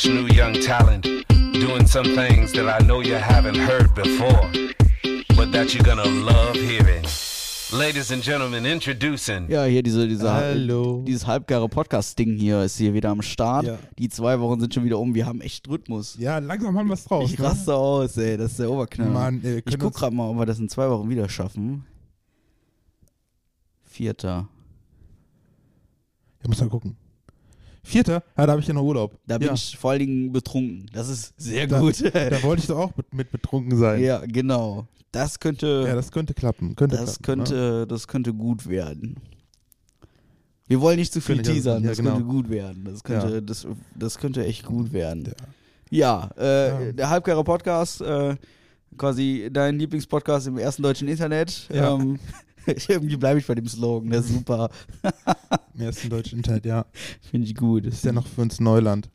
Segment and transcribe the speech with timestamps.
[0.00, 1.04] fresh new young talent
[1.52, 4.48] doing some things that I know you haven't heard before,
[5.36, 7.04] but that you're gonna love hearing.
[7.72, 9.48] Ladies and Gentlemen, introducing.
[9.48, 11.04] Ja, hier diese, diese Hallo.
[11.06, 13.66] dieses halbgare Podcast-Ding hier ist hier wieder am Start.
[13.66, 13.78] Ja.
[13.98, 15.14] Die zwei Wochen sind schon wieder um.
[15.14, 16.16] Wir haben echt Rhythmus.
[16.18, 17.30] Ja, langsam haben wir es drauf.
[17.30, 17.44] ich ne?
[17.44, 18.36] raste aus, ey.
[18.36, 19.10] Das ist der Oberknaller.
[19.10, 21.84] Mann, ey, ich guck gerade mal, ob wir das in zwei Wochen wieder schaffen.
[23.84, 24.48] Vierter.
[26.42, 26.96] Ich muss mal gucken.
[27.82, 28.22] Vierter?
[28.36, 29.18] Ja, da habe ich ja noch Urlaub.
[29.26, 29.54] Da bin ja.
[29.54, 30.86] ich vor allen Dingen betrunken.
[30.92, 32.00] Das ist sehr Da- gut.
[32.14, 34.02] Da wollte ich doch auch mit, betrunken sein.
[34.02, 34.86] ja, genau.
[35.12, 36.76] Das könnte, Ja, das könnte klappen.
[36.76, 37.48] Könnte das klappen, Ne?
[37.48, 39.16] könnte, das könnte gut werden.
[40.68, 42.12] Wir wollen nicht zu viel Könnte teasern, ja, das genau.
[42.12, 42.84] könnte gut werden.
[42.84, 43.40] Das könnte, Ja.
[43.40, 43.66] das,
[43.96, 45.32] das könnte echt gut werden.
[45.90, 46.30] Ja.
[46.36, 48.36] Äh, der Halbgare Podcast, äh,
[48.96, 51.68] quasi dein Lieblingspodcast im ersten deutschen Internet.
[51.72, 51.94] Ja.
[51.94, 52.20] Ähm,
[52.88, 54.70] irgendwie bleibe ich bei dem Slogan, der ist super.
[55.74, 56.86] Im ersten deutschen Internet, ja.
[57.30, 57.86] Finde ich gut.
[57.86, 59.08] Das ist ja noch für uns Neuland.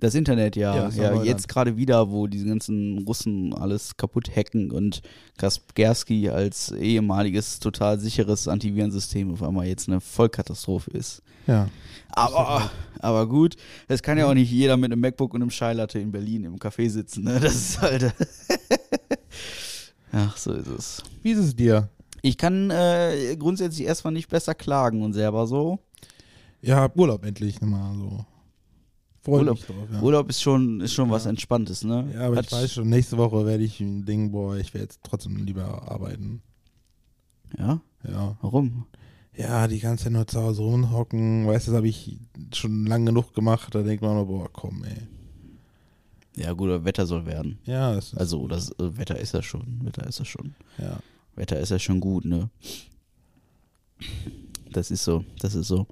[0.00, 0.76] Das Internet, ja.
[0.76, 1.26] Ja, Ja, Neuland.
[1.26, 5.02] jetzt gerade wieder, wo diese ganzen Russen alles kaputt hacken und
[5.38, 11.22] Kaspersky als ehemaliges, total sicheres Antivirensystem auf einmal jetzt eine Vollkatastrophe ist.
[11.48, 11.68] Ja.
[12.10, 13.56] Aber, aber gut,
[13.88, 16.56] es kann ja auch nicht jeder mit einem MacBook und einem Scheilatte in Berlin im
[16.58, 17.24] Café sitzen.
[17.24, 17.40] Ne?
[17.40, 18.12] Das ist halt.
[20.12, 21.02] Ach, so ist es.
[21.22, 21.88] Wie ist es dir?
[22.22, 25.78] Ich kann äh, grundsätzlich erstmal nicht besser klagen und selber so.
[26.60, 28.24] Ja, hab Urlaub endlich mal so.
[29.22, 30.00] Freu Urlaub- mich drauf, ja.
[30.00, 32.08] Urlaub ist schon, ist schon was Entspanntes, ne?
[32.14, 34.84] Ja, aber Hat- ich weiß schon, nächste Woche werde ich ein Ding, boah, ich werde
[34.84, 36.42] jetzt trotzdem lieber arbeiten.
[37.56, 37.80] Ja?
[38.08, 38.36] Ja.
[38.42, 38.86] Warum?
[39.36, 42.18] Ja, die ganze Zeit nur zu Hause rumhocken, weißt du, das habe ich
[42.54, 45.06] schon lang genug gemacht, da denkt man nur, boah, komm, ey.
[46.36, 47.58] Ja, gut, aber Wetter soll werden.
[47.64, 49.80] Ja, das ist, Also, das äh, Wetter ist ja schon.
[49.84, 50.54] Wetter ist ja schon.
[50.78, 50.98] ja.
[51.38, 52.50] Wetter ist ja schon gut, ne?
[54.72, 55.86] Das ist so, das ist so.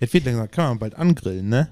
[0.00, 1.68] Jetzt wird langsam, kann man bald angrillen, ne?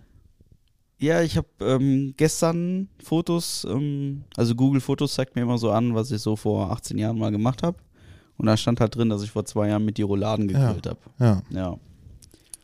[0.99, 5.95] Ja, ich habe ähm, gestern Fotos, ähm, also Google Fotos zeigt mir immer so an,
[5.95, 7.79] was ich so vor 18 Jahren mal gemacht habe.
[8.37, 10.67] Und da stand halt drin, dass ich vor zwei Jahren mit die Rouladen Ja.
[10.73, 10.99] gegrillt habe.
[11.19, 11.43] Ja.
[11.51, 11.79] Ja.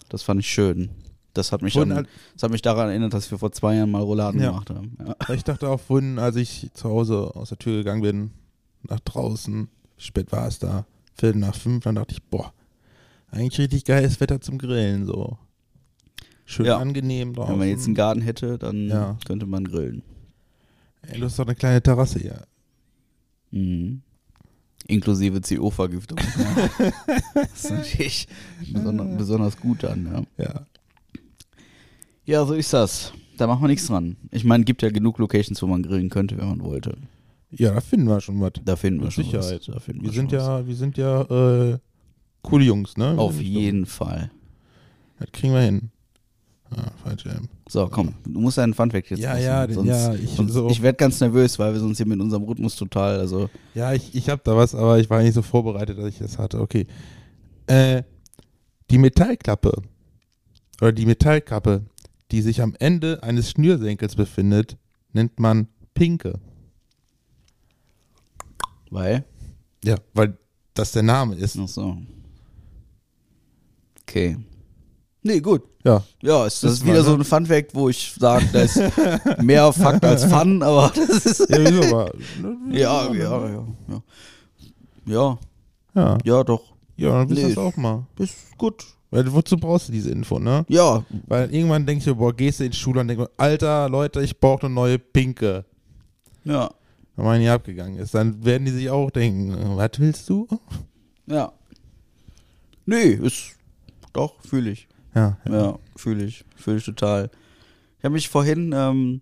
[0.09, 0.91] Das fand ich schön.
[1.35, 3.91] Das hat mich, Vorhin, an, das hat mich daran erinnert, dass wir vor zwei Jahren
[3.91, 4.51] mal Rouladen Ja.
[4.51, 4.97] gemacht haben.
[4.99, 5.35] Ja.
[5.35, 8.31] ich dachte auch vorhin, als ich zu Hause aus der Tür gegangen bin,
[8.89, 9.69] nach draußen,
[9.99, 10.87] spät war es da?
[11.15, 12.53] Viertel nach fünf, dann dachte ich, boah,
[13.31, 15.39] eigentlich richtig geiles Wetter zum Grillen, so.
[16.47, 16.79] Schön Ja.
[16.79, 17.53] angenehm draußen.
[17.53, 19.19] Wenn man jetzt einen Garten hätte, dann Ja.
[19.25, 20.03] könnte man grillen.
[21.03, 22.43] Ey, du hast doch eine kleine Terrasse hier.
[23.53, 24.03] Mhm.
[24.87, 26.19] Inklusive CO-Vergiftung.
[26.39, 26.91] Ja.
[27.35, 28.29] das ist natürlich
[28.73, 30.45] besonders, besonders gut dann, ja.
[30.45, 30.67] Ja.
[32.25, 33.13] Ja, so ist das.
[33.37, 34.17] Da machen wir nichts dran.
[34.31, 36.97] Ich meine, gibt ja genug Locations, wo man grillen könnte, wenn man wollte.
[37.53, 38.53] Ja, da finden wir schon was.
[38.65, 39.61] Da finden wir Mit schon Sicherheit.
[39.69, 39.75] was.
[39.75, 40.43] Da finden Wir wir sind was.
[40.43, 41.23] ja, wir sind ja
[41.73, 41.79] äh,
[42.43, 43.15] coole Jungs, ne?
[43.19, 44.31] Auf jeden Fall.
[45.19, 45.91] doch- Das kriegen wir hin.
[46.71, 47.33] Ah, falsch, ja.
[47.69, 50.81] So, komm, du musst deinen Funfact jetzt Ja, machen, ja, sonst, ja, ich so- ich
[50.81, 54.29] werde ganz nervös, weil wir sonst hier mit unserem Rhythmus total, also Ja, ich, ich
[54.31, 56.61] habe da was, aber ich war nicht so vorbereitet, dass ich das hatte.
[56.61, 56.87] Okay.
[57.67, 58.05] Äh,
[58.91, 59.83] die Metallklappe
[60.81, 61.83] oder die Metallkappe,
[62.31, 64.77] die sich am Ende eines Schnürsenkels befindet,
[65.13, 66.39] nennt man Pinke.
[68.91, 69.25] Weil,
[69.85, 70.37] Ja, weil
[70.75, 71.59] das der Name ist.
[71.59, 71.97] ach so.
[74.03, 74.37] Okay.
[75.23, 75.63] Nee, gut.
[75.85, 77.19] Ja, Ja, es, das ist wieder war, so ne?
[77.19, 78.81] ein Funfact, wo ich sage, da ist
[79.43, 81.51] mehr Fakt als Fun, aber das ist.
[81.51, 82.13] ja wieso aber?
[82.71, 83.67] Ja, ja, ja.
[83.89, 84.03] Ja,
[85.07, 85.39] ja,
[85.95, 86.73] Ja, ja doch.
[86.97, 87.55] ja dann ihr Nee.
[87.55, 88.07] das auch mal.
[88.19, 88.85] Ist gut.
[89.11, 90.65] Weil wozu brauchst du diese Info, ne?
[90.69, 94.23] Ja, Weil irgendwann denkst du, boah, gehst du in die Schule und denkst, Alter, Leute,
[94.23, 95.65] ich brauche eine neue Pinke.
[96.45, 96.71] ja,
[97.17, 100.47] Wenn man hier abgegangen ist, dann werden die sich auch denken, äh, was willst du?
[101.27, 101.53] ja.
[102.87, 103.53] Nee, ist.
[104.13, 104.89] Doch, fühle ich.
[105.15, 106.45] Ja, Ja, fühle ich.
[106.57, 107.31] Fühle ich total.
[107.99, 109.21] Ich habe mich vorhin, ähm,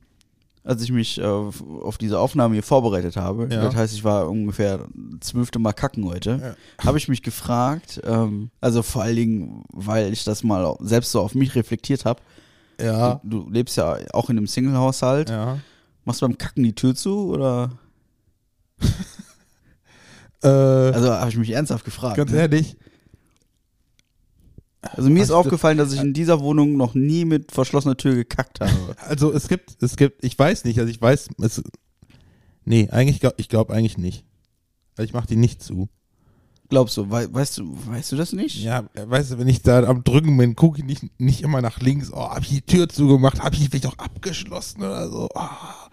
[0.65, 3.63] als ich mich äh, auf diese Aufnahme hier vorbereitet habe, Ja.
[3.63, 4.87] das heißt, ich war ungefähr
[5.21, 10.25] zwölfte Mal kacken heute, habe ich mich gefragt, ähm, also vor allen Dingen, weil ich
[10.25, 12.21] das mal selbst so auf mich reflektiert habe.
[12.81, 15.31] Ja, Du, du lebst ja auch in einem Single-Haushalt.
[15.31, 15.59] ja.
[16.05, 17.71] Machst du beim Kacken die Tür zu oder?
[20.43, 22.17] Äh, Also habe ich mich ernsthaft gefragt.
[22.17, 22.39] ganz ne?
[22.39, 22.77] ehrlich,
[24.83, 28.61] Also mir ist aufgefallen, dass ich in dieser Wohnung noch nie mit verschlossener Tür gekackt
[28.61, 28.97] habe.
[29.09, 31.63] also es gibt, es gibt, ich weiß nicht, also ich weiß, es,
[32.65, 34.25] nee, eigentlich, ich glaube eigentlich nicht.
[34.97, 35.89] Also ich mache die nicht zu.
[36.69, 38.63] Glaubst du, wei weißt du, weißt du das nicht?
[38.63, 41.81] Ja, weißt du, wenn ich da am Drücken bin, gucke ich nicht, nicht immer nach
[41.81, 45.29] links, oh, hab ich die Tür zugemacht, hab ich vielleicht auch abgeschlossen oder so.
[45.35, 45.88] Ah.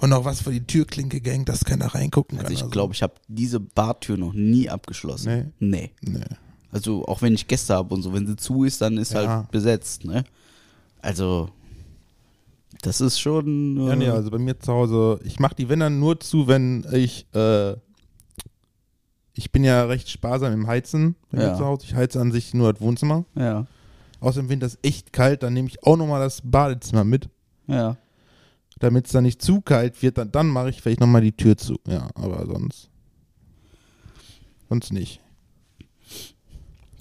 [0.00, 2.46] Und noch was für die Türklinke gehängt, dass keiner reingucken kann.
[2.46, 5.52] Also ich glaube, ich habe diese Bartür noch nie abgeschlossen.
[5.58, 5.90] Nee.
[6.02, 6.12] so.
[6.12, 6.24] Nee.
[6.72, 9.26] Also auch wenn ich Gäste habe und so, wenn sie zu ist, dann ist Ja.
[9.28, 10.24] halt besetzt, ne?
[11.00, 11.48] Also,
[12.82, 13.78] Das ist schon.
[13.78, 16.84] Äh, Ja, nee, also bei mir zu Hause, ich mache die dann nur zu, wenn
[16.92, 17.72] ich, äh,
[19.32, 21.50] ich bin ja recht sparsam im Heizen bei Ja.
[21.52, 21.84] mir zu Hause.
[21.86, 23.24] Ich heize an sich nur das Wohnzimmer.
[23.34, 23.66] ja,
[24.20, 27.28] Außer im Winter ist echt kalt, dann nehme ich auch nochmal das Badezimmer mit.
[27.66, 27.96] ja.
[28.78, 31.56] Damit es dann nicht zu kalt wird, dann, dann mache ich vielleicht nochmal die Tür
[31.56, 31.78] zu.
[31.86, 32.90] Ja, aber sonst.
[34.68, 35.20] Sonst nicht.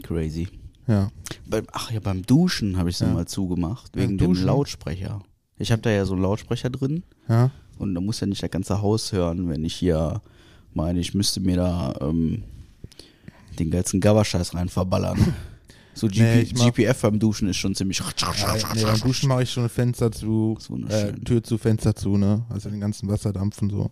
[0.04, 0.48] Crazy.
[0.88, 1.10] Ja.
[1.48, 3.14] Beim, ach ja, beim Duschen habe ich sie Ja.
[3.14, 4.34] mal zugemacht, wegen dem?
[4.34, 5.22] Lautsprecher.
[5.58, 7.50] Ich habe da ja so einen Lautsprecher drin Ja.
[7.78, 10.22] und da muss ja nicht das ganze Haus hören, wenn ich hier
[10.74, 12.44] meine, ich müsste mir da ähm,
[13.58, 15.34] den geilsten Gabberscheiß rein verballern.
[15.96, 18.00] So GP, Nee, GPF beim Duschen ist schon ziemlich.
[18.00, 20.58] ja nee, beim Duschen mache ich schon Fenster zu,
[20.90, 22.46] äh, Tür zu, Fenster zu, ne?
[22.50, 23.92] Also den ganzen Wasserdampf und so.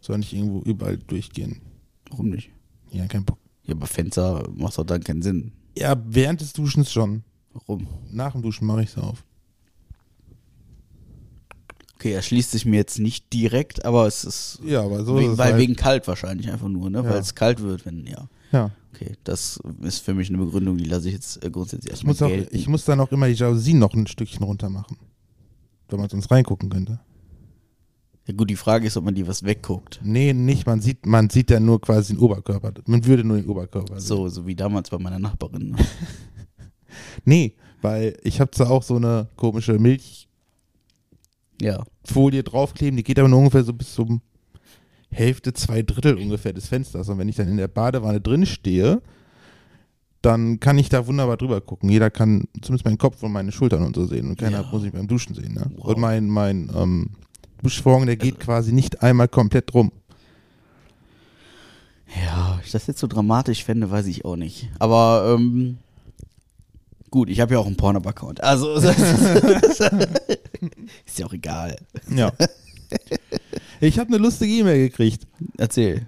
[0.00, 1.62] Soll nicht irgendwo überall durchgehen.
[2.10, 2.50] Warum nicht?
[2.90, 3.38] Ja, kein Bock.
[3.64, 5.52] Ja, aber Fenster macht doch dann keinen Sinn.
[5.78, 7.24] Ja, während des Duschens schon.
[7.54, 7.86] Warum?
[8.10, 9.24] Nach dem Duschen mache ich es auf.
[11.94, 14.58] Okay, er schließt sich mir jetzt nicht direkt, aber es ist.
[14.62, 15.62] Ja, aber so ist wegen, es weil halt.
[15.62, 16.98] wegen kalt wahrscheinlich einfach nur, ne?
[16.98, 17.04] Ja.
[17.04, 18.28] Weil es kalt wird, wenn, ja.
[18.52, 18.70] Ja.
[18.94, 22.12] Okay, das ist für mich eine Begründung, die lasse ich jetzt äh, grundsätzlich Ich erstmal
[22.12, 22.56] muss, auch, gelten.
[22.56, 24.96] ich muss dann auch immer die Jalousien noch ein Stückchen runter machen.
[25.88, 27.00] Wenn man sonst reingucken könnte.
[28.26, 30.00] ja gut, die Frage ist, ob man die was wegguckt.
[30.04, 30.64] Nee, nicht.
[30.66, 32.72] Man sieht, man sieht ja nur quasi den Oberkörper.
[32.86, 34.06] Man würde nur den Oberkörper sehen.
[34.06, 35.70] So, so wie damals bei meiner Nachbarin.
[35.70, 35.76] ne?
[37.24, 40.28] Nee, weil ich habe zwar auch so eine komische Milchfolie
[41.60, 42.42] ja.
[42.42, 44.20] draufkleben, die geht aber nur ungefähr so bis zum
[45.14, 47.08] Hälfte, zwei Drittel ungefähr des Fensters.
[47.08, 49.00] Und wenn ich dann in der Badewanne drin stehe,
[50.22, 51.90] dann kann ich da wunderbar drüber gucken.
[51.90, 54.28] Jeder kann zumindest meinen Kopf und meine Schultern und so sehen.
[54.30, 54.68] Und keiner Ja.
[54.72, 55.54] muss mich beim Duschen sehen.
[55.54, 55.70] Ne?
[55.76, 55.86] Wow.
[55.86, 57.10] Und mein, mein ähm,
[57.62, 59.92] Duschvorhang, der geht quasi nicht einmal komplett rum.
[62.24, 64.70] Ja, ich das jetzt so dramatisch fände, weiß ich auch nicht.
[64.78, 65.78] Aber ähm,
[67.10, 68.42] gut, ich habe ja auch einen Pornhub-Account.
[68.42, 69.80] Also ist
[71.18, 71.76] ja auch egal.
[72.14, 72.32] Ja.
[73.86, 75.26] ich habe eine lustige E-Mail gekriegt
[75.58, 76.06] Erzähl.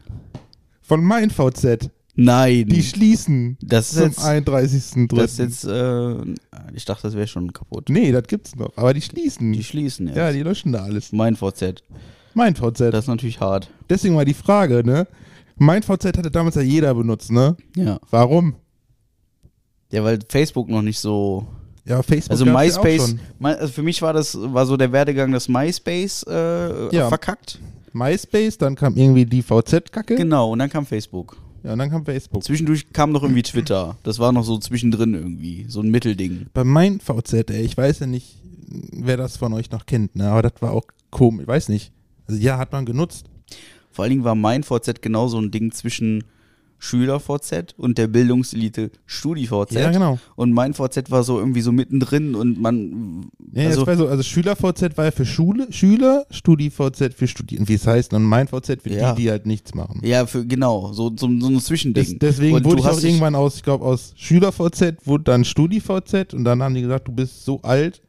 [0.82, 1.90] von mein VZ.
[2.18, 2.66] Nein.
[2.68, 5.16] Die schließen das ist zum jetzt, 31.3.
[5.16, 6.34] das ist jetzt äh,
[6.74, 7.88] ich dachte, das wäre schon kaputt.
[7.88, 8.76] Nee, das gibt's noch.
[8.76, 9.52] Aber die schließen.
[9.52, 10.16] Die schließen jetzt.
[10.16, 11.12] ja, die löschen da alles.
[11.12, 11.82] mein VZ.
[12.34, 12.92] Mein VZ.
[12.92, 13.70] Das ist natürlich hart.
[13.88, 15.06] Deswegen mal die Frage, ne?
[15.56, 17.56] Mein VZ hatte damals ja jeder benutzt, ne?
[17.76, 17.98] Ja.
[18.10, 18.56] Warum?
[19.90, 21.46] Ja, weil Facebook noch nicht so.
[21.86, 23.20] Ja, Facebook Also ja MySpace, schon.
[23.38, 27.08] My- also für mich war das war so der Werdegang des MySpace äh, Ja.
[27.08, 27.60] verkackt.
[27.92, 30.16] MySpace, dann kam irgendwie die VZ-Kacke.
[30.16, 31.36] Genau, und dann kam Facebook.
[31.62, 32.44] Ja, und dann kam Facebook.
[32.44, 33.96] Zwischendurch kam noch irgendwie Twitter.
[34.02, 36.46] Das war noch so zwischendrin irgendwie, so ein Mittelding.
[36.52, 38.36] Bei mein VZ, ey, ich weiß ja nicht,
[38.92, 40.28] wer das von euch noch kennt, ne?
[40.28, 41.92] Aber das war auch komisch, ich weiß nicht.
[42.26, 43.26] Also ja, hat man genutzt.
[43.90, 46.24] Vor allen Dingen war mein VZ genau so ein Ding zwischen
[46.78, 49.72] Schüler-VZ und der Bildungselite Studi-VZ.
[49.72, 50.18] Ja, genau.
[50.36, 53.26] Und mein VZ war so irgendwie so mittendrin und man.
[53.52, 57.68] Ja, also, das war so, also Schüler-VZ war ja für Schule, Schüler, Studi-VZ für Studierende,
[57.68, 59.14] wie es heißt, und mein VZ für Ja.
[59.14, 60.00] die, die halt nichts machen.
[60.04, 62.04] ja, für, genau, so, so, so ein Zwischending.
[62.04, 66.34] Des, deswegen und wurde ich auch irgendwann aus, ich glaube, aus Schüler-VZ wurde dann Studi-VZ
[66.34, 68.02] und dann haben die gesagt, du bist so alt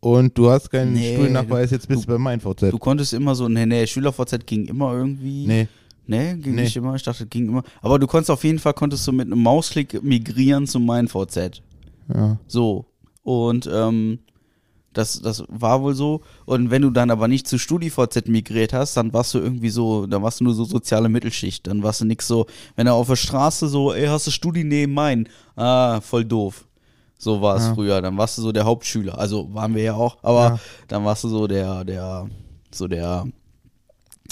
[0.00, 2.72] und du hast keinen Nee, Studiennachweis, jetzt bist du, bei mein VZ.
[2.72, 5.46] Du konntest immer so, nee, nee, Schüler-VZ ging immer irgendwie.
[5.46, 5.68] nee.
[6.10, 6.62] Nee, ging Nee.
[6.62, 6.94] nicht immer.
[6.94, 7.62] Ich dachte, ging immer.
[7.82, 11.62] Aber du konntest auf jeden Fall, konntest du mit einem Mausklick migrieren zu meinem VZ.
[12.14, 12.38] Ja.
[12.46, 12.86] So.
[13.22, 14.18] Und ähm,
[14.92, 16.22] das, das war wohl so.
[16.46, 20.06] Und wenn du dann aber nicht zu StudiVZ migriert hast, dann warst du irgendwie so,
[20.06, 21.66] dann warst du nur so soziale Mittelschicht.
[21.68, 24.64] Dann warst du nix so, wenn er auf der Straße so, ey, hast du Studi
[24.64, 25.28] neben mein?
[25.54, 26.66] Ah, voll doof.
[27.18, 27.74] So war es Ja.
[27.74, 28.02] früher.
[28.02, 29.16] Dann warst du so der Hauptschüler.
[29.18, 30.58] Also waren wir ja auch, aber Ja.
[30.88, 32.28] dann warst du so der, der,
[32.72, 33.26] so der,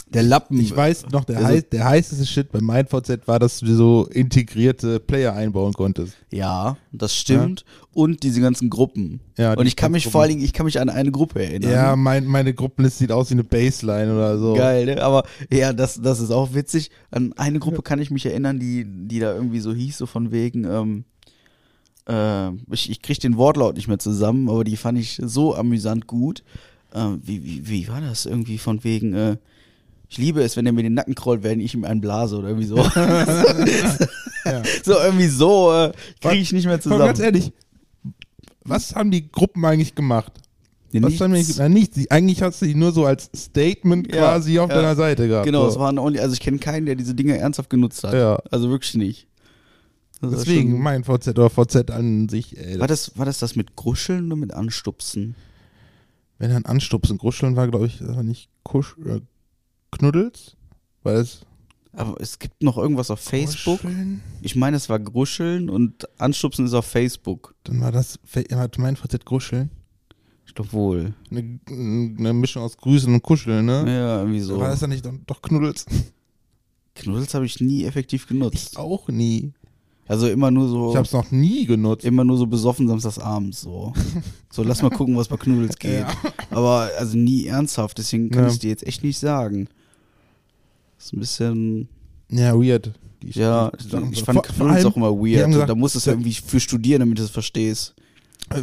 [0.06, 0.58] der Lappen.
[0.60, 3.74] Ich weiß noch, der, Also- heiß, der heißeste Shit bei mein VZ war, dass du
[3.74, 6.14] so integrierte Player einbauen konntest.
[6.32, 7.64] Ja, das stimmt.
[7.92, 9.20] Und diese ganzen Gruppen.
[9.36, 10.12] Ja, und ich kann mich Gruppen.
[10.12, 11.70] vor allen Dingen, ich kann mich an eine Gruppe erinnern.
[11.70, 14.54] Ja, mein, meine Gruppenliste sieht aus wie eine Baseline oder so.
[14.54, 15.02] Geil, ne?
[15.02, 16.90] Aber ja, das, das ist auch witzig.
[17.10, 20.30] An eine Gruppe kann ich mich erinnern, die, die da irgendwie so hieß, so von
[20.32, 21.04] wegen, ähm,
[22.08, 26.06] äh, ich, ich krieg den Wortlaut nicht mehr zusammen, aber die fand ich so amüsant
[26.06, 26.42] gut.
[26.94, 29.36] Ähm, wie, wie, wie war das irgendwie von wegen, äh,
[30.08, 32.48] ich liebe es, wenn er mir den Nacken krollt, wenn ich ihm einen blase oder
[32.48, 32.76] irgendwie so.
[34.44, 34.62] Ja.
[34.82, 37.34] So irgendwie so äh, kriege ich nicht mehr Aber ganz zusammen.
[37.36, 37.52] ehrlich,
[38.64, 40.32] was haben die Gruppen eigentlich gemacht?
[40.92, 41.96] Ja, Was haben die, na, nichts.
[41.96, 45.44] Sie- Eigentlich hast du die nur so als Statement Ja, quasi auf deiner Seite gehabt.
[45.44, 45.70] Genau, so.
[45.74, 48.14] es waren only, also ich kenne keinen, der diese Dinge ernsthaft genutzt hat.
[48.14, 48.36] Ja.
[48.50, 49.26] Also wirklich nicht.
[50.22, 52.80] Das Deswegen mein VZ oder VZ an sich, ey.
[52.80, 55.34] War das, war das das mit Gruscheln oder mit Anstupsen?
[56.38, 59.20] Wenn dann Anstupsen, Gruscheln war, glaube ich, nicht Kusch, äh,
[59.90, 60.56] Knuddels?
[61.02, 61.40] Weil es
[61.92, 63.80] Aber es gibt noch irgendwas auf Facebook.
[63.80, 64.20] Gruscheln?
[64.42, 67.54] Ich meine, es war Gruscheln und Anstupsen ist auf Facebook.
[67.64, 68.18] Dann war das,
[68.52, 69.70] hat mein VZ Gruscheln?
[70.46, 71.14] Ich Obwohl.
[71.30, 73.84] Eine, eine Mischung aus Grüßen und Kuscheln, ne?
[73.86, 74.58] Ja, irgendwie so.
[74.58, 75.84] War das dann nicht doch, doch Knuddels?
[76.94, 78.76] Knuddels habe ich nie effektiv genutzt.
[78.76, 79.52] Auch nie.
[80.08, 80.90] Also immer nur so.
[80.90, 82.04] Ich hab's noch nie genutzt.
[82.04, 83.92] immer nur so besoffen samstagsabends so.
[84.50, 86.00] So, lass mal gucken, was bei Knuddels geht.
[86.00, 86.14] Ja.
[86.50, 88.50] Aber also nie ernsthaft, deswegen kann Ja.
[88.50, 89.68] ich dir jetzt echt nicht sagen.
[90.98, 91.88] Ist ein bisschen.
[92.30, 92.92] Ja, weird.
[93.22, 93.72] Die- Ja,
[94.12, 95.46] ich fand allem, auch immer weird.
[95.48, 97.94] gesagt, da musst du es ja irgendwie für studieren, damit du es verstehst.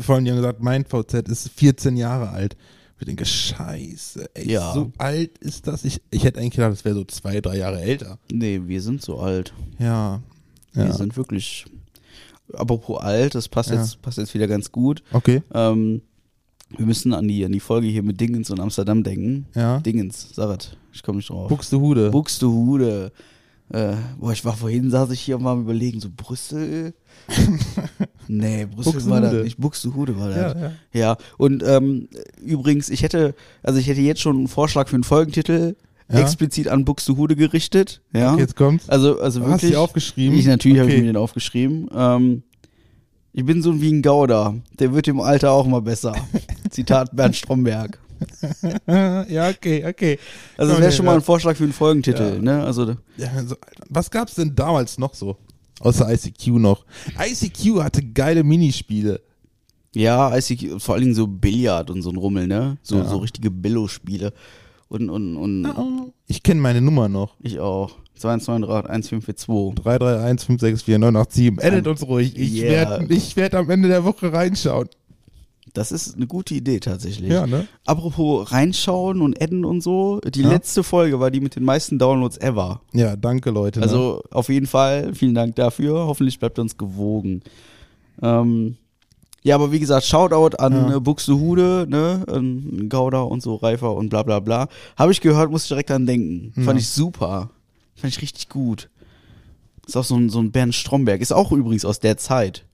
[0.01, 2.55] Vor allem, die haben gesagt, mein VZ ist 14 Jahre alt.
[2.99, 4.73] Ich denke, scheiße, ey, Ja.
[4.73, 5.83] so alt ist das.
[5.83, 8.17] Ich, ich hätte eigentlich gedacht, das wäre so zwei, drei Jahre älter.
[8.31, 9.53] Nee, wir sind so alt.
[9.79, 10.21] Ja.
[10.73, 10.93] Wir ja.
[10.93, 11.65] sind wirklich.
[12.53, 13.75] Apropos alt, das passt, Ja.
[13.77, 15.03] jetzt, passt jetzt wieder ganz gut.
[15.11, 16.01] Okay, Ähm,
[16.77, 19.45] wir müssen an die, an die Folge hier mit Dingens und Amsterdam denken.
[19.55, 19.79] ja.
[19.79, 21.49] Dingens, Sarat, ich komme nicht drauf.
[21.49, 22.11] Buxtehude.
[22.11, 23.11] Buxtehude.
[23.69, 26.93] Äh, boah, ich war vorhin, saß ich hier mal am überlegen, so Brüssel?
[28.27, 29.43] nee, Brüssel war das Buxtehude.
[29.43, 29.57] nicht.
[29.57, 30.37] Buxtehude war das.
[30.53, 30.71] ja, ja.
[30.93, 32.07] Ja, und ähm,
[32.43, 35.75] übrigens, ich hätte, also ich hätte jetzt schon einen Vorschlag für einen Folgentitel
[36.11, 36.19] Ja?
[36.19, 38.01] explizit an Buxtehude gerichtet.
[38.13, 38.33] Ja.
[38.33, 38.87] Okay, jetzt kommt's.
[38.89, 39.71] Also, also Hast du wirklich.
[39.71, 40.37] die aufgeschrieben?
[40.37, 41.01] Ich natürlich habe ich Okay.
[41.01, 41.89] mir den aufgeschrieben.
[41.95, 42.43] Ähm,
[43.33, 44.55] ich bin so wie ein Gauder.
[44.79, 46.13] Der wird im Alter auch mal besser.
[46.75, 47.99] Zitat Bernd Stromberg.
[48.87, 50.19] ja, okay, okay.
[50.57, 51.17] Also das Okay, wäre schon mal ja.
[51.17, 52.35] ein Vorschlag für einen Folgentitel.
[52.35, 52.41] Ja.
[52.41, 52.63] Ne?
[52.63, 53.55] Also Ja, also,
[53.89, 55.37] was gab's denn damals noch so?
[55.81, 56.85] Außer ICQ noch.
[57.19, 59.21] ICQ hatte geile Minispiele.
[59.93, 62.77] ja, ICQ, vor allen Dingen so Billard und so ein Rummel, ne?
[62.81, 64.31] So, so richtige Billo-Spiele.
[64.87, 67.35] Und, und, und Ich kenne meine Nummer noch.
[67.41, 67.91] ich auch.
[68.19, 69.75] 2293142.
[69.75, 71.63] 331 564 987.
[71.63, 72.37] Edit uns ruhig.
[72.37, 72.99] Ich Yeah.
[73.01, 74.87] werde werd am Ende der Woche reinschauen.
[75.75, 77.29] Das ist eine gute Idee tatsächlich.
[77.31, 77.67] Ja, ne?
[77.85, 80.19] Apropos reinschauen und adden und so.
[80.21, 80.49] Die Ja.
[80.49, 82.81] letzte Folge war die mit den meisten Downloads ever.
[82.93, 83.79] Ja, danke, Leute.
[83.79, 83.83] ne?
[83.85, 86.07] Also auf jeden Fall, vielen Dank dafür.
[86.07, 87.41] Hoffentlich bleibt uns gewogen.
[88.21, 88.77] Ähm,
[89.43, 90.95] ja, aber wie gesagt, Shoutout an Ja.
[90.95, 94.67] äh, Buxtehude, ne, an Gauda und so, Reifer und bla bla bla.
[94.97, 96.53] Habe ich gehört, muss ich direkt dran denken.
[96.55, 96.63] Ja.
[96.63, 97.49] Fand ich super.
[97.95, 98.89] Fand ich richtig gut.
[99.85, 101.21] Ist auch so ein, so ein Bernd Stromberg.
[101.21, 102.65] Ist auch übrigens aus der Zeit.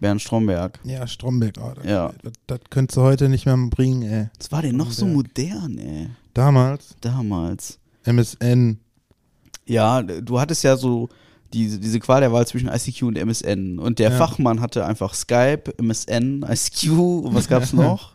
[0.00, 0.78] Bernd Stromberg.
[0.84, 1.54] Ja, Stromberg.
[1.60, 2.12] Oh, das, Ja.
[2.22, 4.28] das, das könntest du heute nicht mehr bringen, ey.
[4.38, 6.08] Was war denn noch so modern, ey?
[6.34, 7.78] Damals, Damals.
[8.04, 8.78] MSN.
[9.66, 11.08] Ja, du hattest ja so
[11.52, 13.78] diese, diese Qual der Wahl zwischen ICQ und MSN.
[13.78, 14.16] Und der Ja.
[14.16, 16.90] Fachmann hatte einfach Skype, MSN, ICQ
[17.24, 18.12] und was gab's noch?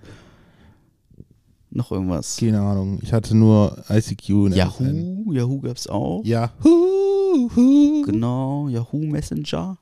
[1.76, 2.38] noch irgendwas.
[2.38, 3.00] Keine Ahnung.
[3.02, 4.56] Ich hatte nur ICQ und MSN.
[4.56, 6.24] Yahoo, Yahoo gab's auch.
[6.24, 7.50] Yahoo.
[8.06, 9.78] Genau, Yahoo Messenger.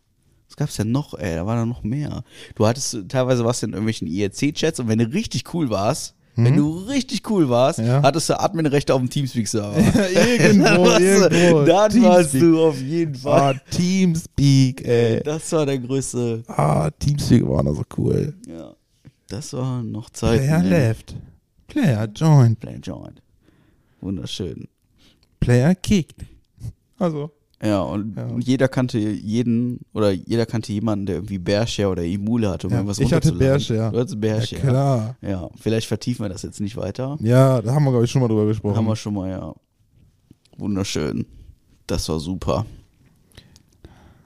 [0.62, 1.36] Gab's denn noch, ey?
[1.36, 2.24] Da war da noch mehr.
[2.56, 6.78] Du hattest teilweise was in irgendwelchen IRC-Chats und wenn du richtig cool warst, wenn du
[6.88, 7.86] richtig cool warst, Mhm.
[7.86, 8.02] Ja.
[8.04, 9.76] hattest du Adminrechte auf dem Teamspeak-Server.
[10.40, 11.64] irgendwo, Dann irgendwo.
[11.66, 13.56] Dann warst du auf jeden Fall.
[13.56, 15.22] Ah, Teamspeak, ey.
[15.24, 16.44] Das war der größte.
[16.48, 18.34] Ah, Teamspeak war noch so cool.
[18.48, 18.74] Ja.
[19.28, 20.40] Das war noch Zeit.
[20.42, 21.16] Player left.
[21.68, 22.60] Player joined.
[22.60, 23.22] Player joined.
[24.00, 24.68] Wunderschön.
[25.40, 26.26] Player kicked.
[26.98, 27.32] Also.
[27.64, 28.28] Ja und, Ja.
[28.40, 32.80] jeder kannte jeden oder jeder kannte jemanden, der irgendwie Bearshare oder Emule hatte, um Ja,
[32.80, 33.32] irgendwas ich hatte.
[33.34, 33.92] Bearshare.
[33.92, 34.62] Du hattest Ja, Bearshare.
[34.62, 35.16] klar.
[35.22, 37.18] Ja, vielleicht vertiefen wir das jetzt nicht weiter.
[37.22, 38.76] Ja, da haben wir, glaube ich, schon mal drüber gesprochen.
[38.76, 39.54] Haben wir schon mal, ja.
[40.58, 41.26] Wunderschön.
[41.88, 42.66] Das war super.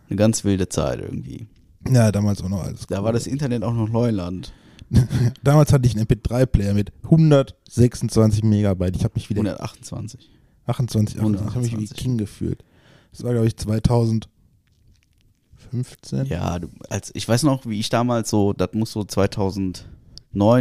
[0.10, 1.48] Eine ganz wilde Zeit irgendwie.
[1.90, 2.88] ja, damals auch noch alles.
[2.88, 3.04] Da cool.
[3.06, 4.54] war das Internet auch noch Neuland.
[5.44, 8.96] Damals hatte ich einen MP3-Player mit 126 Megabyte.
[8.96, 10.30] Ich habe mich wieder 128.
[10.68, 11.98] 28, 28, ich habe mich wie 128.
[11.98, 12.64] King gefühlt.
[13.16, 14.26] Das war, glaube ich, 2015.
[16.28, 19.86] Ja, du, als, ich weiß noch, wie ich damals so, das muss so 2009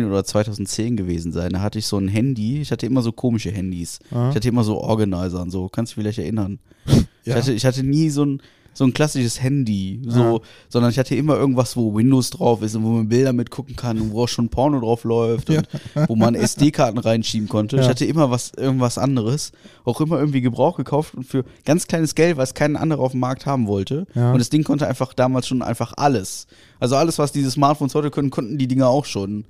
[0.05, 1.51] oder 2010 gewesen sein.
[1.53, 2.61] Da hatte ich so ein Handy.
[2.61, 3.99] Ich hatte immer so komische Handys.
[4.11, 4.31] Aha.
[4.31, 5.69] Ich hatte immer so Organizer und so.
[5.69, 6.59] Kannst du dich vielleicht erinnern?
[7.27, 7.37] Ich, Ja.
[7.37, 8.43] hatte, ich hatte nie so ein,
[8.75, 12.83] so ein klassisches Handy, so, sondern ich hatte immer irgendwas, wo Windows drauf ist und
[12.85, 15.67] wo man Bilder mitgucken kann und wo auch schon Porno drauf läuft und
[16.09, 17.77] wo man SD-Karten reinschieben konnte.
[17.77, 17.89] Ich Ja.
[17.89, 19.53] hatte immer was, irgendwas anderes,
[19.85, 23.21] auch immer irgendwie Gebrauch gekauft und für ganz kleines Geld, was kein anderer auf dem
[23.21, 24.07] Markt haben wollte.
[24.15, 24.33] Ja.
[24.33, 26.47] Und das Ding konnte einfach damals schon einfach alles.
[26.81, 29.45] Also alles, was diese Smartphones heute können, konnten die Dinger auch schon.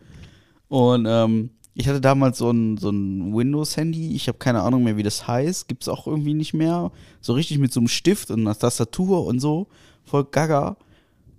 [0.69, 4.97] Und ähm, ich hatte damals so ein, so ein Windows-Handy, ich habe keine Ahnung mehr,
[4.97, 6.93] wie das heißt, gibt's auch irgendwie nicht mehr.
[7.21, 9.67] So richtig mit so einem Stift und einer Tastatur und so,
[10.05, 10.77] voll gaga.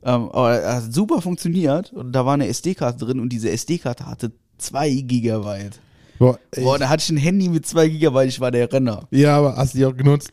[0.03, 4.05] Ähm, aber er hat super funktioniert und da war eine SD-Karte drin und diese SD-Karte
[4.05, 5.79] hatte zwei Gigabyte.
[6.19, 9.07] Boah, Boah, da hatte ich ein Handy mit zwei Gigabyte, ich war der Renner.
[9.11, 10.31] ja, aber hast du die auch genutzt?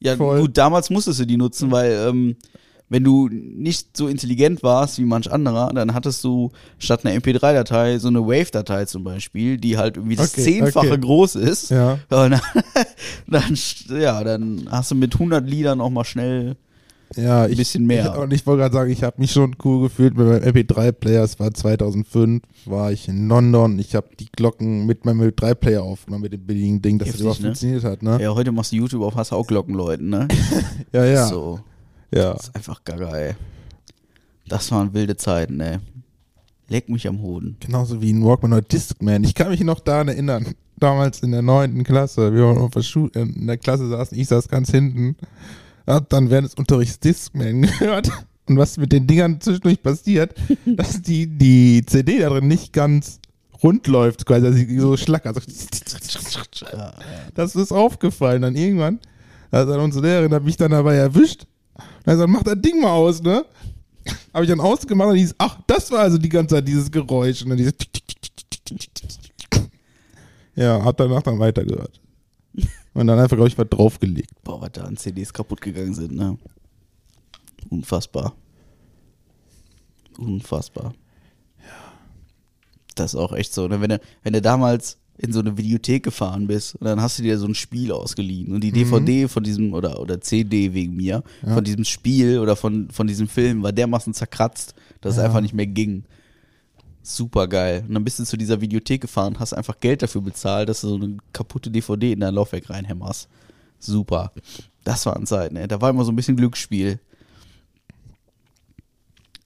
[0.00, 0.40] Ja, Voll.
[0.42, 2.36] gut, damals musstest du die nutzen, weil ähm,
[2.88, 7.98] wenn du nicht so intelligent warst wie manch anderer, dann hattest du statt einer MP3-Datei
[7.98, 11.00] so eine Wave-Datei zum Beispiel, die halt irgendwie das Okay, Zehnfache okay.
[11.00, 11.70] groß ist.
[11.70, 11.98] Ja.
[12.08, 12.40] Dann,
[13.26, 13.58] dann,
[14.00, 16.56] ja, dann hast du mit 100 Liedern auch mal schnell
[17.16, 18.12] Ja, Ein ich, bisschen mehr.
[18.14, 21.22] Ich, und ich wollte gerade sagen, ich habe mich schon cool gefühlt mit meinem MP3-Player.
[21.22, 23.78] Es war 2005, war ich in London.
[23.78, 27.20] Ich habe die Glocken mit meinem MP3-Player aufgenommen, mit dem billigen Ding, dass Heftig, das
[27.20, 27.46] überhaupt ne?
[27.48, 28.18] funktioniert hat, ne?
[28.20, 30.28] Ja, heute machst du YouTube auf hast auch Glockenleuten, ne?
[30.92, 31.26] Ja, ja.
[31.26, 31.60] So,
[32.12, 32.32] ja.
[32.32, 33.34] das ist einfach gaga, ey.
[34.46, 35.78] Das waren wilde Zeiten, ey.
[36.68, 37.56] Leck mich am Hoden.
[37.60, 39.24] Genauso wie ein Walkman oder Discman.
[39.24, 42.82] Ich kann mich noch daran erinnern, damals in der neunten Klasse, wir waren auf der
[42.82, 45.16] Schule, in der Klasse saßen, ich saß ganz hinten,
[45.86, 48.10] hab dann während des Unterrichts Discman gehört.
[48.46, 50.34] Und was mit den Dingern zwischendurch passiert,
[50.66, 53.20] dass die, die CD da drin nicht ganz
[53.62, 55.36] rund läuft, quasi, dass sie so schlackert.
[57.34, 58.42] Das ist aufgefallen.
[58.42, 59.00] Dann irgendwann,
[59.50, 61.46] also unsere Lehrerin hat mich dann dabei erwischt.
[62.04, 63.44] Er sagt, mach das Ding mal aus, ne?
[64.32, 67.42] Habe ich dann ausgemacht und hieß, ach, das war also die ganze Zeit dieses Geräusch.
[67.42, 67.74] Und dann dieses.
[70.54, 72.00] Ja, hat danach dann weitergehört.
[72.94, 74.42] Und dann einfach, glaube ich, was draufgelegt.
[74.42, 76.36] Boah, was da an CDs kaputt gegangen sind, ne?
[77.70, 78.34] Unfassbar.
[80.18, 80.94] Unfassbar.
[82.96, 83.80] Das ist auch echt so, ne?
[83.80, 87.24] Wenn du, wenn du damals in so eine Videothek gefahren bist und dann hast du
[87.24, 91.24] dir so ein Spiel ausgeliehen und die DVD von diesem, oder, oder CD wegen mir,
[91.42, 95.54] von diesem Spiel oder von, von diesem Film war dermaßen zerkratzt, dass es einfach nicht
[95.54, 96.04] mehr ging.
[97.02, 97.84] Super geil.
[97.88, 100.88] Und dann bist du zu dieser Videothek gefahren, hast einfach Geld dafür bezahlt, dass du
[100.88, 103.28] so eine kaputte DVD in dein Laufwerk reinhämmerst.
[103.80, 104.32] Super.
[104.84, 105.66] Das waren Zeiten, ey.
[105.66, 107.00] Da war immer so ein bisschen Glücksspiel.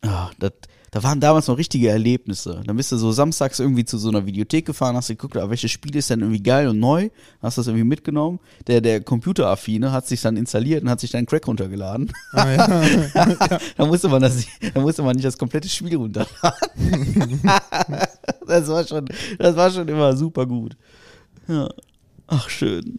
[0.03, 0.53] Ah, das,
[0.93, 2.61] da waren damals noch richtige Erlebnisse.
[2.67, 5.71] Dann bist du so samstags irgendwie zu so einer Videothek gefahren, hast geguckt, ah, welches
[5.71, 7.09] Spiel ist denn irgendwie geil und neu,
[7.41, 8.41] hast das irgendwie mitgenommen.
[8.67, 12.13] Der, der Computeraffine hat sich dann installiert und hat sich dann Crack runtergeladen.
[12.33, 12.51] Ah,
[13.15, 13.59] ja.
[13.75, 14.45] da musste man das,
[14.75, 17.41] da musste man nicht das komplette Spiel runterladen.
[18.47, 19.07] das war schon,
[19.39, 20.77] das war schon immer super gut.
[21.49, 21.71] Ja.
[22.27, 22.99] Ach, schön.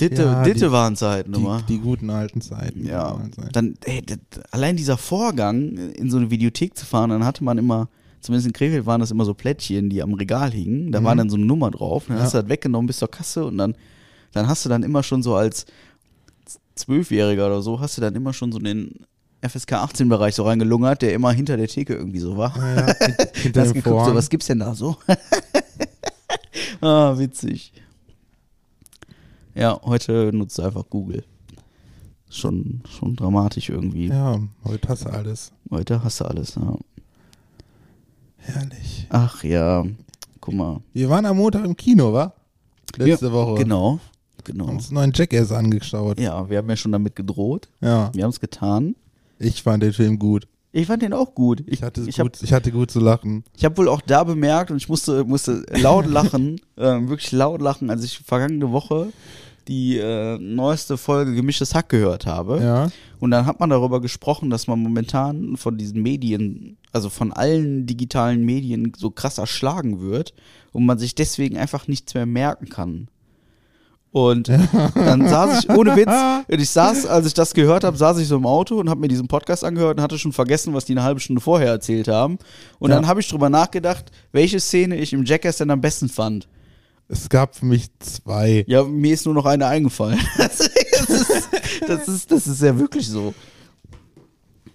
[0.00, 1.62] Ditte, Ja, Ditte die- waren Zeiten immer.
[1.68, 2.86] die, die guten alten Zeiten.
[2.86, 3.48] Ja, Zeiten.
[3.52, 4.18] dann ey, das,
[4.50, 7.88] allein dieser Vorgang, in so eine Videothek zu fahren, dann hatte man immer,
[8.20, 11.30] zumindest in Krefeld waren das immer so Plättchen, die am Regal hingen, da war dann
[11.30, 12.42] so eine Nummer drauf, dann hast du Ja.
[12.42, 13.74] das weggenommen bis zur Kasse und dann,
[14.32, 15.66] dann hast du dann immer schon so als
[16.74, 18.94] Zwölfjähriger oder so, hast du dann immer schon so den
[19.42, 22.54] FSK 18 Bereich so reingelungert, der immer hinter der Theke irgendwie so war.
[22.56, 24.96] Ja, ja, hint- hinter dem geguckt, so, was gibt's denn da so?
[26.80, 27.72] ah, witzig.
[29.54, 31.24] Ja, heute nutzt du einfach Google.
[32.28, 34.06] Schon, schon dramatisch irgendwie.
[34.06, 35.52] Ja, heute hast du alles.
[35.70, 36.54] Heute hast du alles.
[36.54, 36.76] Ja.
[38.36, 39.06] Herrlich.
[39.10, 39.84] Ach ja,
[40.40, 40.80] guck mal.
[40.92, 42.32] Wir waren am Montag im Kino, wa?
[42.96, 43.62] Letzte Woche.
[43.62, 44.66] Genau, Haben genau.
[44.66, 46.20] uns einen neuen Jackass angeschaut.
[46.20, 47.68] Ja, wir haben ja schon damit gedroht.
[47.80, 48.10] Ja.
[48.14, 48.94] Wir haben es getan.
[49.38, 50.46] Ich fand den Film gut.
[50.72, 51.64] Ich fand den auch gut.
[51.66, 53.44] Ich hatte, ich gut, ich hatte gut zu lachen.
[53.56, 57.60] Ich habe wohl auch da bemerkt und ich musste, musste laut lachen, äh, wirklich laut
[57.60, 59.08] lachen, als ich vergangene Woche
[59.68, 62.60] die äh, neueste Folge Gemischtes Hack gehört habe.
[62.62, 62.90] Ja.
[63.18, 67.86] Und dann hat man darüber gesprochen, dass man momentan von diesen Medien, also von allen
[67.86, 70.34] digitalen Medien so krass erschlagen wird
[70.72, 73.08] und man sich deswegen einfach nichts mehr merken kann.
[74.12, 76.10] Und dann saß ich, ohne Witz,
[76.48, 79.00] und ich saß, als ich das gehört habe, saß ich so im Auto und habe
[79.00, 82.08] mir diesen Podcast angehört und hatte schon vergessen, was die eine halbe Stunde vorher erzählt
[82.08, 82.38] haben.
[82.80, 82.96] Und Ja.
[82.96, 86.48] dann habe ich drüber nachgedacht, welche Szene ich im Jackass denn am besten fand.
[87.06, 88.64] Es gab für mich zwei.
[88.66, 90.18] Ja, mir ist nur noch eine eingefallen.
[90.38, 91.40] Das ist,
[91.88, 93.32] das ist, das ist ja wirklich so.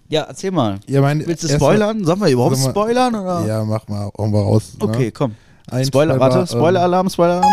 [0.10, 0.80] Ja, erzähl mal.
[0.88, 2.04] Ja, mein, Willst du spoilern?
[2.04, 3.16] Sollen wir überhaupt mal- spoilern?
[3.16, 3.46] Oder?
[3.46, 4.74] Ja, mach mal, hauen wir raus.
[4.80, 5.12] Okay, Ne?
[5.12, 5.36] komm.
[5.84, 7.52] Spoiler, warte, war, Spoiler-Alarm, Spoiler-Alarm.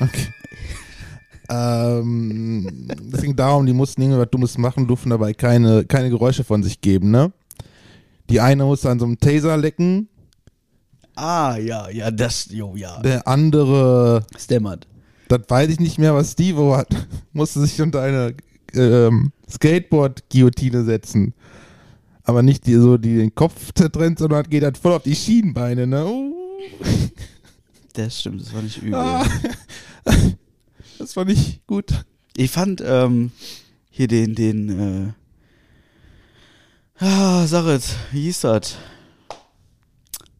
[0.00, 0.26] Ähm, okay.
[1.50, 6.62] ähm, es ging darum, die mussten irgendwas Dummes machen, durften dabei keine, keine Geräusche von
[6.62, 7.32] sich geben, ne?
[8.30, 10.08] Die eine musste an so einem Taser lecken,
[11.18, 13.00] Ah, ja, ja, das, jo, ja.
[13.00, 14.86] der andere, Stammert.
[15.26, 16.94] das weiß ich nicht mehr, was Steve hat,
[17.32, 18.34] musste sich unter eine
[18.72, 21.34] ähm, Skateboard-Guillotine setzen.
[22.22, 25.88] Aber nicht die, so, die den Kopf zertrennt, sondern geht halt voll auf die Schienenbeine,
[25.88, 26.06] ne?
[26.06, 26.34] Uh.
[27.98, 28.94] Das stimmt, das war nicht übel.
[28.94, 29.26] Ah.
[31.00, 31.92] Das fand ich gut.
[32.36, 33.30] Ich fand ähm,
[33.90, 35.14] hier den, den,
[36.98, 38.76] äh, ah, sag jetzt, wie hieß das?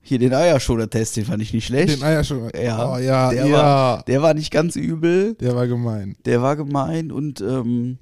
[0.03, 1.90] Hier den Eierschoner-Test, den fand ich nicht schlecht.
[1.97, 2.51] Den Eier schon.
[2.61, 3.53] Ja, oh, ja, der ja.
[3.57, 5.35] war- der war nicht ganz übel.
[5.35, 6.16] der war gemein.
[6.25, 7.99] Der war gemein und ähm,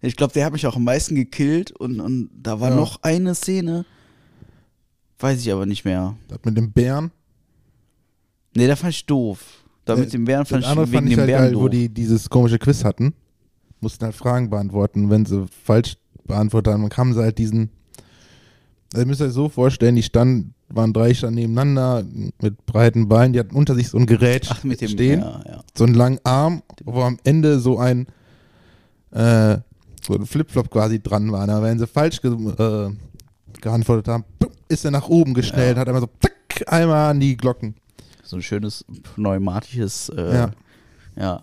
[0.00, 2.76] ich glaube, der hat mich auch am meisten gekillt und, und da war Ja.
[2.76, 3.84] noch eine Szene,
[5.18, 6.16] weiß ich aber nicht mehr.
[6.28, 7.10] Das mit dem Bären.
[8.54, 9.40] Nee, da fand ich doof.
[9.84, 11.62] Da mit dem Bären fand ich andere wegen fand ich dem halt Bären geil, doof.
[11.62, 13.14] wo die dieses komische Quiz hatten.
[13.80, 15.10] Mussten halt Fragen beantworten.
[15.10, 17.70] Wenn sie falsch beantwortet haben, dann kamen sie halt diesen.
[18.92, 22.04] Also ihr müsst euch so vorstellen, die standen, waren drei standen nebeneinander
[22.40, 25.42] mit breiten Beinen, die hatten unter sich so ein Gerät Ach, mit dem stehen, Ja,
[25.46, 25.60] ja.
[25.76, 28.06] so einen langen Arm, wo am Ende so ein
[29.10, 29.58] äh,
[30.06, 31.46] so ein Flipflop quasi dran war.
[31.46, 32.90] Da, wenn sie falsch ge äh,
[33.60, 34.24] geantwortet haben,
[34.68, 37.74] ist er nach oben gestellt, hat einmal so zack, einmal an die Glocken.
[38.24, 38.84] So ein schönes
[39.14, 40.50] pneumatisches, äh, Ja.
[41.16, 41.42] ja.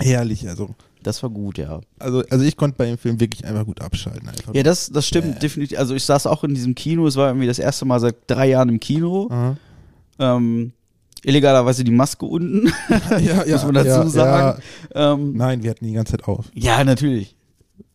[0.00, 0.74] Herrlich, also.
[1.02, 1.80] Das war gut, ja.
[1.98, 4.26] Also, also ich konnte bei dem Film wirklich einfach gut abschalten.
[4.26, 4.54] Einfach.
[4.54, 5.78] Ja, das, das stimmt definitiv.
[5.78, 8.48] Also ich saß auch in diesem Kino, es war irgendwie das erste Mal seit drei
[8.48, 9.56] Jahren im Kino.
[10.18, 10.72] Ähm,
[11.22, 12.66] illegalerweise die Maske unten,
[13.10, 14.62] ja, ja, muss man dazu ja, sagen.
[14.94, 16.46] Ähm, Nein, wir hatten die ganze Zeit auf.
[16.54, 17.36] ja, natürlich.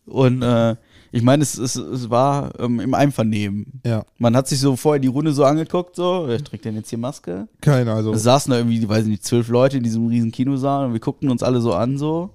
[0.06, 0.76] Und äh,
[1.12, 3.80] ich meine, es, es, es war ähm, im Einvernehmen.
[3.84, 6.90] Ja, Man hat sich so vorher die Runde so angeguckt, so, wer trägt denn jetzt
[6.90, 7.48] hier Maske?
[7.60, 8.12] keine, also.
[8.12, 11.00] Es saßen da irgendwie, weiß ich nicht, zwölf Leute in diesem riesen Kinosaal und wir
[11.00, 12.30] guckten uns alle so an so.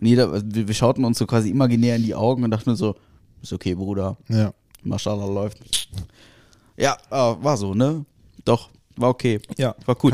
[0.00, 2.96] Und jeder, wir, wir schauten uns so quasi imaginär in die Augen und dachten so,
[3.42, 5.88] ist okay, Bruder, Ja, Maschallah läuft.
[6.76, 8.04] Ja, äh, war so, ne?
[8.44, 9.40] Doch, war okay.
[9.56, 9.74] ja.
[9.86, 10.12] War cool.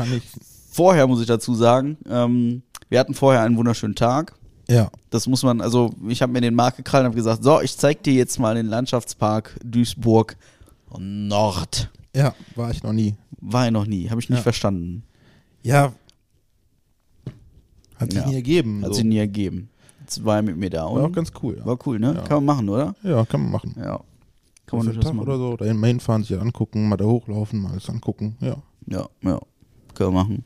[0.71, 4.35] Vorher muss ich dazu sagen, ähm, wir hatten vorher einen wunderschönen Tag.
[4.67, 7.61] Ja, Das muss man, also ich habe mir den Markt gekrallt und habe gesagt, so,
[7.61, 10.37] ich zeig dir jetzt mal den Landschaftspark Duisburg
[10.97, 11.91] Nord.
[12.15, 13.15] ja, war ich noch nie.
[13.41, 14.43] War ich noch nie, habe ich nicht Ja.
[14.43, 15.03] verstanden.
[15.61, 15.93] Ja.
[17.97, 18.27] Hat sich Ja.
[18.27, 18.81] nie ergeben.
[18.81, 18.93] Hat so.
[18.95, 19.69] sich nie ergeben.
[20.01, 21.57] Jetzt war er mit mir da War auch und ganz cool.
[21.57, 22.13] Ja, war cool, ne?
[22.27, 22.95] Kann man machen, oder?
[23.03, 23.75] ja kann man machen.
[23.77, 23.99] Ja.
[24.65, 25.19] Kann man Tag machen.
[25.19, 28.35] oder so, da mal hinfahren, sich das angucken, mal da hochlaufen, mal alles angucken.
[28.39, 28.57] Ja.
[28.87, 29.39] Ja, ja.
[29.93, 30.45] Können wir machen.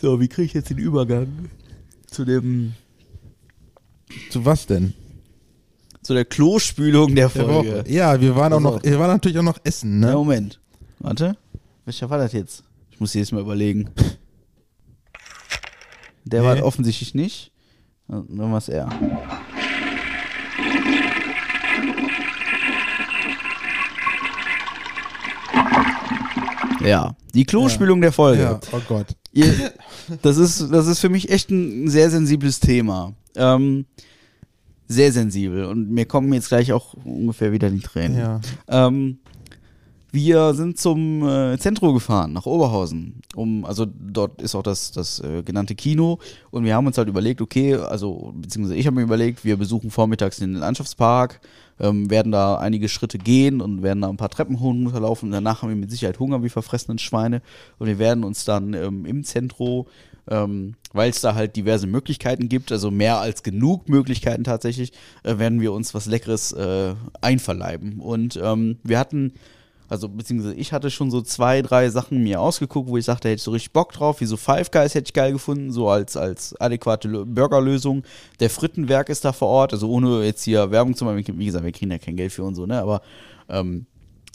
[0.00, 1.50] So, wie kriege ich jetzt den Übergang
[2.10, 2.74] zu dem
[4.30, 4.94] Zu was denn?
[6.02, 7.52] zu der Klospülung der Folge?
[7.82, 7.84] Woche.
[7.88, 10.14] Ja, wir waren auch Pass noch, wir waren natürlich auch noch essen, Ja, ne?
[10.14, 10.58] Moment.
[10.98, 11.36] Warte.
[11.84, 12.64] Welcher war das jetzt?
[12.90, 13.90] Ich muss jetzt mal überlegen.
[16.24, 16.46] Der Nee.
[16.46, 17.52] war offensichtlich nicht.
[18.08, 18.88] Dann war es er.
[26.84, 28.42] Ja, die Klospülung der Folge.
[28.42, 29.06] Ja, oh Gott.
[29.32, 29.72] Ihr,
[30.22, 33.14] das, ist, das ist für mich echt ein sehr sensibles Thema.
[33.36, 33.86] Ähm,
[34.88, 35.66] sehr sensibel.
[35.66, 38.18] Und mir kommen jetzt gleich auch ungefähr wieder die Tränen.
[38.18, 38.40] Ja.
[38.68, 39.18] Ähm,
[40.12, 43.22] wir sind zum äh, Zentrum gefahren, nach Oberhausen.
[43.36, 46.18] Um, also dort ist auch das, das äh, genannte Kino.
[46.50, 49.90] Und wir haben uns halt überlegt, okay, also beziehungsweise ich habe mir überlegt, wir besuchen
[49.90, 51.40] vormittags den Landschaftspark,
[51.80, 55.28] ähm, werden da einige Schritte gehen und werden da ein paar Treppen runterlaufen.
[55.28, 57.42] Und danach haben wir mit Sicherheit Hunger wie verfressenen Schweine.
[57.78, 59.86] Und wir werden uns dann ähm, im Zentrum
[60.30, 65.38] ähm, weil es da halt diverse Möglichkeiten gibt, also mehr als genug Möglichkeiten tatsächlich, äh,
[65.38, 68.00] werden wir uns was Leckeres äh, einverleiben.
[68.00, 69.34] Und ähm, wir hatten,
[69.90, 73.36] also beziehungsweise ich hatte schon so zwei, drei Sachen mir ausgeguckt, wo ich sagte, hätte
[73.36, 76.16] ich so richtig Bock drauf, wie so Five Guys hätte ich geil gefunden, so als,
[76.16, 78.04] als adäquate Lö- Burgerlösung.
[78.40, 81.64] Der Frittenwerk ist da vor Ort, also ohne jetzt hier Werbung zu machen, wie gesagt,
[81.64, 83.02] wir kriegen ja kein Geld für und so, ne, aber
[83.48, 83.84] ähm,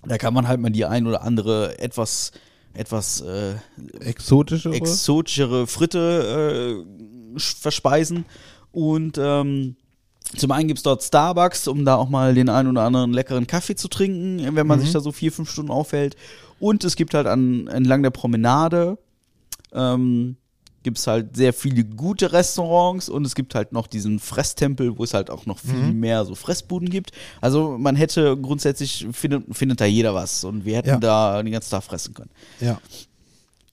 [0.05, 2.31] da kann man halt mal die ein oder andere etwas
[2.73, 3.53] etwas äh,
[4.01, 4.69] Exotische?
[4.71, 8.25] exotischere Fritte äh, verspeisen.
[8.73, 9.77] Und ähm,
[10.39, 13.47] zum einen gibt es dort Starbucks, um da auch mal den einen oder anderen leckeren
[13.47, 16.15] Kaffee zu trinken, wenn man sich da so vier, fünf Stunden aufhält.
[16.59, 18.97] Und es gibt halt an, entlang der Promenade
[19.73, 20.37] ähm,
[20.83, 25.03] gibt es halt sehr viele gute Restaurants und es gibt halt noch diesen Fresstempel, wo
[25.03, 27.11] es halt auch noch viel mehr so Fressbuden gibt.
[27.41, 30.97] Also man hätte grundsätzlich, findet, findet da jeder was und wir hätten Ja.
[30.97, 32.29] da den ganzen Tag fressen können.
[32.59, 32.79] ja.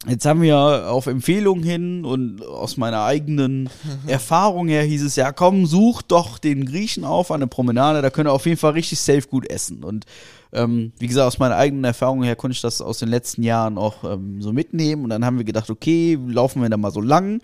[0.08, 3.70] Jetzt haben wir auf Empfehlung hin und aus meiner eigenen
[4.08, 8.10] Erfahrung her hieß es ja, komm, such doch den Griechen auf an der Promenade, da
[8.10, 9.84] könnt ihr auf jeden Fall richtig safe gut essen.
[9.84, 10.04] Und
[10.52, 13.78] ähm, wie gesagt, aus meiner eigenen Erfahrung her konnte ich das aus den letzten Jahren
[13.78, 15.04] auch ähm, so mitnehmen.
[15.04, 17.40] Und dann haben wir gedacht, okay, laufen wir da mal so lang.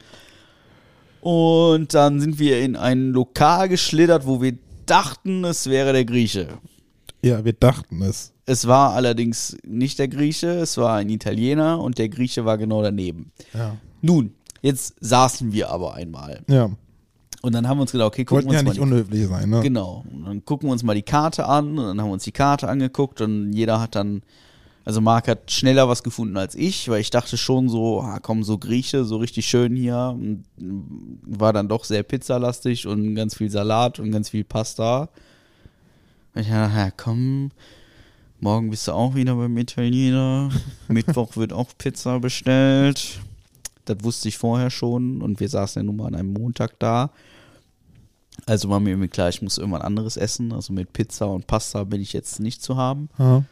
[1.20, 6.48] Und dann sind wir in ein Lokal geschlittert, wo wir dachten, es wäre der Grieche.
[7.22, 8.32] Ja, wir dachten es.
[8.46, 12.82] Es war allerdings nicht der Grieche, es war ein Italiener und der Grieche war genau
[12.82, 13.32] daneben.
[13.52, 13.76] Ja.
[14.00, 16.42] Nun, jetzt saßen wir aber einmal.
[16.48, 16.70] Ja.
[17.42, 19.26] Und dann haben wir uns gedacht, okay, gucken Wollten wir ja uns nicht mal unhöflich
[19.26, 19.60] sein, ne?
[19.60, 20.04] Genau.
[20.12, 22.32] Und dann gucken wir uns mal die Karte an und dann haben wir uns die
[22.32, 24.22] Karte angeguckt und jeder hat dann,
[24.84, 28.42] also Marc hat schneller was gefunden als ich, weil ich dachte schon so, ah, komm,
[28.42, 30.14] so Grieche, so richtig schön hier.
[30.14, 30.44] Und
[31.26, 35.08] war dann doch sehr pizzalastig und ganz viel Salat und ganz viel Pasta.
[36.38, 37.50] Und ich dachte, ja, komm,
[38.38, 40.50] morgen bist du auch wieder beim Italiener.
[40.88, 43.18] Mittwoch wird auch Pizza bestellt.
[43.86, 47.10] Das wusste ich vorher schon und wir saßen ja nun mal an einem Montag da.
[48.46, 50.52] Also war mir irgendwie klar, ich muss irgendwann anderes essen.
[50.52, 53.08] Also mit Pizza und Pasta bin ich jetzt nicht zu haben.
[53.18, 53.42] Ja.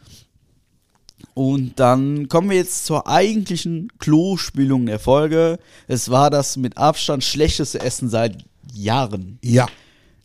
[1.35, 5.59] Und dann kommen wir jetzt zur eigentlichen Klospülung der Folge.
[5.89, 9.41] Es war das mit Abstand schlechteste Essen seit Jahren.
[9.43, 9.67] ja.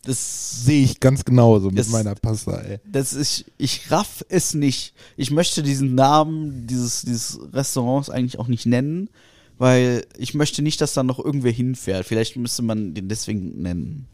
[0.03, 2.79] Das, Sehe ich ganz genauso mit Es- meiner Pasta, ey.
[2.91, 4.95] das ist, ich raff es nicht.
[5.15, 9.11] Ich möchte diesen Namen dieses, dieses Restaurants eigentlich auch nicht nennen,
[9.59, 12.07] weil ich möchte nicht, dass da noch irgendwer hinfährt.
[12.07, 14.07] Vielleicht müsste man den deswegen nennen.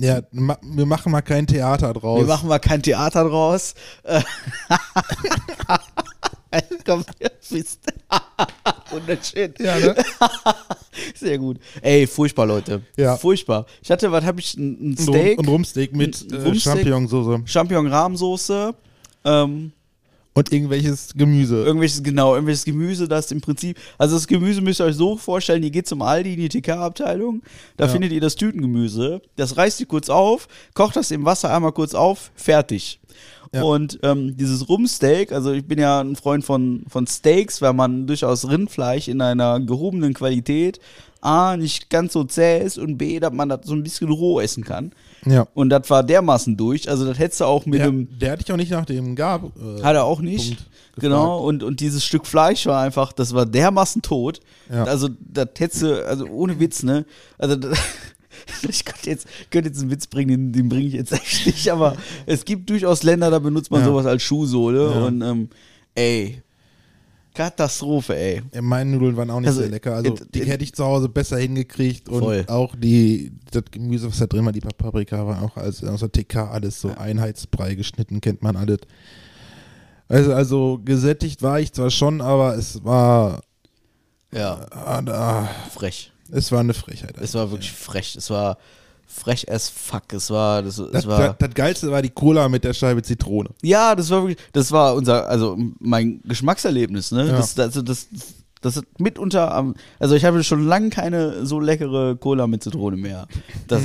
[0.00, 2.18] Ja, ma wir machen mal kein Theater draus.
[2.20, 3.74] Wir machen mal kein Theater draus.
[6.84, 7.04] Komm,
[7.50, 7.80] wisst.
[8.90, 9.52] Wunderschön.
[9.58, 9.94] ja, ne?
[11.14, 11.58] Sehr gut.
[11.82, 12.82] Ey, furchtbar, Leute.
[12.96, 13.16] Ja.
[13.16, 13.66] Furchtbar.
[13.82, 14.54] Ich hatte, was habe ich?
[14.54, 16.62] Ein, ein Steak, Und Rumsteak mit Ein äh, Rumsteak.
[16.62, 18.74] Champignonsauce Champignon-Rahmsoße,
[19.24, 19.72] ähm,
[20.38, 21.64] und irgendwelches Gemüse.
[21.64, 25.62] irgendwelches, genau, irgendwelches Gemüse, das im Prinzip, also das Gemüse müsst ihr euch so vorstellen,
[25.62, 27.42] ihr geht zum Aldi in die TK-Abteilung,
[27.76, 27.90] da Ja.
[27.90, 31.94] findet ihr das Tütengemüse, das reißt ihr kurz auf, kocht das im Wasser einmal kurz
[31.94, 33.00] auf, fertig.
[33.54, 33.62] Ja.
[33.62, 38.06] Und ähm, dieses Rumsteak, also ich bin ja ein Freund von, von Steaks, weil man
[38.06, 40.80] durchaus Rindfleisch in einer gehobenen Qualität
[41.22, 44.38] A, nicht ganz so zäh ist und B, dass man das so ein bisschen roh
[44.38, 44.92] essen kann.
[45.26, 45.46] Ja.
[45.54, 48.42] Und das war dermaßen durch, also das hättest du auch mit Der, einem der hatte
[48.44, 49.44] ich auch nicht nach dem Gab.
[49.56, 50.56] Äh, hat er auch nicht.
[50.96, 54.40] Genau, und, und dieses Stück Fleisch war einfach, das war dermaßen tot.
[54.68, 54.82] Ja.
[54.84, 57.04] Also, das hättest du, also ohne Witz, ne?
[57.38, 57.78] Also, das-
[58.68, 61.70] ich könnte jetzt, könnte jetzt einen Witz bringen, den, den bringe ich jetzt echt nicht,
[61.70, 63.86] aber es gibt durchaus Länder, da benutzt man Ja.
[63.86, 65.06] sowas als Schuhsohle Ja.
[65.06, 65.48] und, ähm,
[65.94, 66.42] ey,
[67.38, 68.42] Katastrophe, ey.
[68.52, 69.94] Ja, meine Nudeln waren auch nicht Also, sehr lecker.
[69.94, 72.44] Also it- die it- hätte ich zu Hause besser hingekriegt und Voll.
[72.48, 76.10] auch die das Gemüse, was da drin war, die Paprika war auch als aus der
[76.10, 78.78] TK alles so Einheitsbrei geschnitten, kennt man alles.
[80.08, 83.42] Also, also gesättigt war ich zwar schon, aber es war
[84.32, 86.12] Ja, ah, ah, frech.
[86.30, 87.16] es war eine Frechheit.
[87.20, 88.16] Es war wirklich frech.
[88.16, 88.58] Es war
[89.08, 90.12] frech as fuck.
[90.12, 91.18] Es war, das, es das, war.
[91.18, 93.50] das, das Geilste war die Cola mit der Scheibe Zitrone.
[93.62, 97.26] Ja, das war wirklich, das war unser, also mein Geschmackserlebnis, ne?
[97.26, 97.36] Ja.
[97.36, 98.08] Das, also das,
[98.60, 103.26] das mitunter am, also ich habe schon lange keine so leckere Cola mit Zitrone mehr.
[103.66, 103.82] Das,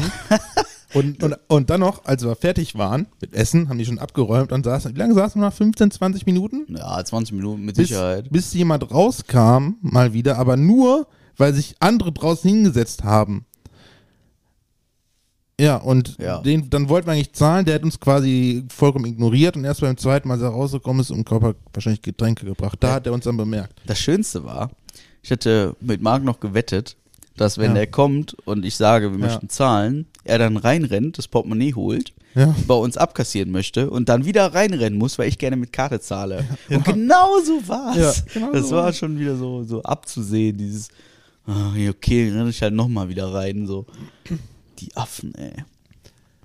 [0.94, 1.00] Mhm.
[1.00, 4.52] Und, und, und dann noch, als wir fertig waren mit Essen, haben die schon abgeräumt
[4.52, 5.54] und saßen, wie lange saßen wir noch?
[5.54, 6.66] 15, 20 Minuten?
[6.70, 8.30] ja, 20 Minuten mit bis, Sicherheit.
[8.32, 13.46] bis jemand rauskam, mal wieder, aber nur, weil sich andere draußen hingesetzt haben.
[15.63, 16.39] Ja, und Ja.
[16.39, 19.95] Den, dann wollten wir eigentlich zahlen, der hat uns quasi vollkommen ignoriert und erst beim
[19.97, 22.78] zweiten Mal, als er rausgekommen ist, um Körper wahrscheinlich Getränke gebracht.
[22.82, 23.73] Da hat er uns dann bemerkt.
[23.86, 24.71] Das Schönste war,
[25.21, 26.97] ich hatte mit Marc noch gewettet,
[27.38, 27.82] dass wenn Ja.
[27.82, 29.26] er kommt und ich sage, wir Ja.
[29.28, 32.54] möchten zahlen, er dann reinrennt, das Portemonnaie holt, Ja.
[32.67, 36.43] bei uns abkassieren möchte und dann wieder reinrennen muss, weil ich gerne mit Karte zahle.
[36.69, 37.95] Und genau so war's.
[37.97, 40.89] Ja, genau das so war schon wieder so, so abzusehen, dieses,
[41.47, 43.86] ah, ja, okay, renne ich halt nochmal wieder rein, so.
[44.80, 45.64] Die Affen, ey.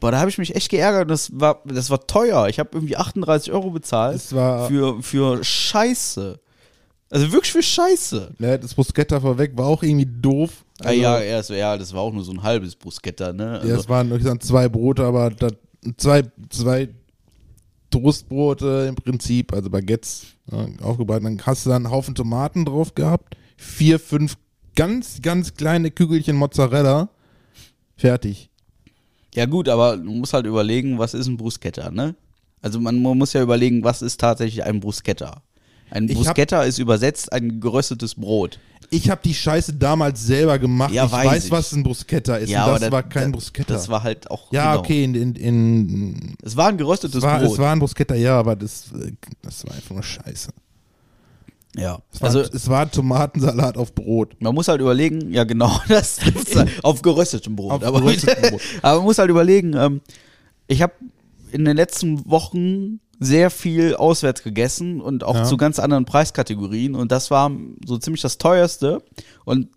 [0.01, 2.47] Boah, da habe ich mich echt geärgert das war, das war teuer.
[2.49, 6.39] Ich habe irgendwie 38 Euro bezahlt war- für, für Scheiße.
[7.11, 8.35] Also wirklich für Scheiße.
[8.39, 10.65] Ne, das Bruschetta vorweg war auch irgendwie doof.
[10.81, 13.45] Ah, Also, ja, ja, das, ja, das war auch nur so ein halbes Bruschetta, ne?
[13.55, 15.53] Ja, Also, es waren ich sag, zwei Brote, aber das,
[15.97, 16.91] zwei, zwei
[17.91, 21.25] Toastbrote im Prinzip, also Baguettes ja, aufgebraten.
[21.25, 24.37] Dann hast du dann einen Haufen Tomaten drauf gehabt, vier, fünf
[24.77, 27.09] ganz, ganz kleine Kügelchen Mozzarella.
[27.99, 28.49] Fertig.
[29.35, 32.15] Ja gut, aber du musst halt überlegen, was ist ein Bruschetta, ne?
[32.63, 35.43] Also man, muss ja überlegen, was ist tatsächlich ein Bruschetta?
[35.91, 38.59] Ein Bruschetta ist übersetzt ein geröstetes Brot.
[38.91, 40.93] Ich habe die Scheiße damals selber gemacht.
[40.93, 41.51] Ja, ich weiß weiß, ich.
[41.51, 42.51] was ein Bruschetta ist.
[42.51, 43.75] Ja, aber das war kein Bruschetta.
[43.75, 44.51] Das war halt auch.
[44.53, 44.81] ja, genau.
[44.81, 47.53] okay, in, in, in Es war ein geröstetes es, war, Brot.
[47.53, 50.51] es war ein Bruschetta, ja, aber das, äh, das war einfach nur Scheiße.
[51.77, 51.99] Ja.
[52.13, 54.35] Es war, Also es war Tomatensalat auf Brot.
[54.41, 57.73] man muss halt überlegen, ja genau, das ist halt auf geröstetem Brot.
[57.73, 58.61] Auf aber, geröstetem Brot.
[58.83, 60.01] aber man muss halt überlegen, ähm,
[60.67, 60.93] ich habe
[61.53, 65.45] in den letzten Wochen sehr viel auswärts gegessen und auch Ja.
[65.45, 67.51] zu ganz anderen Preiskategorien und das war
[67.85, 69.03] so ziemlich das teuerste
[69.45, 69.69] und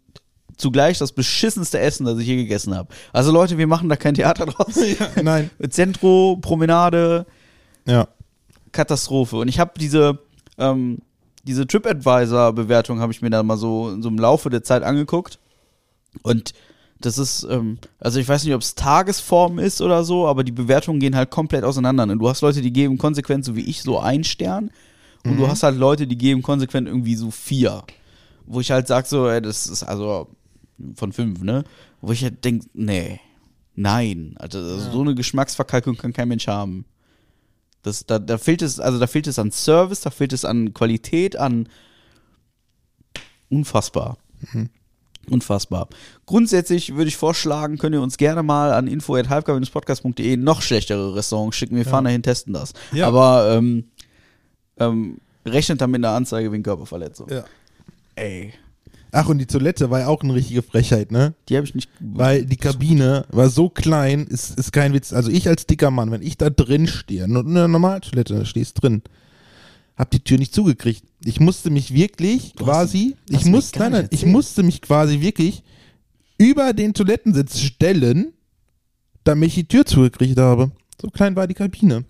[0.58, 2.90] zugleich das beschissenste Essen, das ich je gegessen habe.
[3.14, 4.76] Also Leute, wir machen da kein Theater draus.
[5.24, 5.50] Nein.
[5.70, 7.26] Zentro, Promenade,
[7.88, 8.08] Ja.
[8.72, 9.38] Katastrophe.
[9.38, 10.20] Und ich habe diese,
[10.60, 11.00] ähm,
[11.44, 15.40] diese TripAdvisor-Bewertung habe ich mir dann mal so, so im Laufe der Zeit angeguckt.
[16.24, 16.54] Und
[17.00, 20.52] das ist, ähm, also ich weiß nicht, ob es Tagesform ist oder so, aber die
[20.52, 22.04] Bewertungen gehen halt komplett auseinander.
[22.04, 24.72] Und du hast Leute, die geben konsequent, so wie ich, so ein Stern.
[25.24, 27.84] Und du hast halt Leute, die geben konsequent irgendwie so vier.
[28.48, 30.28] Wo ich halt sag so, ey, das ist also
[30.96, 31.64] von fünf, ne?
[32.02, 33.20] Wo ich halt denk, nee,
[33.76, 34.36] nein.
[34.40, 36.86] Also, also so eine Geschmacksverkalkung kann kein Mensch haben.
[37.84, 40.74] Das, da, da fehlt es, also da fehlt es an Service, da fehlt es an
[40.74, 41.68] Qualität, an
[43.50, 44.18] unfassbar.
[45.30, 45.88] Unfassbar.
[46.26, 51.76] Grundsätzlich würde ich vorschlagen, könnt ihr uns gerne mal an info.halbgar-podcast.de noch schlechtere Restaurants schicken.
[51.76, 52.74] Wir fahren dahin, testen das.
[52.92, 53.08] Ja.
[53.08, 53.86] Aber ähm,
[54.78, 57.30] ähm, rechnet damit einer Anzeige wegen Körperverletzung.
[57.30, 57.44] ja.
[58.16, 58.54] Ey,
[59.14, 61.34] Ach, und die Toilette war ja auch eine richtige Frechheit, ne?
[61.50, 61.90] die habe ich nicht.
[62.00, 65.12] Weil die Kabine war so klein, ist, ist kein Witz.
[65.12, 68.46] Also ich als dicker Mann, wenn ich da drin stehe, nur eine normale Toilette, da
[68.46, 69.02] stehst drin,
[69.98, 71.04] hab die Tür nicht zugekriegt.
[71.26, 75.20] Ich musste mich wirklich Du quasi, hast ich musste, nein, nein, ich musste mich quasi
[75.20, 75.64] wirklich
[76.38, 78.34] über den Toilettensitz stellen,
[79.26, 80.72] damit ich die Tür zugekriegt habe.
[81.02, 82.06] So klein war die Kabine.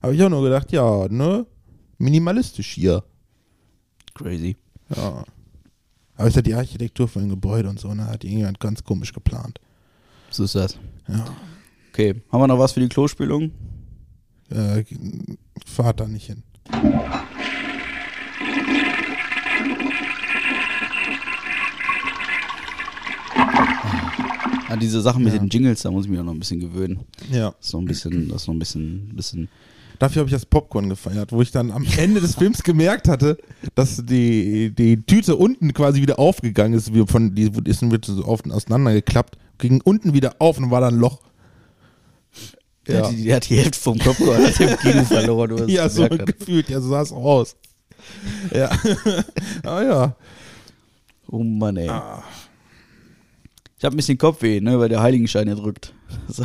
[0.00, 1.46] Habe ich auch nur gedacht, ja, ne?
[1.98, 3.02] Minimalistisch hier.
[4.14, 4.56] Crazy.
[4.96, 5.24] Ja.
[6.16, 8.06] Aber ist ja die Architektur von dem Gebäude und so, ne?
[8.06, 9.58] Hat irgendjemand ganz komisch geplant.
[10.30, 10.78] So ist das.
[11.08, 11.24] Ja.
[11.92, 13.50] Okay, haben wir noch was für die Klospülung?
[14.50, 14.84] Äh,
[15.66, 16.42] fahrt da nicht hin.
[24.68, 25.38] An diese Sachen mit Ja.
[25.38, 27.00] den Jingles, da muss ich mich auch noch ein bisschen gewöhnen.
[27.30, 27.50] Ja.
[27.50, 29.48] Das ist noch ein bisschen, das ist noch ein bisschen, bisschen.
[30.02, 33.38] Dafür habe ich das Popcorn gefeiert, wo ich dann am Ende des Films gemerkt hatte,
[33.76, 36.92] dass die, die Tüte unten quasi wieder aufgegangen ist.
[36.92, 40.94] Wie von, die ist wird so oft auseinandergeklappt, ging unten wieder auf und war dann
[40.94, 41.20] ein Loch.
[42.88, 43.04] Der, Ja.
[43.06, 45.68] hat die, der hat die Hälfte vom Popcorn hat im Kino verloren.
[45.68, 47.56] Ja, so gefühlt, ja, so sah es auch aus.
[48.52, 48.70] Ja.
[49.62, 50.16] ah ja.
[51.30, 51.88] Oh Mann, ey.
[51.88, 52.24] Ah.
[53.78, 55.94] Ich habe ein bisschen Kopfweh, ne, weil der Heiligenschein ja drückt.
[56.28, 56.44] So.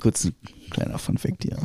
[0.00, 0.34] Kurz ein
[0.72, 1.56] kleiner Funfact hier.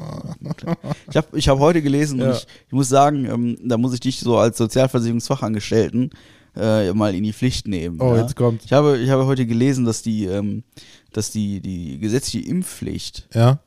[1.10, 2.28] Ich habe ich hab heute gelesen Ja.
[2.28, 6.12] und ich, ich muss sagen, ähm, da muss ich dich so als Sozialversicherungsfachangestellten
[6.56, 8.00] äh, mal in die Pflicht nehmen.
[8.02, 8.22] Oh, ja?
[8.22, 8.66] jetzt kommt's.
[8.66, 10.64] Ich habe, ich habe heute gelesen, dass die, ähm,
[11.14, 13.60] dass die, die gesetzliche Impfpflicht Ja,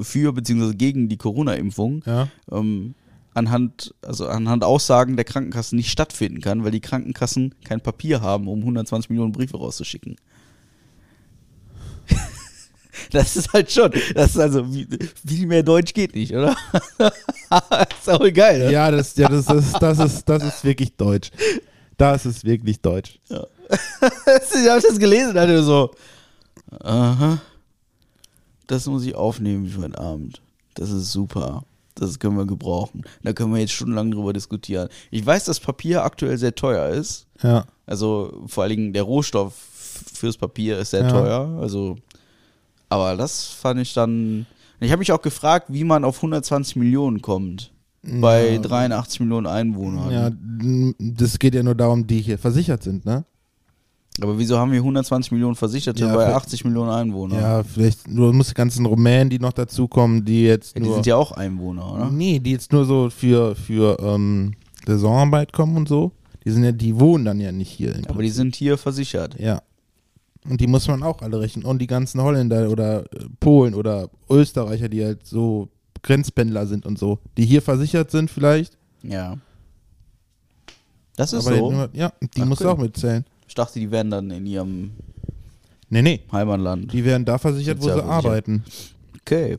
[0.00, 0.74] für bzw.
[0.74, 2.28] gegen die Corona-Impfung ja.
[2.50, 2.94] ähm,
[3.34, 8.48] anhand, also anhand Aussagen der Krankenkassen nicht stattfinden kann, weil die Krankenkassen kein Papier haben,
[8.48, 10.16] um 120 Millionen Briefe rauszuschicken.
[13.10, 14.64] Das ist halt schon, das ist also,
[15.26, 16.56] viel mehr Deutsch geht nicht, oder?
[17.98, 18.72] ist auch geil, ne?
[18.72, 21.30] Ja, das, ja das, das, das, ist, das ist wirklich deutsch.
[21.96, 23.18] Das ist wirklich deutsch.
[23.28, 25.90] ich habe das gelesen und hatte so,
[26.80, 27.40] aha,
[28.66, 30.40] das muss ich aufnehmen für heute Abend.
[30.74, 31.64] Das ist super.
[31.94, 33.04] Das können wir gebrauchen.
[33.22, 34.88] Da können wir jetzt stundenlang drüber diskutieren.
[35.12, 37.26] Ich weiß, dass Papier aktuell sehr teuer ist.
[37.42, 37.66] Ja.
[37.86, 39.54] Also vor allen Dingen der Rohstoff
[40.12, 41.10] fürs Papier ist sehr Ja.
[41.10, 41.58] teuer.
[41.60, 41.96] Also,
[42.88, 44.46] aber das fand ich dann.
[44.80, 47.70] Ich habe mich auch gefragt, wie man auf 120 Millionen kommt.
[48.02, 48.58] Bei Ja.
[48.60, 50.10] 83 Millionen Einwohnern.
[50.10, 50.30] Ja,
[50.98, 53.24] das geht ja nur darum, die hier versichert sind, ne?
[54.20, 57.40] Aber wieso haben wir 120 Millionen Versicherte Ja, bei vielleicht- 80 Millionen Einwohnern?
[57.40, 60.94] Ja, vielleicht nur muss die ganzen Rumänen, die noch dazukommen, die jetzt Ja, die nur.
[60.96, 62.10] sind ja auch Einwohner, oder?
[62.10, 64.52] Nee, die jetzt nur so für, für ähm,
[64.86, 66.12] Saisonarbeit kommen und so.
[66.44, 67.94] Die sind ja, die wohnen dann ja nicht hier.
[68.06, 69.34] Aber die sind hier versichert.
[69.40, 69.62] Ja.
[70.48, 71.64] Und die muss man auch alle rechnen.
[71.64, 75.68] Und die ganzen Holländer oder äh, Polen oder Österreicher, die halt so
[76.02, 78.76] Grenzpendler sind und so, die hier versichert sind vielleicht.
[79.02, 79.38] Ja.
[81.16, 81.70] Das ist aber so.
[81.70, 82.68] nur- ja, die Ach, muss okay.
[82.70, 83.24] auch mitzählen.
[83.48, 84.90] Ich dachte, die wären dann in ihrem
[85.90, 86.20] Nee, nee.
[86.32, 86.92] Heimatland.
[86.92, 88.24] Die werden da versichert, wo sie Sozialversichert.
[88.26, 88.64] arbeiten.
[89.20, 89.58] Okay.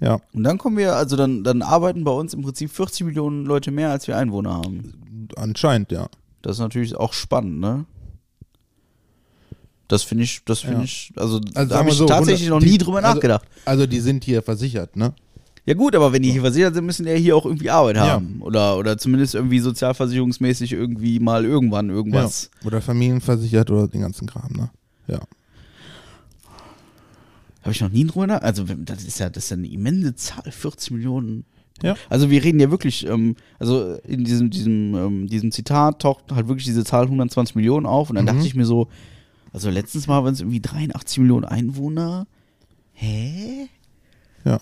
[0.00, 0.20] Ja.
[0.34, 3.70] Und dann kommen wir, also dann, dann arbeiten bei uns im Prinzip 40 Millionen Leute
[3.70, 5.28] mehr, als wir Einwohner haben.
[5.36, 6.08] Anscheinend, ja.
[6.42, 7.84] Das ist natürlich auch spannend, ne?
[9.88, 10.84] Das finde ich, das finde Ja.
[10.84, 13.46] ich, also, Also da habe ich so, tatsächlich 100 noch nie die- drüber also- nachgedacht.
[13.64, 15.14] Also die sind hier versichert, ne?
[15.64, 17.96] Ja gut, aber wenn die hier versichert sind, müssen die ja hier auch irgendwie Arbeit
[17.96, 18.06] Ja.
[18.06, 18.40] haben.
[18.40, 22.50] Oder, oder zumindest irgendwie sozialversicherungsmäßig irgendwie mal irgendwann irgendwas.
[22.62, 22.66] Ja.
[22.68, 24.70] Oder familienversichert oder den ganzen Kram, ne?
[25.08, 25.20] Ja.
[27.62, 28.40] Habe ich noch nie drüber nach.
[28.42, 31.44] Also das ist ja, das ist ja eine immense Zahl, 40 Millionen.
[31.82, 31.96] Ja.
[32.08, 36.48] Also wir reden ja wirklich, ähm, also in diesem, diesem, ähm, diesem Zitat taucht halt
[36.48, 38.28] wirklich diese Zahl 120 Millionen auf und dann Mhm.
[38.28, 38.88] dachte ich mir so,
[39.52, 42.26] also letztens mal waren es irgendwie 83 Millionen Einwohner.
[42.92, 43.68] Hä?
[44.44, 44.60] Ja.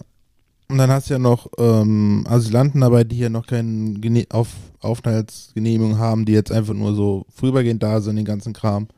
[0.69, 4.49] Und dann hast du ja noch ähm, Asylanten dabei, die hier noch keine Gene Auf
[4.81, 8.89] Aufenthaltsgenehmigung haben, die jetzt einfach nur so vorübergehend da sind, den ganzen Kram.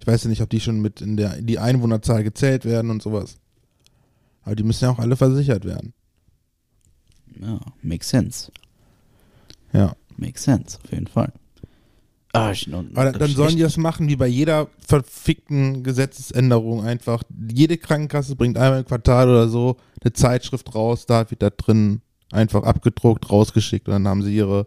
[0.00, 3.02] Ich weiß ja nicht, ob die schon mit in der die Einwohnerzahl gezählt werden und
[3.02, 3.36] sowas.
[4.42, 5.92] Aber die müssen ja auch alle versichert werden.
[7.40, 8.50] Ja, makes sense.
[9.72, 9.94] Ja.
[10.18, 11.32] Makes sense, auf jeden Fall.
[12.32, 16.84] Ah, ich, noch, Aber dann, dann sollen die das machen wie bei jeder verfickten Gesetzesänderung
[16.84, 17.22] einfach.
[17.50, 22.02] Jede Krankenkasse bringt einmal im Quartal oder so eine Zeitschrift raus, da wird da drin
[22.30, 24.66] einfach abgedruckt, rausgeschickt und dann haben sie ihre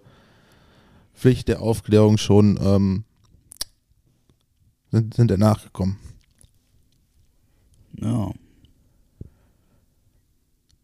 [1.13, 3.03] Pflicht der Aufklärung schon ähm,
[4.91, 5.97] sind, sind er nachgekommen.
[7.99, 8.31] Ja.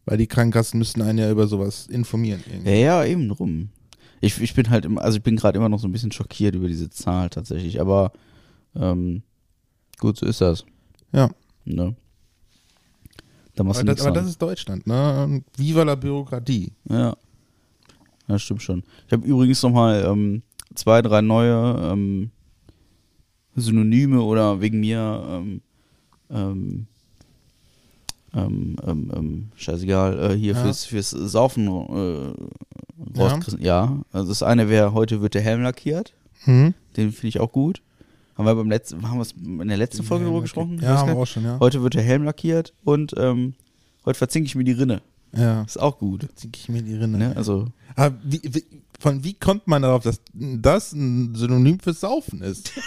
[0.04, 2.42] Weil die Krankenkassen müssen einen ja über sowas informieren.
[2.46, 2.70] irgendwie.
[2.70, 3.70] Ja, ja, eben drum.
[4.20, 6.54] Ich, ich bin halt immer, also ich bin gerade immer noch so ein bisschen schockiert
[6.54, 8.12] über diese Zahl tatsächlich, aber
[8.74, 9.22] ähm,
[9.98, 10.64] gut, so ist das.
[11.12, 11.30] Ja.
[11.64, 11.94] Ne?
[13.54, 15.42] Da machst Aber du das, aber das ist Deutschland, ne?
[15.56, 16.72] Viva la Bürokratie.
[16.88, 17.16] Ja.
[18.28, 18.82] Ja, stimmt schon.
[19.06, 20.42] Ich habe übrigens nochmal ähm,
[20.74, 22.30] zwei, drei neue ähm,
[23.56, 25.60] Synonyme oder wegen mir ähm,
[26.30, 26.86] ähm,
[28.34, 30.62] ähm, ähm, ähm, scheißegal, äh, hier Ja.
[30.62, 32.34] fürs, fürs Saufen äh,
[33.14, 33.38] Ja.
[33.58, 33.98] Ja.
[34.12, 36.14] also das eine wäre, heute wird der Helm lackiert.
[36.46, 36.74] Mhm.
[36.96, 37.82] Den finde ich auch gut.
[38.36, 40.78] Haben wir beim letzten, haben wir es in der letzten Folge drüber gesprochen?
[40.80, 41.58] Ja, haben wir auch schon, ja.
[41.58, 43.54] Heute wird der Helm lackiert und ähm,
[44.04, 45.02] heute verzinke ich mir die Rinne.
[45.36, 45.62] Ja.
[45.62, 46.28] Ist auch gut.
[46.36, 47.18] Ziehe ich mir die Rinne.
[47.18, 47.36] Ne?
[47.36, 48.64] Also, Aber wie, wie,
[48.98, 52.72] von wie kommt man darauf, dass das ein Synonym für Saufen ist?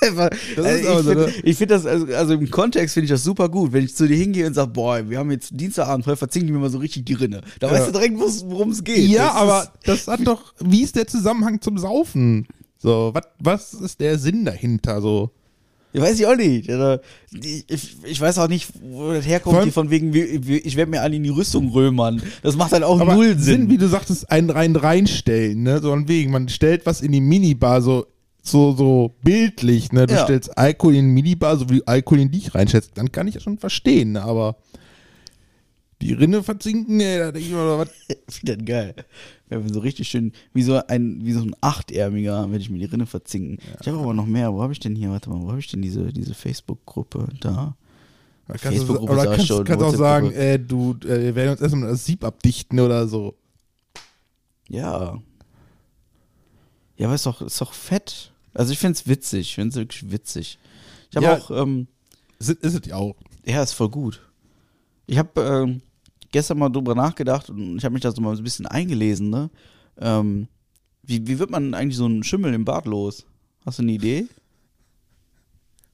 [0.00, 1.54] Das ist ist aber ich so, finde ne?
[1.54, 4.16] find das, also, also im Kontext finde ich das super gut, wenn ich zu dir
[4.16, 7.14] hingehe und sage, boah, wir haben jetzt Dienstagabend, heute verzinken wir mal so richtig die
[7.14, 7.40] Rinne.
[7.60, 7.72] Da Ja.
[7.72, 9.08] weißt du direkt, worum es geht.
[9.08, 12.46] Ja, Das aber das hat doch, wie ist der Zusammenhang zum Saufen?
[12.76, 15.00] So, was ist der Sinn dahinter?
[15.00, 15.30] So,
[15.94, 16.68] ja, weiß ich auch nicht.
[16.68, 17.00] Also,
[17.32, 20.90] ich, ich, ich weiß auch nicht, wo das herkommt, allem- hier von wegen, ich werde
[20.90, 22.20] mir alle in die Rüstung römern.
[22.42, 23.70] Das macht halt auch aber null Sinn, Sinn.
[23.70, 25.80] wie du sagtest, ein rein reinstellen, ne?
[25.80, 28.06] So von wegen, man stellt was in die Minibar so,
[28.42, 30.06] so, so bildlich, ne?
[30.06, 30.24] Du Ja.
[30.24, 33.40] stellst Alkohol in die Minibar, so wie Alkohol in dich reinstellst, dann kann ich ja
[33.40, 34.22] schon verstehen, ne?
[34.22, 34.56] Aber
[36.04, 37.88] die Rinne verzinken, ey, da denke ich mal, was?
[38.42, 38.94] Wieder geil.
[39.48, 42.78] Wenn wir so richtig schön, wie so ein, wie so ein Achtärmiger, werde ich mir
[42.78, 43.58] die Rinne verzinken.
[43.80, 44.52] Ich habe aber noch mehr.
[44.52, 45.10] Wo habe ich denn hier?
[45.10, 47.28] Warte mal, wo habe ich denn diese, diese Facebook-Gruppe?
[47.40, 47.74] Da.
[48.46, 51.52] Da kannst du, Facebook-Gruppe auch kannst, schon, kannst auch sagen, äh, du, äh, wir werden
[51.52, 53.34] uns erstmal das Sieb abdichten oder so.
[54.68, 55.18] Ja.
[56.96, 58.32] Ja, aber ist doch, ist doch fett.
[58.52, 59.40] Also ich finde es witzig.
[59.48, 60.58] Ich finde es wirklich witzig.
[61.10, 61.36] Ich habe Ja.
[61.38, 61.86] auch, ähm,
[62.38, 63.16] Ist, ist es ja auch.
[63.46, 64.20] ja, ist voll gut.
[65.06, 65.80] Ich habe ähm,
[66.34, 69.50] gestern mal drüber nachgedacht und ich habe mich da so mal ein bisschen eingelesen, ne?
[70.00, 70.48] Ähm,
[71.04, 73.24] wie, wie wird man eigentlich so einen Schimmel im Bad los?
[73.64, 74.26] Hast du eine Idee?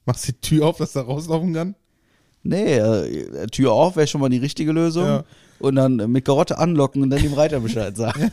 [0.07, 1.75] Machst die Tür auf, dass da rauslaufen kann?
[2.43, 5.05] Nee, äh, Tür auf wäre schon mal die richtige Lösung.
[5.05, 5.25] Ja.
[5.59, 8.31] Und dann mit Karotte anlocken und dann dem Reiter Bescheid sagen.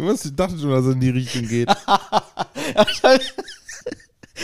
[0.00, 0.24] Was?
[0.24, 1.68] Ich dachte schon, dass es in die Richtung geht.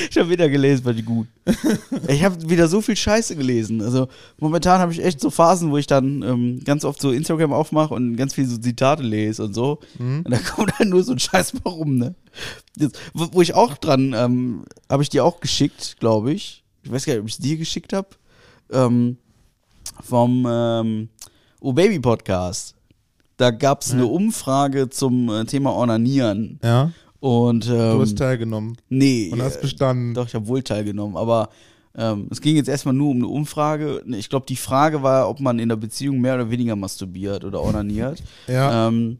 [0.08, 1.26] ich habe wieder gelesen, war die gut.
[2.08, 3.82] Ich habe wieder so viel Scheiße gelesen.
[3.82, 7.52] Also momentan habe ich echt so Phasen, wo ich dann ähm, ganz oft so Instagram
[7.52, 9.80] aufmache und ganz viel so Zitate lese und so.
[10.24, 12.14] Und da kommt dann nur so ein Scheiß mal rum, ne?
[12.76, 16.64] Jetzt, wo, wo ich auch dran, ähm, habe ich dir auch geschickt, glaube ich.
[16.82, 18.08] Ich weiß gar nicht, ob ich es dir geschickt habe.
[18.70, 19.18] Ähm,
[20.02, 21.08] vom ähm,
[21.60, 22.74] Oh Baby Podcast.
[23.36, 26.58] Da gab es eine Umfrage zum äh, Thema Ornanieren.
[26.62, 26.92] Ja.
[27.20, 30.14] Und ähm, Du hast teilgenommen nee, und hast äh, bestanden.
[30.14, 31.50] doch, ich habe wohl teilgenommen, aber
[31.96, 34.02] ähm, es ging jetzt erstmal nur um eine Umfrage.
[34.16, 37.62] Ich glaube, die Frage war, ob man in der Beziehung mehr oder weniger masturbiert oder
[37.62, 38.22] onaniert.
[38.48, 38.88] Ja.
[38.88, 39.18] Ähm,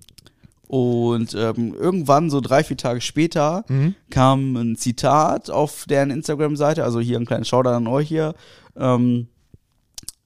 [0.66, 3.96] und ähm, irgendwann, so drei, vier Tage später, Mhm.
[4.09, 8.34] kam ein Zitat auf deren Instagram-Seite, also hier ein kleiner Shoutout an euch hier.
[8.76, 9.26] Ähm,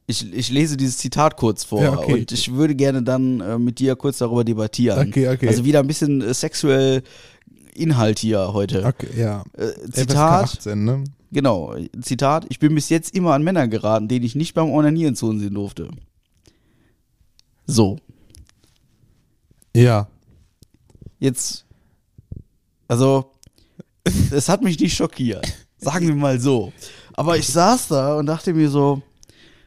[0.07, 2.13] ich, ich lese dieses Zitat kurz vor Ja, okay.
[2.13, 5.09] und ich würde gerne dann äh, mit dir kurz darüber debattieren.
[5.09, 5.49] Okay, okay.
[5.49, 7.03] Also wieder ein bisschen äh, sexuell
[7.77, 8.85] Inhalt hier heute.
[8.85, 9.45] Okay, ja.
[9.57, 11.05] Äh, FSK Zitat, 18, ne?
[11.33, 15.17] genau, Zitat, ich bin bis jetzt immer an Männer geraten, denen ich nicht beim Onanieren
[15.17, 15.89] zusehen durfte.
[17.67, 17.99] So,
[19.75, 20.09] Ja.
[21.19, 21.65] jetzt,
[22.89, 23.33] also,
[24.31, 25.47] es hat mich nicht schockiert,
[25.79, 26.73] sagen wir mal so.
[27.15, 29.03] Aber ich saß da und dachte mir so,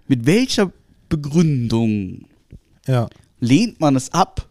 [0.08, 0.72] mit welcher
[1.10, 2.26] Begründung
[2.86, 3.10] Ja.
[3.40, 4.48] lehnt man es ab,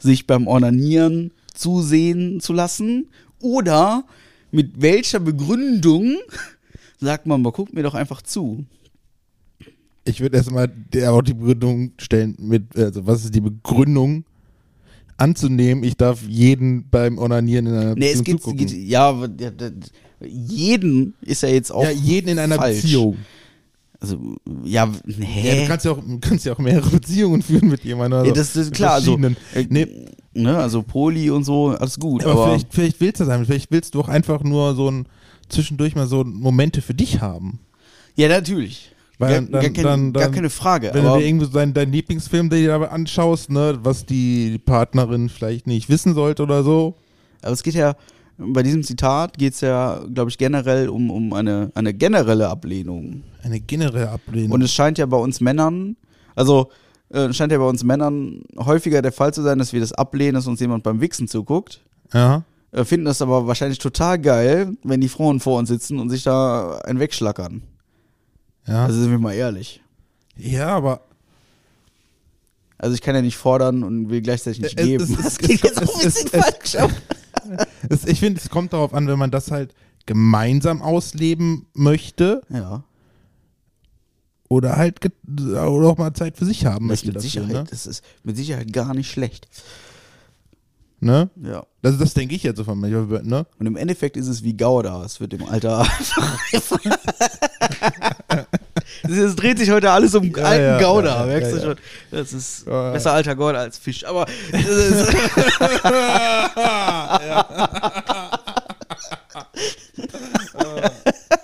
[0.00, 1.32] sich beim Onanieren
[1.62, 3.08] zusehen zu lassen?
[3.40, 4.04] Oder
[4.50, 6.16] mit welcher Begründung
[7.00, 8.64] sagt man, man guckt mir doch einfach zu?
[10.04, 10.70] Ich würde erstmal
[11.08, 14.24] auch die Begründung stellen mit, also was ist die Begründung
[15.16, 18.66] anzunehmen, ich darf jeden beim Onanieren in einer Nee, es Beziehung geht, zugucken.
[18.66, 19.28] geht ja,
[20.26, 22.82] jeden ist ja jetzt auch ja, jeden in einer falsch.
[22.82, 23.16] Beziehung.
[24.00, 25.60] Also, ja, Ja, nee.
[25.62, 28.18] du kannst ja auch, kannst ja auch mehrere Beziehungen führen mit jemandem.
[28.20, 29.16] Also ja, das ist mit klar, also,
[29.54, 30.06] äh, Nee.
[30.34, 33.46] Ne, also Poli und so, alles gut, aber, aber, vielleicht, vielleicht willst du das einfach.
[33.46, 35.06] Vielleicht willst du auch einfach nur so ein
[35.48, 37.58] zwischendurch mal so Momente für dich haben.
[38.16, 38.88] ja, natürlich.
[39.18, 40.90] Weil gar, dann- gar, keine, dann- gar dann- keine Frage.
[40.92, 45.28] Wenn du dir irgendwie so deinen, deinen Lieblingsfilm dir dabei anschaust, ne, was die Partnerin
[45.28, 46.94] vielleicht nicht wissen sollte oder so.
[47.42, 47.94] Aber es geht ja,
[48.38, 53.22] bei diesem Zitat geht es ja, glaube ich, generell um, um eine, eine generelle Ablehnung.
[53.44, 54.52] Eine generelle Ablehnung.
[54.52, 55.96] Und es scheint ja bei uns Männern,
[56.34, 56.70] also
[57.12, 60.34] äh, scheint ja bei uns Männern häufiger der Fall zu sein, dass wir das ablehnen,
[60.34, 61.80] dass uns jemand beim Wichsen zuguckt.
[62.12, 62.44] ja.
[62.74, 66.22] Äh, finden das aber wahrscheinlich total geil, wenn die Frauen vor uns sitzen und sich
[66.22, 67.60] da ein wegschlackern.
[68.66, 68.86] Ja.
[68.86, 69.82] Also sind wir mal ehrlich.
[70.38, 71.02] ja, aber
[72.78, 75.04] Also ich kann ja nicht fordern und will gleichzeitig nicht Es- geben.
[75.04, 76.76] es- das klingt jetzt auch ein bisschen falsch.
[78.06, 79.74] ich finde, es kommt darauf an, wenn man das halt
[80.06, 82.84] gemeinsam ausleben möchte Ja,
[84.52, 87.06] oder halt oder auch mal Zeit für sich haben das möchte.
[87.06, 89.48] mit dafür, Sicherheit, das ist mit Sicherheit gar nicht schlecht.
[91.00, 91.30] Ne?
[91.34, 91.50] Ne?
[91.50, 91.66] Ja.
[91.80, 92.88] Das, das denke ich jetzt so von mir.
[93.24, 93.44] Ne?
[93.58, 95.04] Und im Endeffekt ist es wie Gouda.
[95.04, 95.84] Es wird im Alter.
[99.04, 101.62] Es dreht sich heute alles um Ja, alten ja, Gouda, ja, ja, merkst ja, du
[101.62, 101.68] ja.
[101.68, 101.76] schon?
[102.10, 102.92] Das ist Ja, ja.
[102.92, 104.04] besser alter Gouda als Fisch.
[104.04, 105.08] Aber das ist,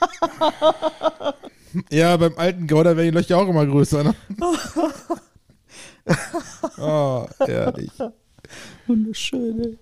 [1.90, 4.14] Ja, beim alten Gouda werden die Löcher auch immer größer, ne?
[6.78, 7.90] oh, ehrlich.
[8.86, 9.78] Wunderschön, ey.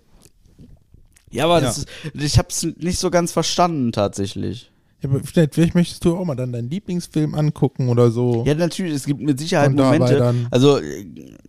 [1.30, 4.70] Ja, aber Das ist, ich hab's nicht so ganz verstanden, tatsächlich.
[5.02, 8.44] Ja, aber vielleicht, vielleicht möchtest du auch mal dann deinen Lieblingsfilm angucken oder so.
[8.46, 11.06] Ja, natürlich, es gibt mit Sicherheit Und Momente, dann- also äh,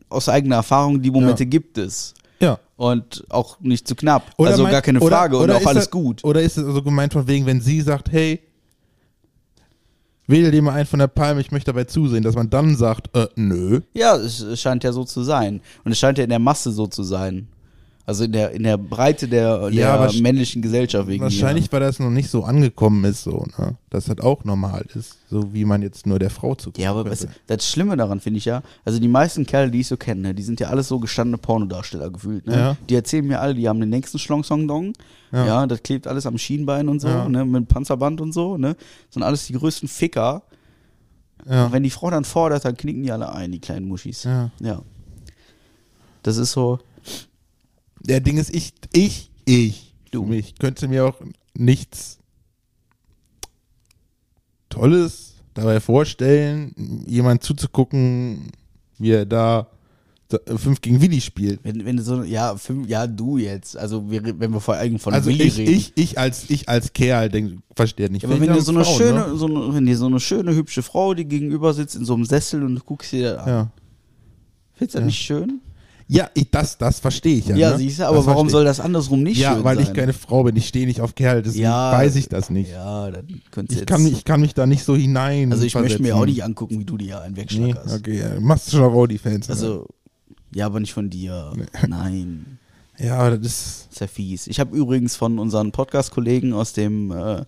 [0.09, 2.13] aus eigener Erfahrung, die Momente gibt es.
[2.39, 2.59] Ja.
[2.75, 4.31] Und auch nicht zu knapp.
[4.37, 6.23] Oder also meint- gar keine oder- Frage oder und auch alles das, gut.
[6.23, 8.41] Oder ist es also gemeint von wegen, wenn sie sagt, hey,
[10.27, 13.15] wähle dir mal einen von der Palme, ich möchte dabei zusehen, dass man dann sagt,
[13.15, 13.81] äh, nö.
[13.93, 15.61] Ja, es scheint ja so zu sein.
[15.83, 17.47] Und es scheint ja in der Masse so zu sein.
[18.07, 21.79] Also in der, in der Breite der, der Ja, wahrsch- männlichen Gesellschaft wegen Wahrscheinlich, weil
[21.79, 23.77] das noch nicht so angekommen ist, so, ne?
[23.89, 26.77] Dass das auch normal ist, so wie man jetzt nur der Frau zuguckt.
[26.77, 27.15] Ja, aber du,
[27.47, 30.35] das Schlimme daran finde ich ja, also die meisten Kerle, die ich so kenne, ne,
[30.35, 32.45] die sind ja alles so gestandene Pornodarsteller gefühlt.
[32.45, 32.55] Ne?
[32.55, 32.77] Ja.
[32.89, 34.93] Die erzählen mir alle, die haben den nächsten Schlong-Song-Dong.
[35.31, 35.45] Ja.
[35.47, 35.65] Ja.
[35.67, 37.27] das klebt alles am Schienbein und so, Ja.
[37.27, 38.57] ne, mit Panzerband und so.
[38.57, 38.75] Ne?
[38.75, 40.43] Das sind alles die größten Ficker.
[41.49, 41.65] ja.
[41.65, 44.25] Und wenn die Frau dann fordert, dann knicken die alle ein, die kleinen Muschis.
[44.25, 44.51] ja.
[44.61, 44.81] Ja.
[46.23, 46.79] Das ist so,
[48.07, 50.25] Der Ding ist, ich, ich, ich, Du.
[50.25, 51.19] du, ich könnte mir auch
[51.57, 52.19] nichts
[54.69, 58.51] Tolles dabei vorstellen, jemand zuzugucken,
[58.97, 59.67] wie er da
[60.55, 61.59] 5 gegen Willi spielt.
[61.63, 64.97] wenn, wenn du so, ja, fünf, ja, du jetzt, also wir, wenn wir vor allem
[64.99, 65.73] von Also Willi ich, reden.
[65.73, 68.23] ich, ich als ich als Kerl denk, verstehe nicht.
[68.23, 69.35] Ja, aber wenn dir so eine schöne, ne?
[69.37, 72.25] so eine, wenn dir so eine schöne, hübsche Frau, die gegenüber sitzt in so einem
[72.25, 73.47] Sessel und du guckst dir das an.
[73.49, 73.71] Ja,
[74.73, 75.05] Findest du das Ja.
[75.05, 75.61] nicht schön?
[76.07, 77.55] Ja ich, das, das verstehe ich ja.
[77.55, 77.77] Ja, ne?
[77.77, 79.43] siehst du, aber Das warum soll das andersrum nicht ich.
[79.43, 79.85] Ja, schön weil sein?
[79.87, 80.55] ich keine Frau bin.
[80.55, 82.71] Ich stehe nicht auf Kerl, deswegen Ja, weiß ich das nicht.
[82.71, 85.51] Ja, dann könntest Ich kann, mich, ich kann mich da nicht so hinein.
[85.51, 86.21] also ich möchte mir versetzen.
[86.21, 87.95] auch nicht angucken, wie du dir einen Nee, wegschlackerst.
[87.95, 88.39] okay, ja.
[88.39, 89.49] machst du schon auf Audi-Fans.
[89.49, 89.87] Also,
[90.53, 91.53] ja, aber nicht von dir.
[91.87, 92.59] Nein.
[92.97, 93.45] Ja, das
[93.91, 93.99] ist.
[93.99, 94.47] Ja fies.
[94.47, 97.43] Ich habe übrigens von unseren Podcast-Kollegen aus dem äh,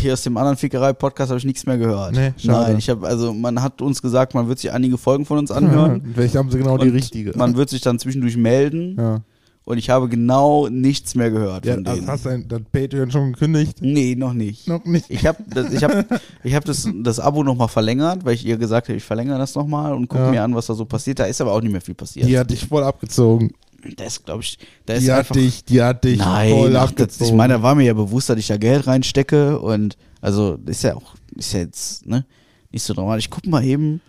[0.00, 2.12] hier aus dem anderen Fickerei-Podcast habe ich nichts mehr gehört.
[2.12, 2.68] Nee, schade.
[2.70, 5.50] Nein, ich habe also man hat uns gesagt, man wird sich einige Folgen von uns
[5.50, 6.02] anhören.
[6.14, 7.36] Vielleicht haben sie genau die richtige.
[7.36, 9.20] Man wird sich dann zwischendurch melden ja.
[9.64, 12.10] und ich habe genau nichts mehr gehört Ja, von also denen.
[12.10, 13.78] hast du ein, das Patreon schon gekündigt?
[13.80, 14.68] nee, noch nicht.
[14.68, 15.06] Noch nicht.
[15.08, 15.92] Ich habe das, ich hab,
[16.44, 19.54] ich hab das, das Abo nochmal verlängert, weil ich ihr gesagt habe, ich verlängere das
[19.54, 20.30] nochmal und gucke Ja.
[20.30, 21.18] mir an, was da so passiert.
[21.20, 22.26] Da ist aber auch nicht mehr viel passiert.
[22.28, 23.52] Die hat dich voll abgezogen.
[23.96, 25.34] Da ist, glaube ich, ist Die hat einfach.
[25.34, 28.28] dich, die hat dich Nein, voll ach, das, ich meine, da war mir ja bewusst,
[28.28, 32.24] dass ich da Geld reinstecke und also ist ja auch, ist ja jetzt, ne,
[32.70, 33.24] nicht so dramatisch.
[33.26, 34.00] Ich guck mal eben,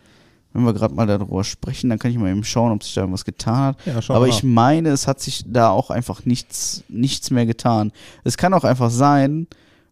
[0.53, 3.01] wenn wir gerade mal darüber sprechen, dann kann ich mal eben schauen, ob sich da
[3.01, 3.85] irgendwas getan hat.
[3.85, 4.29] Ja, Aber mal.
[4.29, 7.91] ich meine, es hat sich da auch einfach nichts, nichts mehr getan.
[8.23, 9.47] Es kann auch einfach sein,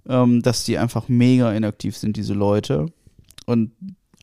[0.07, 2.87] ähm, dass die einfach mega inaktiv sind, diese Leute.
[3.47, 3.71] Und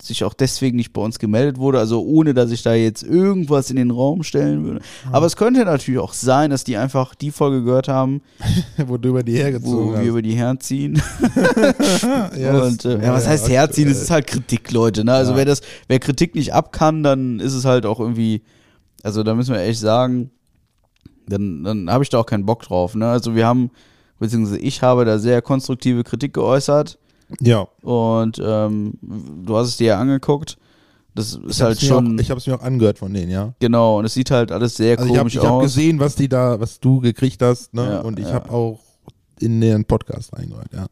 [0.02, 3.70] sich auch deswegen nicht bei uns gemeldet wurde, also ohne dass ich da jetzt irgendwas
[3.70, 4.80] in den Raum stellen würde.
[5.12, 8.22] Aber es könnte natürlich auch sein, dass die einfach die Folge gehört haben,
[8.86, 10.06] wo du über die wo hergezogen wir hast.
[10.06, 10.94] über die herziehen.
[12.38, 13.88] ja, und, äh, ja, was heißt herziehen?
[13.88, 15.04] Es ist halt Kritik, Leute.
[15.04, 15.12] Ne?
[15.12, 15.38] Also Ja.
[15.38, 18.42] wer das, wer Kritik nicht ab kann, dann ist es halt auch irgendwie,
[19.02, 20.30] also da müssen wir echt sagen,
[21.28, 22.94] dann, dann habe ich da auch keinen Bock drauf.
[22.94, 23.06] Ne?
[23.08, 23.70] Also wir haben,
[24.18, 26.98] beziehungsweise ich habe da sehr konstruktive Kritik geäußert
[27.40, 27.66] Ja.
[27.82, 30.56] und ähm, du hast es dir ja angeguckt.
[31.14, 33.52] Das ist Ich halt schon, Auch, ich habe es mir auch angehört von denen, ja.
[33.58, 35.62] genau, und es sieht halt alles sehr Also ich habe komisch ich hab aus.
[35.64, 37.84] gesehen, was die da, was du gekriegt hast, ne?
[37.94, 38.34] Ja, Und ich ja.
[38.34, 38.78] habe auch
[39.40, 40.86] in deren Podcast reingehört, ja.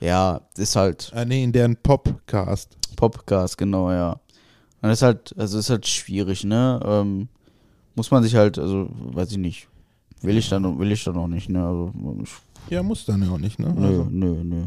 [0.00, 2.76] ja, ist halt Äh, nee, in deren Popcast.
[2.96, 4.12] Popcast, genau, ja.
[4.12, 6.80] Und das ist halt, also ist halt schwierig, ne?
[6.84, 7.28] Ähm,
[7.96, 9.68] muss man sich halt, also, weiß ich nicht.
[10.22, 11.66] Will ich dann, will ich dann auch nicht, ne?
[11.66, 11.92] Also,
[12.22, 12.30] ich,
[12.70, 13.74] Ja, muss dann ja auch nicht, ne?
[13.76, 14.62] nö, Also, nö, nö.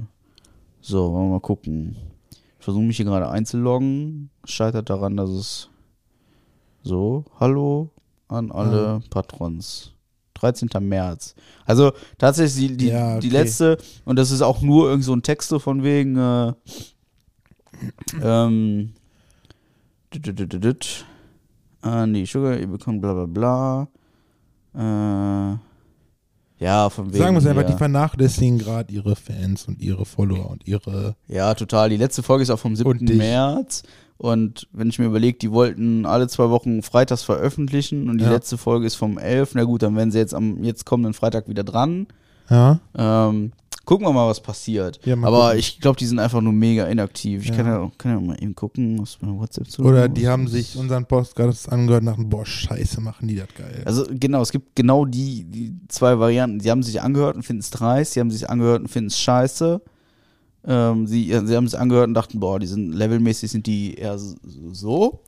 [0.89, 1.97] So, wollen wir mal gucken.
[2.31, 4.29] Ich versuche mich hier gerade einzuloggen.
[4.45, 5.69] Scheitert daran, dass es
[6.81, 7.89] so, hallo
[8.29, 9.91] an alle Patrons.
[10.35, 10.69] 13.
[10.79, 11.35] März.
[11.65, 13.35] Also tatsächlich die, die, Ja, die okay.
[13.35, 16.53] letzte, und das ist auch nur irgend so ein Text so von wegen, äh,
[18.23, 18.93] ähm.
[21.81, 23.87] Ah, nee, Sugar, ihr bekommt bla bla
[24.73, 25.53] bla.
[25.53, 25.57] Äh,
[26.59, 27.17] ja, von wegen.
[27.17, 27.69] sagen wir es einfach, ja.
[27.69, 31.15] die vernachlässigen gerade ihre Fans und ihre Follower und ihre.
[31.27, 31.89] Ja, total.
[31.89, 32.89] Die letzte Folge ist auch vom 7.
[32.89, 33.01] Und.
[33.15, 33.83] März.
[34.19, 38.31] Und wenn ich mir überlege, die wollten alle zwei Wochen freitags veröffentlichen und die Ja.
[38.31, 39.51] letzte Folge ist vom 11.
[39.53, 42.07] Na gut, dann werden sie jetzt am jetzt kommenden Freitag wieder dran.
[42.49, 42.79] Ja.
[42.97, 43.51] Ähm,
[43.87, 44.99] gucken wir mal, was passiert.
[45.05, 45.59] Ja, mal Aber gucken.
[45.59, 47.41] ich glaube, die sind einfach nur mega inaktiv.
[47.43, 47.55] Ich Ja.
[47.55, 50.75] kann, ja, kann ja mal eben gucken, was bei WhatsApp zu Oder die haben sich
[50.77, 53.81] unseren Podcast angehört und dachten, boah, scheiße, machen die das geil.
[53.85, 56.59] Also genau, es gibt genau die, die zwei Varianten.
[56.59, 59.17] Sie haben sich angehört und finden es dreist, sie haben sich angehört und finden es
[59.19, 59.81] scheiße.
[60.69, 64.17] Ähm, sie, sie haben es angehört und dachten, boah, die sind levelmäßig sind die eher
[64.19, 65.21] so.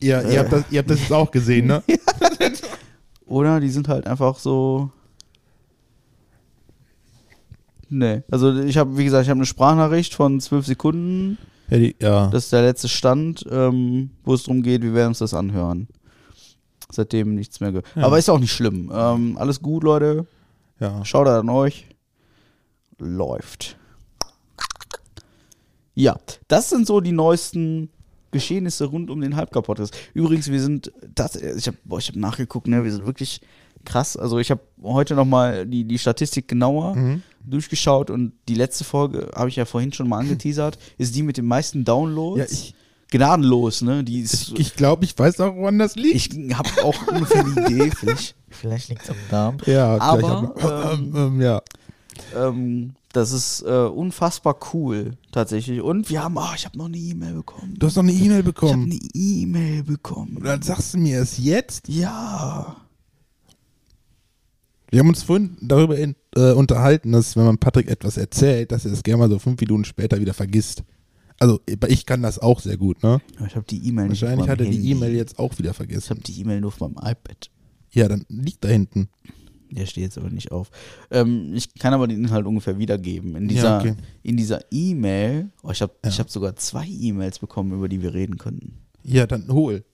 [0.00, 1.82] ihr, ihr, habt das, ihr habt das jetzt auch gesehen, ne?
[3.26, 4.90] Oder die sind halt einfach so.
[7.88, 8.22] Nee.
[8.30, 11.38] Also ich habe, wie gesagt, ich habe eine Sprachnachricht von zwölf Sekunden.
[11.68, 12.26] Ja, die, ja.
[12.28, 15.88] Das ist der letzte Stand, ähm, wo es darum geht, wir werden uns das anhören.
[16.90, 17.86] Seitdem nichts mehr gehört.
[17.96, 18.02] Ja.
[18.04, 18.90] Aber ist auch nicht schlimm.
[18.94, 20.26] Ähm, alles gut, Leute.
[20.80, 21.04] ja.
[21.04, 21.86] Schaut an euch.
[22.98, 23.76] Läuft.
[25.94, 26.16] Ja,
[26.48, 27.90] das sind so die neuesten
[28.30, 29.90] Geschehnisse rund um den Halbkapottes.
[30.14, 33.40] Übrigens, wir sind, das, ich habe ich hab nachgeguckt, ne, wir sind wirklich
[33.86, 34.16] krass.
[34.16, 37.22] Also ich habe heute nochmal die, die Statistik genauer Mhm.
[37.44, 41.36] durchgeschaut und die letzte Folge, habe ich ja vorhin schon mal angeteasert, ist die mit
[41.38, 42.38] den meisten Downloads.
[42.38, 42.74] Ja, ich-
[43.08, 44.02] Gnadenlos, ne?
[44.02, 46.34] Die ist, Ich, ich glaube, ich weiß auch, woran das liegt.
[46.34, 47.90] ich habe auch ungefähr eine Idee.
[47.96, 49.58] Vielleicht, vielleicht liegt es am Namen.
[49.66, 51.62] ja, aber, ähm, ähm, ja.
[52.36, 55.80] Ähm, das ist äh, unfassbar cool, tatsächlich.
[55.82, 57.74] Und wir haben, ah, ich habe noch eine E-Mail bekommen.
[57.78, 58.82] Du hast noch eine E-Mail ich habe bekommen.
[58.84, 60.36] eine E-Mail bekommen.
[60.38, 61.88] Und dann sagst du mir es jetzt.
[61.88, 62.76] Ja.
[64.90, 68.84] Wir haben uns vorhin darüber in, äh, unterhalten, dass wenn man Patrick etwas erzählt, dass
[68.84, 70.84] er es gerne mal so fünf Minuten später wieder vergisst.
[71.38, 73.20] Also ich kann das auch sehr gut, ne?
[73.38, 74.90] Ja, Ich habe die E-Mail nicht Wahrscheinlich hat er die.
[74.90, 76.10] E-Mail jetzt auch wieder Ich vergessen.
[76.10, 77.50] habe die E-Mail nur auf meinem iPad.
[77.90, 79.08] Ja, dann liegt da hinten.
[79.70, 80.70] Der steht jetzt aber nicht auf.
[81.10, 83.34] Ähm, ich kann aber den Inhalt ungefähr wiedergeben.
[83.36, 83.94] In Ja, dieser okay.
[84.22, 86.10] in dieser E-Mail, oh, ich habe Ja.
[86.10, 88.78] ich hab sogar zwei E-Mails bekommen, über die wir reden könnten.
[89.02, 89.84] Ja, dann hol.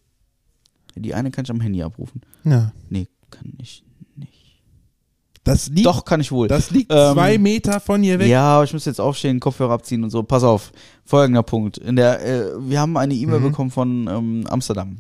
[0.95, 2.20] Die eine kann ich am Handy abrufen.
[2.45, 2.72] Ja.
[2.90, 3.84] Nee, kann ich nicht.
[5.45, 6.47] Das liegt, Doch, kann ich wohl.
[6.47, 8.28] das liegt Ähm, zwei Meter von hier weg.
[8.28, 10.22] Ja, aber ich muss jetzt aufstehen, Kopfhörer abziehen und so.
[10.22, 10.70] Pass auf,
[11.05, 11.78] folgender Punkt.
[11.78, 13.45] In der, äh, wir haben eine E-Mail Mhm.
[13.45, 14.99] bekommen von ähm, Amsterdam.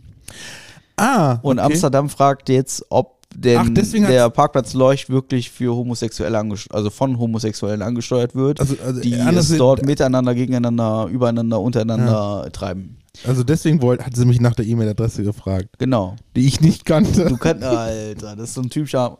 [0.96, 1.66] Ah, Und okay.
[1.72, 3.68] Amsterdam fragt jetzt, ob denn Ach,
[4.08, 9.12] der Parkplatz Leucht wirklich für Homosexuelle angesteuert, also von Homosexuellen angesteuert wird, Also, also, die
[9.14, 12.98] es dort miteinander, gegeneinander, übereinander, untereinander treiben.
[13.26, 16.16] Also deswegen wollte, hat sie mich nach der E-Mail-Adresse gefragt, Genau.
[16.34, 17.26] die ich nicht kannte.
[17.26, 19.16] Du kannst, Alter, das ist so ein typischer.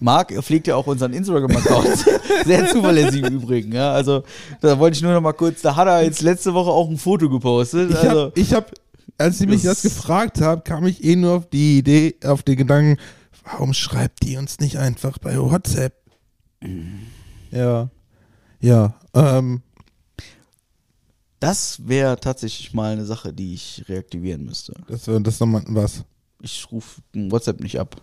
[0.00, 2.06] Marc pflegt ja auch unseren Instagram-Account.
[2.46, 3.92] Sehr zuverlässig im Übrigen, ja.
[3.92, 4.22] Also,
[4.60, 6.96] da wollte ich nur noch mal kurz, da hat er jetzt letzte Woche auch ein
[6.96, 7.90] Foto gepostet.
[7.90, 8.54] Ich also, hab, ich
[9.18, 12.56] als sie mich das gefragt haben, kam ich eh nur auf die Idee, auf den
[12.56, 13.00] Gedanken,
[13.44, 15.94] warum schreibt die uns nicht einfach bei WhatsApp?
[17.50, 17.90] Ja.
[18.60, 19.60] Ja, ähm,
[21.44, 24.74] das wäre tatsächlich mal eine Sache, die ich reaktivieren müsste.
[24.88, 26.04] das wäre das nochmal was.
[26.42, 27.96] Ich rufe WhatsApp nicht ab.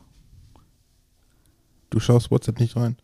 [1.89, 2.95] Du schaust WhatsApp nicht rein.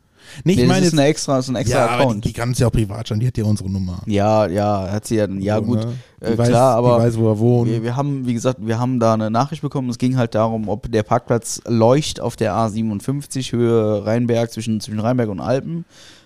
[0.44, 2.04] Nee, ich Nee, meine das ist eine extra, das ist ein extra ja, aber die,
[2.08, 2.26] Account.
[2.26, 4.02] die kann es ja auch privat schon, die hat ja unsere Nummer.
[4.08, 5.94] ja, ja, hat sie ja, ja So, gut, ne?
[6.22, 7.70] äh, weiß, klar, aber Die weiß, wo er wohnt.
[7.72, 9.90] wir, wir haben, wie gesagt, wir haben da eine Nachricht bekommen.
[9.90, 15.00] Es ging halt darum, ob der Parkplatz Leucht auf der A57 Höhe Rheinberg zwischen, zwischen
[15.00, 15.86] Rheinberg und Alpen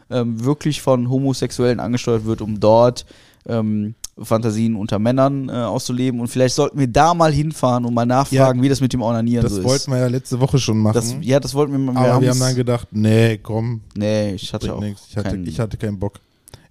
[0.10, 3.06] ähm, wirklich von Homosexuellen angesteuert wird, um dort
[3.46, 6.20] ähm, Fantasien unter Männern äh, auszuleben.
[6.20, 9.44] Und vielleicht sollten wir da mal hinfahren und mal nachfragen, wie das mit dem Onanieren
[9.44, 9.88] das so wollten ist.
[9.90, 10.94] wir ja letzte Woche schon machen.
[10.96, 11.96] Das, ja, das wollten wir mal.
[12.10, 15.08] aber wir haben dann gedacht, nee, komm, Nee, ich hatte auch nichts.
[15.10, 16.20] Ich hatte, keinen, ich hatte keinen Bock.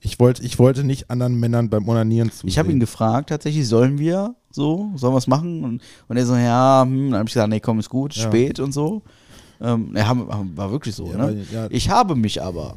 [0.02, 2.48] Ich wollte, ich wollte nicht anderen Männern beim Onanieren zusehen.
[2.48, 5.62] Ich habe ihn gefragt, tatsächlich, sollen wir so, sollen wir es machen?
[5.64, 8.22] Und, und er so, ja, hm, dann habe ich gesagt, nee, komm, ist gut, Ja.
[8.22, 9.02] spät und so.
[9.60, 10.10] Ähm, ja,
[10.56, 11.44] war wirklich so, ja, ne?
[11.52, 12.76] ja, Ich habe mich aber,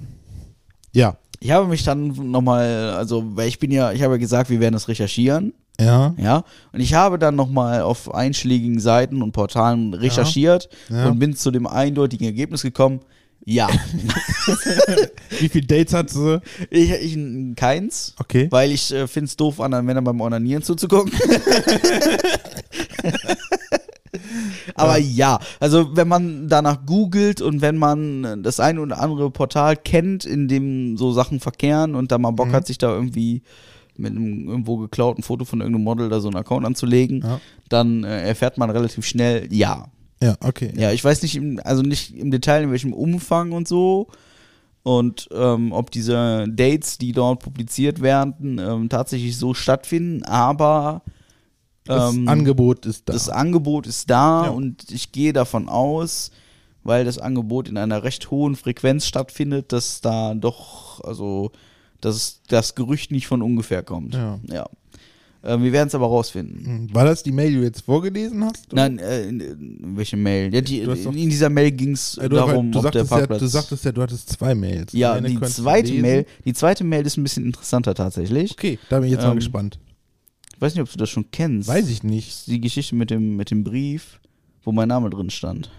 [0.91, 4.49] ja, ich habe mich dann nochmal, also, weil ich bin ja, ich habe ja gesagt,
[4.49, 9.33] wir werden das recherchieren, ja, ja, und ich habe dann nochmal auf einschlägigen Seiten und
[9.33, 11.07] Portalen recherchiert ja.
[11.07, 13.01] und bin zu dem eindeutigen Ergebnis gekommen,
[13.45, 13.67] ja,
[15.39, 16.39] Wie viele Dates hat sie?
[16.69, 18.47] ich, ich keins, Okay.
[18.49, 21.11] weil ich äh, finde es doof, anderen Männern beim Onanieren zuzugucken.
[24.75, 25.39] Aber ja.
[25.59, 30.47] also wenn man danach googelt und wenn man das eine oder andere Portal kennt, in
[30.47, 32.53] dem so Sachen verkehren und da mal Bock Mhm.
[32.53, 33.41] hat, sich da irgendwie
[33.95, 37.39] mit einem irgendwo geklauten Foto von irgendeinem Model da so einen Account anzulegen, Ja.
[37.69, 39.85] dann äh, erfährt man relativ schnell, ja.
[40.21, 40.71] Ja, okay.
[40.75, 44.07] Ja, ich weiß nicht, im, also nicht im Detail, in welchem Umfang und so.
[44.81, 51.03] Und ähm, ob diese Dates, die dort publiziert werden, ähm, tatsächlich so stattfinden, aber
[51.85, 53.13] Das ähm, Angebot ist da.
[53.13, 54.49] das Angebot ist da Ja.
[54.51, 56.31] und ich gehe davon aus,
[56.83, 61.51] weil das Angebot in einer recht hohen Frequenz stattfindet, dass da doch, also,
[62.01, 64.13] dass das Gerücht nicht von ungefähr kommt.
[64.15, 64.39] Ja.
[64.49, 64.65] ja.
[65.45, 66.65] Ähm, wir werden es aber rausfinden.
[66.65, 68.71] Hm, War das die Mail, die du jetzt vorgelesen hast?
[68.71, 69.29] Nein, äh,
[69.93, 70.53] welche Mail?
[70.53, 73.03] Ja, die, Du doch- in dieser Mail ging es Äh, du, darum, du, ob der
[73.03, 74.93] sagtest ja, du sagtest ja, du hattest zwei Mails.
[74.93, 75.91] ja, die du zweite.
[75.95, 78.51] Mail, die zweite Mail ist ein bisschen interessanter tatsächlich.
[78.53, 79.79] Okay, da bin ich jetzt mal Ähm, gespannt.
[80.63, 81.67] Weiß nicht, ob du das schon kennst.
[81.67, 82.29] Weiß ich Das nicht.
[82.29, 84.21] ist die Geschichte mit dem, mit dem Brief,
[84.63, 85.69] wo mein Name drin stand.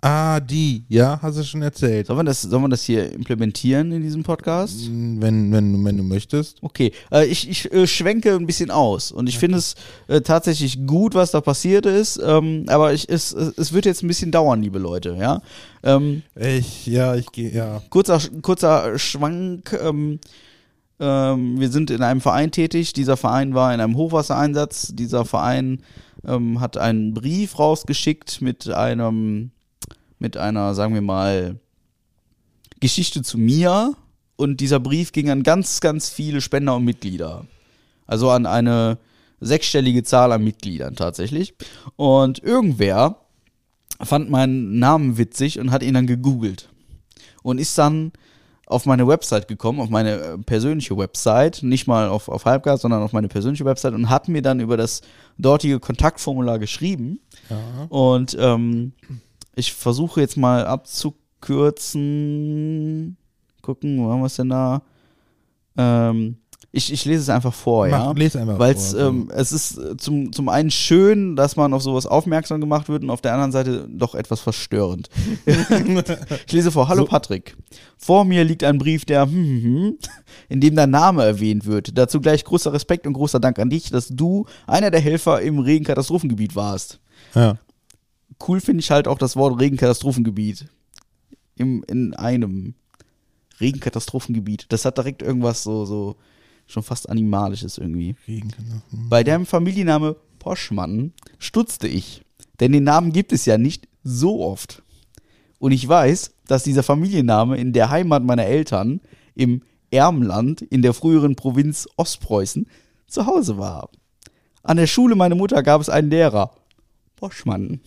[0.00, 0.84] Ah, die.
[0.88, 2.06] Ja, hast du schon erzählt.
[2.06, 4.86] Sollen wir das, sollen wir das hier implementieren in diesem Podcast?
[4.88, 6.56] Wenn, wenn, wenn du möchtest.
[6.62, 9.74] Okay, äh, ich, ich äh, schwenke ein bisschen aus und ich finde es
[10.08, 14.02] äh, tatsächlich gut, was da passiert ist, ähm, aber ich, es, es es wird jetzt
[14.02, 15.40] ein bisschen dauern, liebe Leute, ja.
[15.84, 17.82] Ähm, Ich, ja, ich gehe, ja.
[17.90, 19.78] kurzer, kurzer Schwank.
[19.80, 20.18] Ähm,
[21.02, 22.92] ähm, wir sind in einem Verein tätig.
[22.92, 24.92] Dieser Verein war in einem Hochwassereinsatz.
[24.94, 25.82] Dieser Verein
[26.24, 29.50] ähm, hat einen Brief rausgeschickt mit einem,
[30.20, 31.58] mit einer, sagen wir mal,
[32.78, 33.94] Geschichte zu mir.
[34.36, 37.46] Und dieser Brief ging an ganz, ganz viele Spender und Mitglieder.
[38.06, 38.98] Also an eine
[39.40, 41.54] sechsstellige Zahl an Mitgliedern tatsächlich.
[41.96, 43.16] Und irgendwer
[44.00, 46.68] fand meinen Namen witzig und hat ihn dann gegoogelt
[47.42, 48.12] und ist dann
[48.66, 53.02] auf meine Website gekommen, auf meine äh, persönliche Website, nicht mal auf, auf Halbgas, sondern
[53.02, 55.02] auf meine persönliche Website und hat mir dann über das
[55.38, 57.20] dortige Kontaktformular geschrieben.
[57.88, 58.92] Und ähm,
[59.54, 63.16] ich versuche jetzt mal abzukürzen.
[63.60, 64.82] Gucken, wo haben wir es denn da?
[65.76, 66.36] Ähm,
[66.74, 68.12] ich, ich lese es einfach vor, Mach, ja.
[68.12, 71.82] lese einfach Weil vor, ähm, es ist äh, zum, zum einen schön, dass man auf
[71.82, 75.10] sowas aufmerksam gemacht wird und auf der anderen Seite doch etwas verstörend.
[76.46, 77.56] ich lese vor, hallo Patrick.
[77.98, 79.98] Vor mir liegt ein Brief, der, hm, hm, hm,
[80.48, 81.96] in dem dein Name erwähnt wird.
[81.98, 85.58] Dazu gleich großer Respekt und großer Dank an dich, dass du einer der Helfer im
[85.58, 87.00] Regenkatastrophengebiet warst.
[87.34, 87.58] Ja.
[88.48, 90.68] Cool finde ich halt auch das Wort Regenkatastrophengebiet.
[91.54, 92.74] Im, in einem
[93.60, 94.66] Regenkatastrophengebiet.
[94.70, 96.16] Das hat direkt irgendwas so, so
[96.66, 98.16] schon fast Animalisches irgendwie.
[98.90, 102.22] Bei dem Familienname Poschmann stutzte ich,
[102.60, 104.82] denn den Namen gibt es ja nicht so oft.
[105.58, 109.00] Und ich weiß, dass dieser Familienname in der Heimat meiner Eltern
[109.34, 112.66] im Ermland in der früheren Provinz Ostpreußen
[113.06, 113.90] zu Hause war.
[114.62, 116.52] An der Schule meiner Mutter gab es einen Lehrer,
[117.16, 117.80] Poschmann.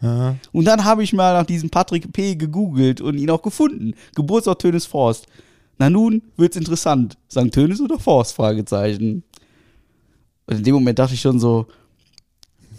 [0.00, 0.36] Ja.
[0.52, 2.34] Und dann habe ich mal nach diesem Patrick P.
[2.36, 3.94] gegoogelt und ihn auch gefunden.
[4.14, 5.26] Geburtsort Tönes Forst.
[5.78, 7.16] Na nun wird's interessant.
[7.30, 7.52] St.
[7.52, 8.34] Tönes oder Forst?
[8.34, 9.22] Fragezeichen.
[10.46, 11.66] Und in dem Moment dachte ich schon so,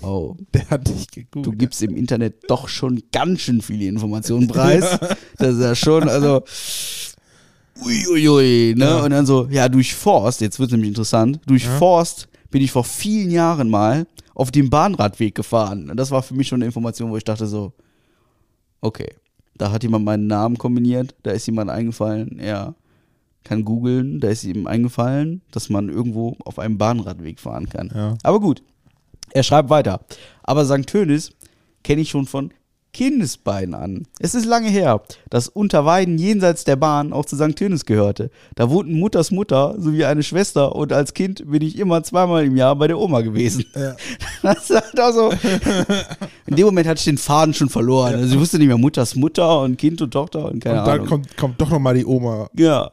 [0.02, 1.60] oh, Der hat dich du gegoogelt.
[1.60, 4.98] gibst im Internet doch schon ganz schön viele Informationen preis.
[5.38, 6.42] Das ist ja schon, also,
[7.86, 8.86] uiuiui, ui, ne?
[8.86, 9.04] Ja.
[9.04, 12.84] Und dann so, ja, durch Forst, jetzt wird's nämlich interessant, durch Forst bin ich vor
[12.84, 15.90] vielen Jahren mal auf dem Bahnradweg gefahren.
[15.92, 17.74] Und das war für mich schon eine Information, wo ich dachte so,
[18.82, 19.14] okay,
[19.58, 22.76] da hat jemand meinen Namen kombiniert, da ist jemand eingefallen, er
[23.48, 27.92] kann googeln, da ist ihm eingefallen, dass man irgendwo auf einem Bahnradweg fahren kann.
[27.96, 28.16] Ja.
[28.24, 28.62] Aber gut,
[29.32, 30.02] er schreibt weiter.
[30.44, 30.88] Aber St.
[30.88, 31.32] Tönis
[31.84, 32.52] kenne ich schon von
[32.94, 34.08] Kindesbeinen an.
[34.20, 37.56] Es ist lange her, dass Unterweiden jenseits der Bahn auch zu St.
[37.56, 38.32] Tönis gehörte.
[38.56, 42.56] Da wohnten Mutters Mutter sowie eine Schwester und als Kind bin ich immer zweimal im
[42.58, 43.66] Jahr bei der Oma gewesen.
[43.76, 43.96] Ja.
[44.42, 45.32] Das ist halt auch so.
[46.48, 48.16] In dem Moment hatte ich den Faden schon verloren.
[48.16, 50.96] Also ich wusste nicht mehr Mutters Mutter und Kind und Tochter und keine Und dann
[50.96, 51.08] Ahnung.
[51.08, 52.50] kommt, kommt doch nochmal die Oma.
[52.58, 52.92] Ja.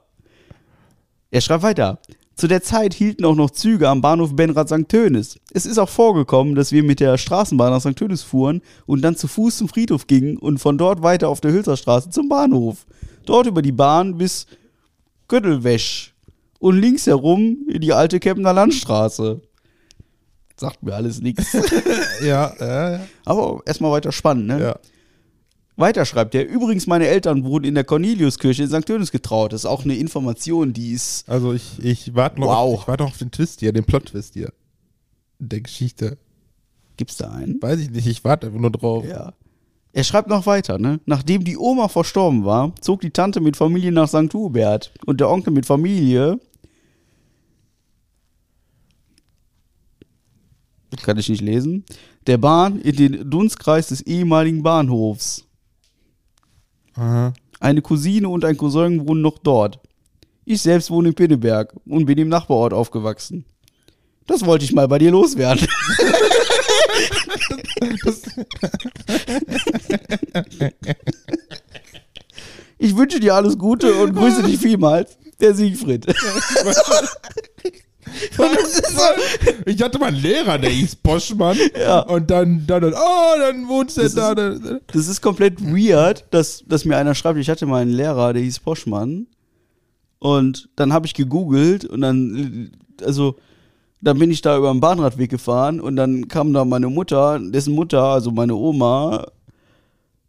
[1.34, 1.98] Er schreibt weiter.
[2.36, 4.88] Zu der Zeit hielten auch noch Züge am Bahnhof Benrad St.
[4.88, 5.36] Tönis.
[5.52, 7.96] Es ist auch vorgekommen, dass wir mit der Straßenbahn nach St.
[7.96, 11.50] Tönis fuhren und dann zu Fuß zum Friedhof gingen und von dort weiter auf der
[11.50, 12.86] Hülserstraße zum Bahnhof.
[13.26, 14.46] Dort über die Bahn bis
[15.26, 16.14] Göttelwäsch
[16.60, 19.40] und links herum in die alte Kempner Landstraße.
[20.56, 21.48] Sagt mir alles nichts.
[22.24, 23.00] Ja, ja, ja.
[23.24, 24.60] Aber erstmal weiter spannend, ne?
[24.60, 24.78] ja.
[25.76, 28.86] Weiter schreibt er, übrigens, meine Eltern wurden in der Corneliuskirche in St.
[28.86, 29.52] Tönis getraut.
[29.52, 31.28] Das ist auch eine Information, die ist.
[31.28, 32.80] Also ich, ich warte noch, Wow.
[32.80, 34.52] ich warte noch auf den Twist hier, den Plot-Twist hier.
[35.40, 36.16] Der Geschichte.
[36.96, 37.60] Gibt's da einen?
[37.60, 39.04] Weiß ich nicht, ich warte einfach nur drauf.
[39.04, 39.32] Ja.
[39.92, 41.00] Er schreibt noch weiter, ne?
[41.06, 44.32] Nachdem die Oma verstorben war, zog die Tante mit Familie nach St.
[44.32, 46.38] Hubert und der Onkel mit Familie.
[51.02, 51.84] Kann ich nicht lesen.
[52.28, 55.44] Der Bahn in den Dunstkreis des ehemaligen Bahnhofs.
[56.94, 57.32] Aha.
[57.60, 59.80] Eine Cousine und ein Cousin wohnen noch dort.
[60.44, 63.44] Ich selbst wohne in Pinneberg und bin im Nachbarort aufgewachsen.
[64.26, 65.66] Das wollte ich mal bei dir loswerden.
[72.78, 75.16] Ich wünsche dir alles Gute und grüße dich vielmals.
[75.40, 76.06] Der Siegfried.
[78.38, 79.02] So,
[79.66, 81.56] Ich hatte mal einen Lehrer, der hieß Boschmann.
[81.78, 82.00] Ja.
[82.00, 84.06] Und dann, dann, dann oh, dann wohnst du da.
[84.06, 84.54] ist- da, da.
[84.86, 88.42] das ist komplett weird, dass, dass mir einer schreibt, ich hatte mal einen Lehrer, der
[88.42, 89.26] hieß Poschmann.
[90.18, 92.70] Und dann habe ich gegoogelt und dann,
[93.04, 93.36] also,
[94.00, 97.74] dann bin ich da über den Bahnradweg gefahren und dann kam da meine Mutter, dessen
[97.74, 99.26] Mutter, also meine Oma.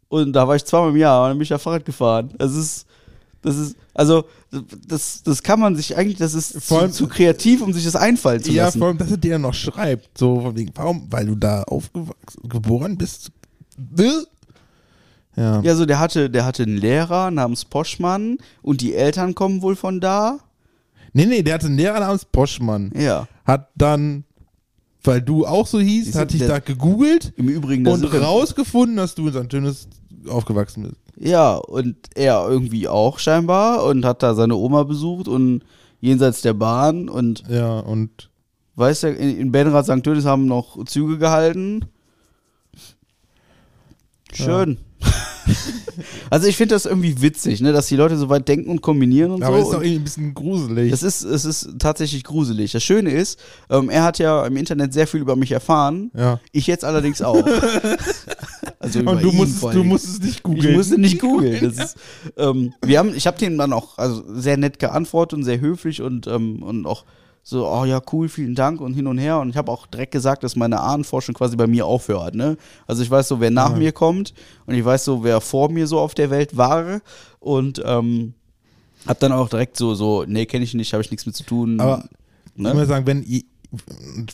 [0.08, 2.32] Und da war ich zweimal im Jahr und dann bin ich da Fahrrad gefahren.
[2.38, 2.85] Das ist,
[3.46, 4.24] das ist, also,
[4.86, 7.84] das, das kann man sich eigentlich, das ist Vor allem- zu, zu kreativ, um sich
[7.84, 8.78] das einfallen zu Ja, lassen.
[8.78, 10.18] vor allem, dass er dir noch schreibt.
[10.18, 11.06] So von wegen, warum?
[11.10, 13.30] Weil du da aufgewachsen, geboren bist.
[15.36, 15.60] Ja.
[15.60, 19.76] Ja, so der hatte, der hatte einen Lehrer namens Poschmann und die Eltern kommen wohl
[19.76, 20.38] von da.
[21.12, 22.90] Nee, nee, der hatte einen Lehrer namens Poschmann.
[22.98, 23.28] Ja.
[23.44, 24.24] Hat dann,
[25.04, 28.02] weil du auch so hieß, Siehst hat du, dich der- da gegoogelt Im Übrigen, und
[28.04, 29.48] rausgefunden, dass du in St.
[29.50, 29.88] Tönis
[30.28, 30.96] aufgewachsen bist.
[31.18, 35.62] Ja, und er irgendwie auch scheinbar und hat da seine Oma besucht und
[36.00, 38.30] jenseits der Bahn und Ja, und
[38.76, 40.02] weißt du, in, in Benrad St.
[40.02, 41.86] Tönis haben noch Züge gehalten.
[44.32, 44.78] Schön.
[46.30, 49.30] also ich finde das irgendwie witzig, ne, dass die Leute so weit denken und kombinieren
[49.30, 49.62] und aber so.
[49.62, 50.92] ist doch irgendwie ein bisschen gruselig.
[50.92, 52.72] es ist, es ist tatsächlich gruselig.
[52.72, 53.38] Das Schöne ist,
[53.70, 56.10] ähm, er hat ja im Internet sehr viel über mich erfahren.
[56.14, 56.40] ja.
[56.52, 57.42] Ich jetzt allerdings auch.
[58.86, 59.88] also Und du vor du allem.
[59.88, 60.70] musstest nicht googeln.
[60.70, 61.64] Ich musste nicht googeln.
[61.64, 61.96] Ist,
[62.36, 66.02] ähm, wir haben, ich habe dem dann auch also sehr nett geantwortet und sehr höflich
[66.02, 67.04] und, ähm, und auch
[67.42, 69.38] so, oh ja, cool, vielen Dank und hin und her.
[69.38, 72.34] Und ich habe auch direkt gesagt, dass meine Ahnenforschung quasi bei mir aufhört.
[72.34, 72.56] Ne?
[72.88, 73.76] Also ich weiß so, wer nach Ja.
[73.76, 74.34] mir kommt
[74.66, 77.00] und ich weiß so, wer vor mir so auf der Welt war.
[77.38, 78.34] Und ähm,
[79.06, 81.44] hab dann auch direkt so, so, nee, kenne ich nicht, habe ich nichts mit zu
[81.44, 81.78] tun.
[81.78, 82.08] Aber
[82.56, 82.74] ich ne?
[82.74, 83.22] muss sagen, wenn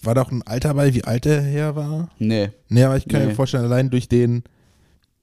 [0.03, 2.09] war doch ein Alter bei, wie alt der her war?
[2.19, 2.51] Nee.
[2.69, 3.29] Nee, aber ich kann Nee.
[3.29, 4.43] mir vorstellen, allein durch den,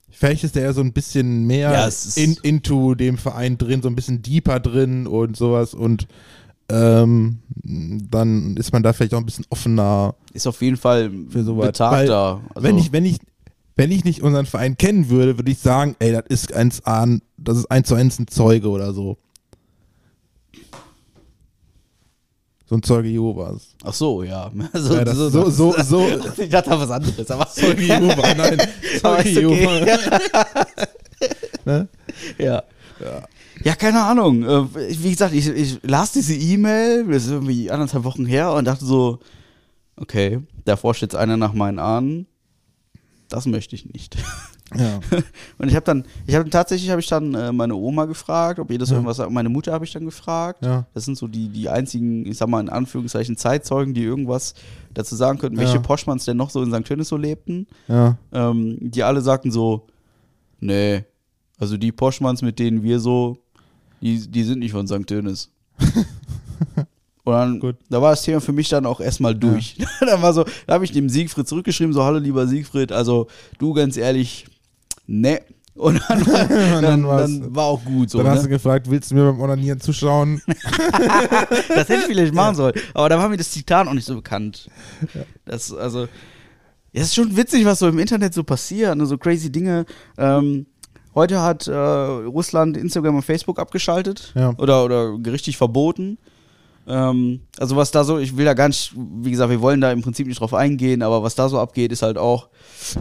[0.10, 3.88] vielleicht ist der ja so ein bisschen mehr Ja, in, into dem Verein drin, so
[3.90, 6.08] ein bisschen deeper drin und sowas und
[6.72, 11.44] ähm, dann ist man da vielleicht auch ein bisschen offener Ist auf jeden Fall für
[11.44, 11.68] sowas.
[11.68, 12.42] betagter.
[12.54, 13.18] Weil, wenn ich, wenn ich,
[13.76, 17.22] wenn ich nicht unseren Verein kennen würde, würde ich sagen, ey, das ist eins an,
[17.38, 19.18] das ist eins zu eins ein Zeuge oder so.
[22.70, 23.70] So ein Zeuge Jehovas.
[23.84, 24.52] Ach so, ja.
[24.74, 26.06] Also, Ja, das, so, so, so,
[26.38, 27.48] Ich dachte was anderes, aber.
[27.50, 28.62] Zeuge Jehova, nein,
[29.02, 29.98] Zeuge ist okay.
[31.66, 31.88] Ne?
[32.38, 32.64] Ja.
[33.64, 34.44] Ja, keine Ahnung.
[34.44, 34.66] Äh,
[35.04, 38.86] Wie gesagt, ich, ich las diese E-Mail, das ist irgendwie anderthalb Wochen her und dachte
[38.86, 39.20] so,
[39.98, 42.28] okay, da forscht jetzt einer nach meinen Ahnen.
[43.30, 44.16] Das möchte ich nicht.
[44.76, 45.00] Ja.
[45.58, 48.70] Und ich habe dann, ich habe tatsächlich habe ich dann äh, meine Oma gefragt, ob
[48.72, 48.96] ihr das Ja.
[48.96, 49.32] irgendwas sagt.
[49.32, 50.64] Meine Mutter habe ich dann gefragt.
[50.64, 50.86] Ja.
[50.94, 54.54] Das sind so die, die einzigen, ich sag mal in Anführungszeichen Zeitzeugen, die irgendwas
[54.94, 55.80] dazu sagen könnten, welche.
[55.80, 56.86] Poschmanns denn noch so in St.
[56.86, 57.68] Tönis so lebten.
[58.32, 59.88] Ähm, die alle sagten so,
[60.60, 61.04] nee,
[61.58, 63.38] also die Poschmanns, mit denen wir so,
[64.02, 65.08] die, die sind nicht von St.
[65.08, 65.50] Tönis.
[67.26, 67.76] Und dann, Gut.
[67.90, 69.78] da war das Thema für mich dann auch erstmal durch.
[70.00, 73.28] dann war so, da habe ich dem Siegfried zurückgeschrieben, so, hallo lieber Siegfried, also
[73.60, 74.46] du ganz ehrlich,
[75.10, 75.42] ne.
[75.76, 78.18] Und dann, war- dann, dann dann war auch gut so.
[78.18, 78.44] Dann hast Ne?
[78.44, 80.42] du gefragt, willst du mir beim Onanieren zuschauen?
[81.70, 82.74] Das hätte ich vielleicht machen sollen.
[82.94, 84.70] Aber da war mir das Zitat auch nicht so bekannt.
[85.46, 86.08] Das, also,
[86.92, 89.06] es ist schon witzig, was so im Internet so passiert, ne?
[89.06, 89.86] so crazy Dinge.
[90.18, 90.66] Ähm,
[91.16, 94.54] heute hat äh, Russland Instagram und Facebook abgeschaltet Ja.
[94.58, 96.18] oder, oder gerichtlich verboten.
[96.90, 99.92] Ähm, also was da so, ich will da gar nicht, wie gesagt, wir wollen da
[99.92, 102.50] im Prinzip nicht drauf eingehen, aber was da so abgeht, ist halt auch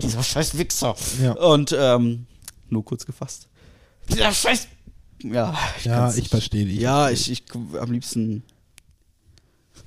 [0.02, 0.94] dieser scheiß Wichser.
[1.22, 1.32] Ja.
[1.32, 2.26] Und ähm,
[2.68, 3.48] nur kurz gefasst.
[4.10, 4.68] Dieser scheiß
[5.22, 6.78] ja, ich Ja, ich verstehe dich.
[6.78, 7.44] Ja, ich, ich
[7.80, 8.44] am liebsten.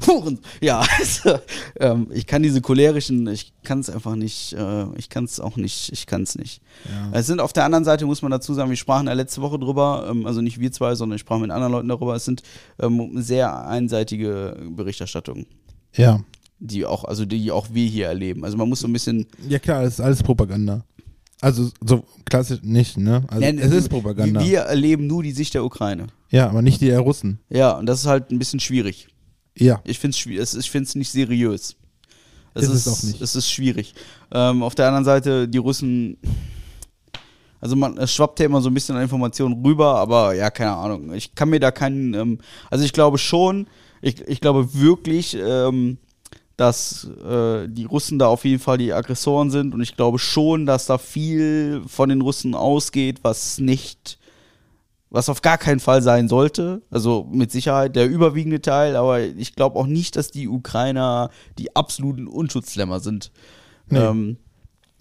[0.08, 0.40] Huren.
[0.62, 1.40] Ja, also,
[1.80, 5.58] ähm, ich kann diese cholerischen, ich kann es einfach nicht, äh, ich kann es auch
[5.58, 6.62] nicht, ich kann es nicht.
[6.86, 7.20] Ja.
[7.20, 9.60] Es sind auf der anderen Seite, muss man dazu sagen, wir sprachen ja letzte Woche
[9.60, 12.44] drüber, ähm, also nicht wir zwei, sondern ich sprach mit anderen Leuten darüber, es sind
[12.80, 15.46] ähm, sehr einseitige Berichterstattungen,
[15.96, 16.22] ja.
[16.60, 18.44] die auch, also die auch wir hier erleben.
[18.44, 20.84] Also man muss so ein bisschen, Ja klar, das ist alles Propaganda.
[21.42, 23.24] Also so klassisch nicht, ne?
[23.28, 24.46] Also Nein, es ist Propaganda.
[24.46, 26.08] Wir erleben nur die Sicht der Ukraine.
[26.30, 27.40] Ja, aber nicht die der Russen.
[27.50, 29.08] Ja, und das ist halt ein bisschen schwierig.
[29.58, 29.82] Ja.
[29.84, 31.76] Ich finde es ich find's nicht seriös.
[32.54, 33.22] Ist es auch nicht.
[33.22, 33.94] Es ist schwierig.
[34.32, 36.18] Ähm, auf der anderen Seite, die Russen,
[37.62, 40.74] also man, es schwappt ja immer so ein bisschen an Informationen rüber, aber ja, keine
[40.74, 41.14] Ahnung.
[41.14, 42.40] Ich kann mir da keinen, ähm,
[42.70, 43.68] also ich glaube schon,
[44.02, 45.98] ich, ich glaube wirklich, ähm,
[46.58, 50.66] dass äh, die Russen da auf jeden Fall die Aggressoren sind und ich glaube schon,
[50.66, 54.20] dass da viel von den Russen ausgeht, was nicht
[55.12, 56.82] was auf gar keinen Fall sein sollte.
[56.90, 61.76] Also mit Sicherheit der überwiegende Teil, aber ich glaube auch nicht, dass die Ukrainer die
[61.76, 63.32] absoluten Unschutzlämmer sind.
[63.90, 64.00] Nee.
[64.00, 64.38] Ähm,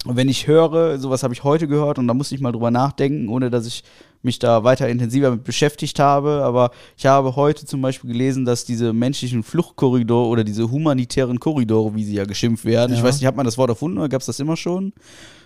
[0.03, 2.71] und wenn ich höre, sowas habe ich heute gehört und da muss ich mal drüber
[2.71, 3.83] nachdenken, ohne dass ich
[4.23, 6.41] mich da weiter intensiver mit beschäftigt habe.
[6.43, 11.95] Aber ich habe heute zum Beispiel gelesen, dass diese menschlichen Fluchtkorridore oder diese humanitären Korridore,
[11.95, 13.05] wie sie ja geschimpft werden, ich Ja.
[13.05, 14.91] weiß nicht, hat man das Wort erfunden oder gab es das immer schon?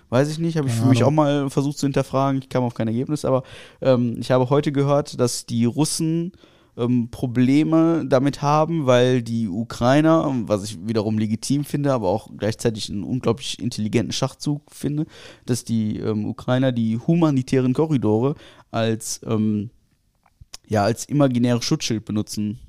[0.10, 2.42] Weiß ich nicht, habe ich für mich auch mal versucht zu hinterfragen.
[2.42, 3.44] Ich kam auf kein Ergebnis, aber
[3.82, 6.32] ähm, ich habe heute gehört, dass die Russen
[6.78, 12.90] ähm, Probleme damit haben, weil die Ukrainer, was ich wiederum legitim finde, aber auch gleichzeitig
[12.90, 15.06] einen unglaublich intelligenten Schachzug finde,
[15.46, 18.36] dass die ähm, Ukrainer die humanitären Korridore
[18.72, 19.70] als ähm,
[20.68, 22.60] ja als imaginäres Schutzschild benutzen.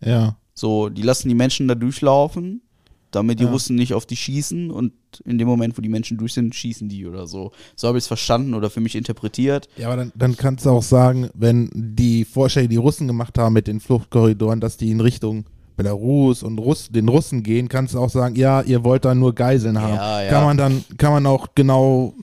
[0.00, 0.36] Ja.
[0.54, 2.62] So, die lassen die Menschen da durchlaufen
[3.10, 3.50] damit die Ja.
[3.50, 4.92] Russen nicht auf die schießen und
[5.24, 7.52] in dem Moment, wo die Menschen durch sind, schießen die oder so.
[7.76, 9.68] So habe ich es verstanden oder für mich interpretiert.
[9.76, 13.52] Ja, aber dann, dann kannst du auch sagen, wenn die Vorschläge, die Russen gemacht haben
[13.52, 15.44] mit den Fluchtkorridoren, dass die in Richtung
[15.76, 19.34] Belarus und Russ, den Russen gehen, kannst du auch sagen, ja, ihr wollt da nur
[19.34, 19.94] Geiseln haben.
[19.94, 20.30] Ja, ja.
[20.30, 22.14] Kann man dann, kann man auch genau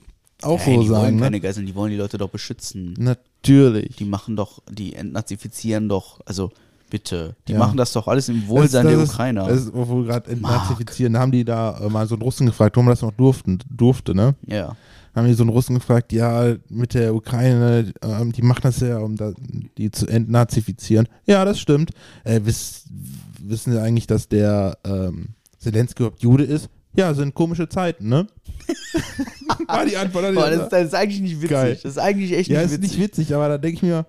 [0.42, 1.18] auch Hey, so die wollen sagen.
[1.18, 1.40] keine Ne?
[1.40, 2.94] Geiseln, die wollen die Leute doch beschützen.
[2.98, 3.96] Natürlich.
[3.96, 6.50] Die machen doch, die entnazifizieren doch, also
[6.90, 7.58] bitte, die Ja.
[7.58, 9.42] machen das doch alles im Wohlsein das, der das Ukrainer.
[9.48, 12.22] Ist, das ist, wo wir gerade entnazifizieren, da haben die da äh, mal so einen
[12.22, 14.34] Russen gefragt, warum man das noch durften, durfte, ne?
[14.46, 14.74] ja.
[15.14, 18.98] haben die so einen Russen gefragt, ja, mit der Ukraine, ähm, die machen das ja,
[18.98, 19.32] um da,
[19.76, 21.08] die zu entnazifizieren.
[21.26, 21.90] Ja, das stimmt.
[22.24, 22.84] Äh, wiss,
[23.42, 26.68] wissen Sie eigentlich, dass der ähm, Zelensky überhaupt Jude ist?
[26.96, 28.26] Ja, sind komische Zeiten, ne?
[29.66, 30.24] War die Antwort.
[30.24, 31.50] an die- Aber das, das ist eigentlich nicht witzig.
[31.50, 31.78] Geil.
[31.82, 32.98] Das ist eigentlich echt ja, nicht ist witzig.
[32.98, 34.06] nicht witzig, aber da denke ich mir,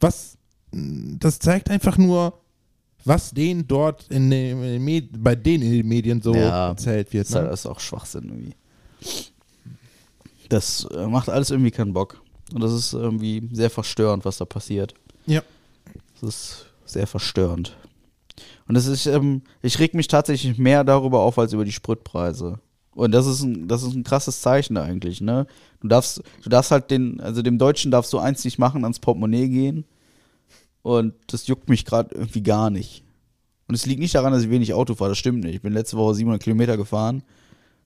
[0.00, 0.35] was,
[0.72, 2.38] das zeigt einfach nur,
[3.04, 6.68] was denen dort in den, Med bei denen in den Medien so Ja.
[6.68, 7.24] erzählt wird.
[7.26, 7.50] Das ist halt- Ne?
[7.50, 8.54] das ist auch Schwachsinn irgendwie.
[10.48, 12.20] Das äh, macht alles irgendwie keinen Bock.
[12.52, 14.94] Und das ist irgendwie sehr verstörend, was da passiert.
[15.26, 15.42] Ja.
[16.20, 17.76] Das ist sehr verstörend.
[18.68, 22.60] Und das ist, ähm, ich reg mich tatsächlich mehr darüber auf als über die Spritpreise.
[22.94, 25.46] Und das ist ein, das ist ein krasses Zeichen eigentlich, ne?
[25.80, 28.98] Du darfst, du darfst halt den, also dem Deutschen darfst du eins nicht machen, ans
[29.00, 29.84] Portemonnaie gehen.
[30.86, 33.02] Und das juckt mich gerade irgendwie gar nicht.
[33.66, 35.56] Und es liegt nicht daran, dass ich wenig Auto fahre, das stimmt nicht.
[35.56, 37.24] Ich bin letzte Woche 700 Kilometer gefahren.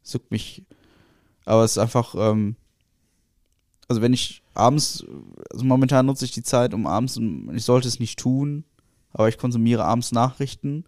[0.05, 0.67] Es juckt mich.
[1.47, 2.57] Aber es ist einfach, ähm,
[3.89, 5.03] also wenn ich abends,
[5.51, 7.19] also momentan nutze ich die Zeit, um abends,
[7.55, 8.65] ich sollte es nicht tun,
[9.15, 10.85] aber ich konsumiere abends Nachrichten.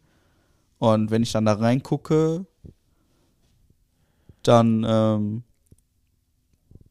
[0.78, 2.44] Und wenn ich dann da reingucke,
[4.42, 5.44] dann ähm,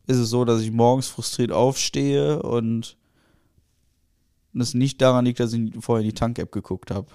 [0.07, 2.97] ist es so, dass ich morgens frustriert aufstehe und
[4.59, 7.07] es nicht daran liegt, dass ich vorher in die Tank-App geguckt habe.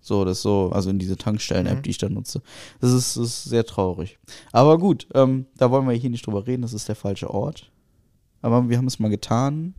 [0.00, 1.82] So, das so, also in diese Tankstellen-App, Mhm.
[1.82, 2.42] die ich da nutze.
[2.80, 4.18] Das ist, das ist sehr traurig.
[4.50, 7.70] Aber gut, ähm, da wollen wir hier nicht drüber reden, das ist der falsche Ort.
[8.40, 9.74] Aber wir haben es mal getan.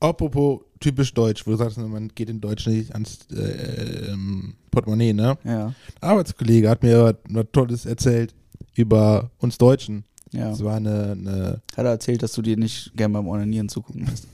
[0.00, 5.14] Apropos typisch deutsch, wo du sagst, man geht in Deutsch nicht ans äh, ähm, Portemonnaie,
[5.14, 5.38] ne?
[5.44, 5.66] Ja.
[5.68, 5.74] Ein
[6.10, 8.34] Arbeitskollege hat mir was Tolles erzählt
[8.74, 10.04] über uns Deutschen.
[10.32, 10.50] Ja.
[10.50, 14.04] Das war eine, eine Hat er erzählt, dass du dir nicht gern beim Onanieren zugucken
[14.04, 14.28] lässt.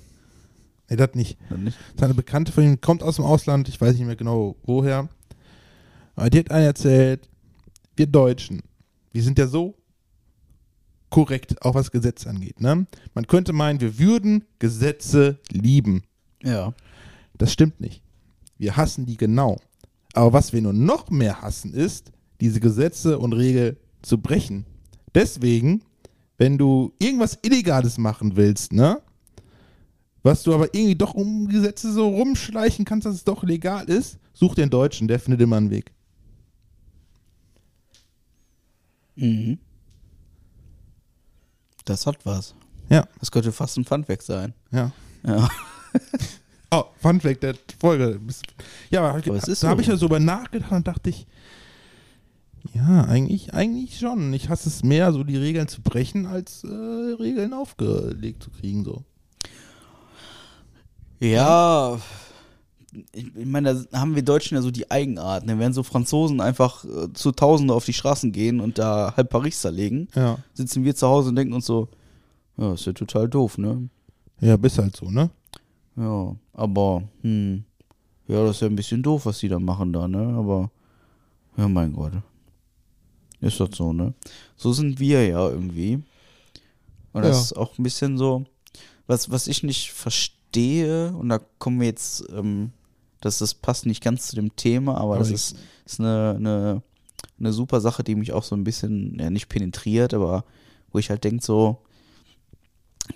[0.93, 1.38] Nee, das nicht.
[1.57, 1.78] Nicht?
[1.99, 5.09] Seine Bekannte von ihm kommt aus dem Ausland, ich weiß nicht mehr genau woher.
[6.14, 7.28] Aber die hat einen erzählt,
[7.97, 8.62] wir Deutschen,
[9.12, 9.74] wir sind ja so
[11.11, 12.61] korrekt, auch was Gesetze angeht.
[12.61, 12.86] Ne?
[13.14, 16.03] Man könnte meinen, wir würden Gesetze lieben.
[16.43, 16.72] Ja.
[17.36, 18.03] Das stimmt nicht.
[18.59, 19.59] Wir hassen die genau.
[20.14, 24.66] Aber was wir nur noch mehr hassen, ist, diese Gesetze und Regeln zu brechen.
[25.14, 25.82] Deswegen,
[26.38, 29.01] wenn du irgendwas Illegales machen willst, ne?
[30.22, 34.18] Was du aber irgendwie doch um Gesetze so rumschleichen kannst, dass es doch legal ist,
[34.34, 35.92] such den Deutschen, der findet immer einen Weg.
[39.16, 39.58] Mhm.
[41.84, 42.54] Das hat was.
[42.88, 44.54] Ja, Das könnte fast ein Funfact sein.
[44.70, 44.92] ja.
[45.24, 45.48] Ja.
[46.74, 48.18] Oh, Fun Fact der Folge.
[48.88, 49.78] Ja, aber, Aber da habe so.
[49.78, 51.26] ich ja so über nachgedacht und dachte ich,
[52.72, 54.32] ja, eigentlich, eigentlich schon.
[54.32, 58.86] Ich hasse es mehr, so die Regeln zu brechen, als äh, Regeln aufgelegt zu kriegen.
[58.86, 59.04] So.
[61.22, 61.98] Ja,
[63.12, 65.46] ich ich meine, da haben wir Deutschen ja so die Eigenart.
[65.46, 65.58] Ne?
[65.58, 69.60] Wenn so Franzosen einfach äh, zu Tausende auf die Straßen gehen und da halb Paris
[69.60, 70.38] zerlegen, Ja.
[70.52, 71.88] sitzen wir zu Hause und denken uns so,
[72.58, 73.88] ja, ist ja total doof, ne?
[74.40, 75.30] Ja, bist halt so, ne?
[75.96, 77.64] Ja, aber, hm,
[78.26, 80.34] ja, das ist ja ein bisschen doof, was die da machen da, ne?
[80.36, 80.70] Aber,
[81.56, 82.12] ja, mein Gott.
[83.40, 84.12] Ist das so, ne?
[84.56, 86.02] So sind wir ja irgendwie.
[87.12, 87.42] Und das Ja.
[87.42, 88.44] ist auch ein bisschen so,
[89.06, 92.70] was, was ich nicht verstehe, und da kommen wir jetzt, ähm,
[93.20, 96.82] das, das passt nicht ganz zu dem Thema, aber, das ich- ist, ist eine, eine,
[97.38, 100.44] eine super Sache, die mich auch so ein bisschen, ja, nicht penetriert, aber
[100.92, 101.78] wo ich halt denke, so,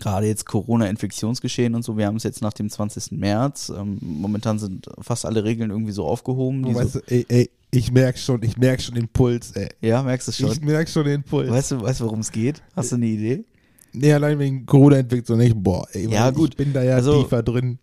[0.00, 3.12] gerade jetzt Corona-Infektionsgeschehen und so, wir haben es jetzt nach dem 20.
[3.12, 3.72] März.
[3.76, 6.64] Ähm, momentan sind fast alle Regeln irgendwie so aufgehoben.
[6.64, 9.68] Die weißt, so, du, ey, ey, ich merk schon, ich merk schon den Puls, ey.
[9.80, 10.64] ja, merkst du Ich schon.
[10.64, 11.50] merk schon den Puls.
[11.50, 12.62] Weißt du, weißt du, worum es geht?
[12.74, 13.44] Hast du eine Idee?
[13.96, 15.54] Nee, allein wegen Corona-Infektion nicht.
[15.56, 16.50] Boah, ey, Ja, gut.
[16.50, 17.78] ich bin da ja Also- tiefer drin.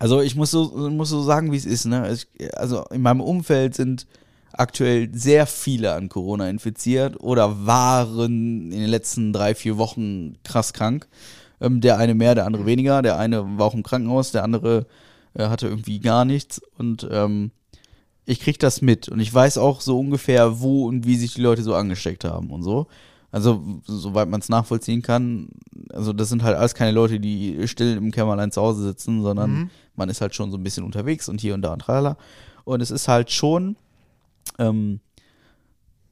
[0.00, 1.84] Also ich muss so, muss so sagen, wie es ist.
[1.86, 2.12] Ne?
[2.12, 4.06] Ich, also in meinem Umfeld sind
[4.52, 10.72] aktuell sehr viele an Corona infiziert oder waren in den letzten drei, vier Wochen krass
[10.72, 11.08] krank.
[11.60, 13.02] Ähm, der eine mehr, der andere weniger.
[13.02, 14.86] Der eine war auch im Krankenhaus, der andere
[15.34, 16.60] äh, hatte irgendwie gar nichts.
[16.78, 17.50] Und ähm,
[18.24, 19.08] ich krieg das mit.
[19.08, 22.50] Und ich weiß auch so ungefähr, wo und wie sich die Leute so angesteckt haben
[22.50, 22.86] und so.
[23.30, 25.48] Also, soweit man es nachvollziehen kann,
[25.90, 29.50] also das sind halt alles keine Leute, die still im Kämmerlein zu Hause sitzen, sondern
[29.52, 29.70] Mhm.
[29.96, 32.16] man ist halt schon so ein bisschen unterwegs und hier und da und tralala.
[32.64, 33.76] Und es ist halt schon,
[34.58, 35.00] ähm,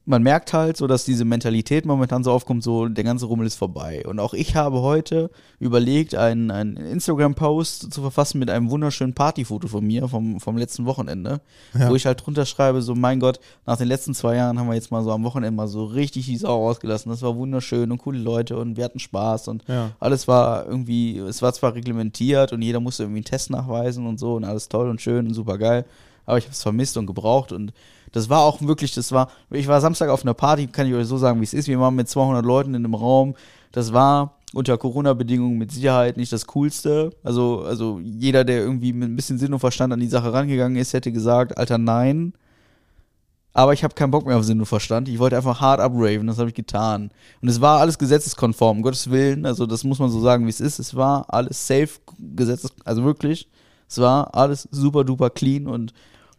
[0.09, 3.57] man merkt halt so, dass diese Mentalität momentan so aufkommt, so der ganze Rummel ist
[3.57, 4.05] vorbei.
[4.07, 9.67] Und auch ich habe heute überlegt, einen, einen Instagram-Post zu verfassen mit einem wunderschönen Partyfoto
[9.67, 11.41] von mir vom, vom letzten Wochenende,
[11.77, 11.91] Ja.
[11.91, 14.75] wo ich halt drunter schreibe, so mein Gott, nach den letzten zwei Jahren haben wir
[14.75, 17.11] jetzt mal so am Wochenende mal so richtig die Sau rausgelassen.
[17.11, 19.91] Das war wunderschön und coole Leute und wir hatten Spaß und Ja.
[19.99, 24.21] alles war irgendwie, es war zwar reglementiert und jeder musste irgendwie einen Test nachweisen und
[24.21, 25.85] so und alles toll und schön und super geil,
[26.27, 27.73] aber ich habe es vermisst und gebraucht und
[28.13, 31.07] das war auch wirklich, das war, ich war Samstag auf einer Party, kann ich euch
[31.07, 31.69] so sagen, wie es ist.
[31.69, 33.35] Wir waren mit 200 Leuten in einem Raum.
[33.73, 37.11] Das war unter Corona-Bedingungen mit Sicherheit nicht das Coolste.
[37.23, 40.77] Also, also jeder, der irgendwie mit ein bisschen Sinn und Verstand an die Sache rangegangen
[40.77, 42.33] ist, hätte gesagt, Alter, nein.
[43.53, 45.09] Aber ich habe keinen Bock mehr auf Sinn und Verstand.
[45.09, 47.11] Ich wollte einfach hart upraven, das habe ich getan.
[47.41, 49.47] Und es war alles gesetzeskonform, um Gottes Willen.
[49.47, 50.79] Also das muss man so sagen, wie es ist.
[50.79, 51.89] Es war alles safe,
[52.19, 53.49] gesetzes, also wirklich.
[53.89, 55.95] Es war alles super duper clean und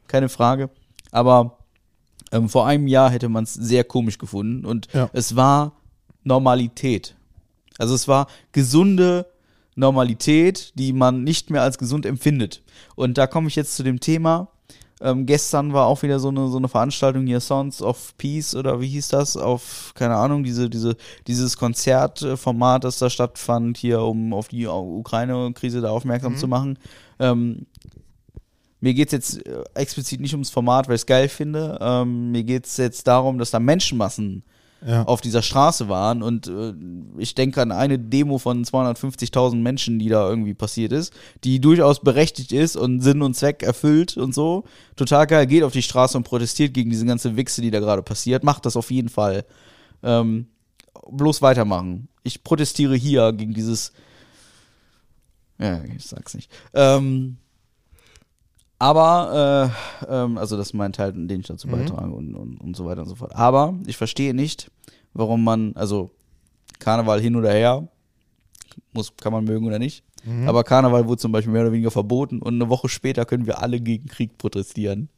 [0.07, 0.69] keine Frage.
[1.17, 1.57] Aber
[2.31, 5.09] ähm, vor einem Jahr hätte man es sehr komisch gefunden und Ja.
[5.13, 5.71] es war
[6.23, 7.15] Normalität.
[7.79, 9.25] Also es war gesunde
[9.75, 12.61] Normalität, die man nicht mehr als gesund empfindet.
[12.95, 14.49] Und da komme ich jetzt zu dem Thema.
[14.99, 18.81] Ähm, gestern war auch wieder so eine, so eine Veranstaltung hier, Sons of Peace oder
[18.81, 19.37] wie hieß das?
[19.37, 20.95] Auf, keine Ahnung, diese, diese,
[21.27, 26.79] dieses Konzertformat, das da stattfand, hier, um auf die Ukraine-Krise da aufmerksam zu machen.
[27.19, 27.67] Ähm,
[28.79, 31.77] mir geht es jetzt äh, explizit nicht ums Format, weil ich es geil finde.
[31.81, 34.43] Ähm, mir geht es jetzt darum, dass da Menschenmassen
[34.85, 35.03] Ja.
[35.05, 36.73] auf dieser Straße waren und äh,
[37.17, 41.11] ich denke an eine Demo von 250.000 Menschen, die da irgendwie passiert ist,
[41.43, 44.65] die durchaus berechtigt ist und Sinn und Zweck erfüllt und so.
[44.95, 48.03] Total geil, geht auf die Straße und protestiert gegen diese ganze Wichse, die da gerade
[48.03, 48.43] passiert.
[48.43, 49.45] Macht das auf jeden Fall.
[50.03, 50.45] Ähm,
[51.09, 52.07] bloß weitermachen.
[52.21, 53.93] Ich protestiere hier gegen dieses.
[55.59, 56.51] Ja, ich sag's nicht.
[56.75, 57.37] Ähm,
[58.79, 59.71] aber,
[60.07, 62.85] äh, ähm, also das ist mein Teil, den ich dazu beitrage und, und, und so
[62.85, 63.35] weiter und so fort.
[63.35, 64.69] Aber ich verstehe nicht,
[65.13, 66.11] warum man, also
[66.79, 67.87] Karneval hin oder her,
[68.93, 70.03] muss, kann man mögen oder nicht.
[70.45, 73.61] Aber Karneval wurde zum Beispiel mehr oder weniger verboten und eine Woche später können wir
[73.61, 75.09] alle gegen Krieg protestieren.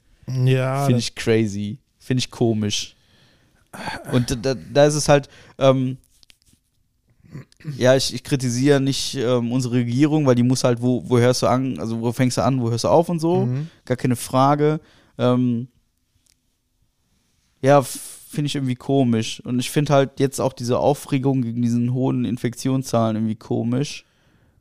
[0.45, 1.80] Ja, Finde ich crazy.
[1.97, 2.95] Finde ich komisch.
[4.12, 5.97] Und da, da ist es halt, ähm,
[7.78, 11.41] ja, ich, ich kritisiere nicht ähm, unsere Regierung, weil die muss halt, wo, wo hörst
[11.41, 13.47] du an, also wo fängst du an, wo hörst du auf und so.
[13.86, 14.80] Gar keine Frage.
[15.18, 15.68] Ähm,
[17.62, 19.41] ja, finde ich irgendwie komisch.
[19.43, 24.05] Und ich finde halt jetzt auch diese Aufregung gegen diesen hohen Infektionszahlen irgendwie komisch.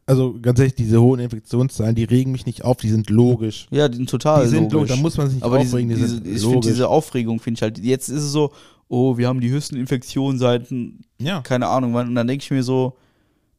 [0.06, 3.66] also ganz ehrlich, diese hohen Infektionszahlen, die regen mich nicht auf, die sind logisch.
[3.70, 4.74] Ja, die sind total Die sind logisch.
[4.74, 6.70] logisch, da muss man sich nicht Aber aufregen, die diese, sind ich finde logisch.
[6.72, 8.50] diese Aufregung, finde ich halt, jetzt ist es so,
[8.88, 10.72] oh, wir haben die höchsten Infektionen seit,
[11.18, 12.96] Ja, keine Ahnung wann, und dann denke ich mir so,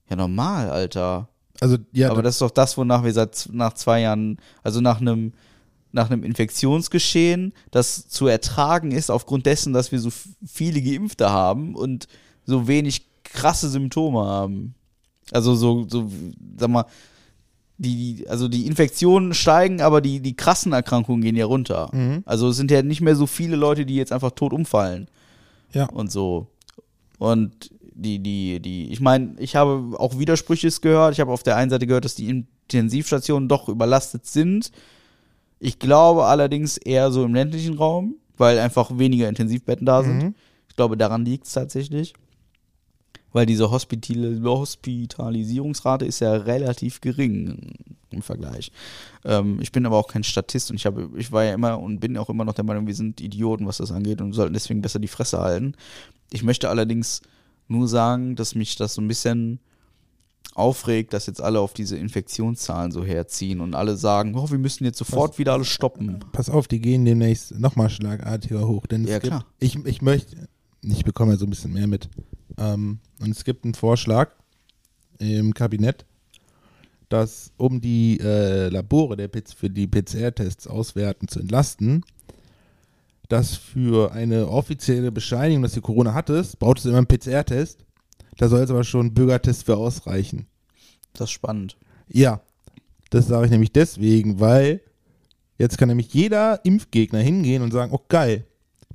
[0.10, 1.30] ja normal, Alter.
[1.60, 5.00] also ja, Aber das ist doch das, wonach wir seit nach zwei Jahren, also nach
[5.00, 5.34] einem
[5.92, 10.12] nach einem Infektionsgeschehen, das zu ertragen ist aufgrund dessen, dass wir so
[10.46, 12.08] viele Geimpfte haben und
[12.46, 14.76] so wenig krasse Symptome haben.
[15.32, 16.08] Also so, so,
[16.60, 16.86] sag mal,
[17.80, 21.90] die, also die Infektionen steigen, aber die, die krassen Erkrankungen gehen ja runter.
[21.92, 22.22] Mhm.
[22.24, 25.08] Also es sind ja nicht mehr so viele Leute, die jetzt einfach tot umfallen
[25.74, 25.86] ja.
[25.90, 26.48] und so.
[27.18, 31.14] Und die, die, die, ich meine, ich habe auch Widersprüches gehört.
[31.14, 34.72] Ich habe auf der einen Seite gehört, dass die Intensivstationen doch überlastet sind.
[35.60, 40.24] Ich glaube allerdings eher so im ländlichen Raum, weil einfach weniger Intensivbetten da sind.
[40.24, 40.36] Mhm.
[40.70, 42.14] Ich glaube, daran liegt es tatsächlich.
[43.32, 47.74] Weil diese Hospital Hospitalisierungsrate ist ja relativ gering
[48.10, 48.72] im Vergleich.
[49.24, 52.00] Ähm, ich bin aber auch kein Statist und ich habe, ich war ja immer und
[52.00, 54.82] bin auch immer noch der Meinung, wir sind Idioten, was das angeht und sollten deswegen
[54.82, 55.76] besser die Fresse halten.
[56.32, 57.22] Ich möchte allerdings
[57.68, 59.60] nur sagen, dass mich das so ein bisschen
[60.56, 64.84] aufregt, dass jetzt alle auf diese Infektionszahlen so herziehen und alle sagen, oh, wir müssen
[64.84, 66.20] jetzt sofort wieder alles stoppen.
[66.32, 68.88] Pass auf, die gehen demnächst nochmal schlagartiger hoch.
[68.88, 69.46] Denn Ja, gibt, klar.
[69.60, 70.50] Ich, ich möchte,
[70.82, 72.10] ich bekomme ja so ein bisschen mehr mit.
[72.60, 74.32] Ähm, und es gibt einen Vorschlag
[75.18, 76.06] im Kabinett,
[77.08, 82.04] dass um die äh, Labore der Piz für die PCR-Tests auswerten zu entlasten,
[83.30, 87.86] dass für eine offizielle Bescheinigung, dass du Corona hattest, braucht es immer einen PCR-Test.
[88.38, 90.48] Da soll jetzt aber schon ein Bürgertest für ausreichen.
[91.14, 91.78] Das ist spannend.
[92.08, 92.42] Ja,
[93.10, 94.82] das sage ich nämlich deswegen, weil
[95.58, 98.46] jetzt kann nämlich jeder Impfgegner hingehen und sagen, oh geil,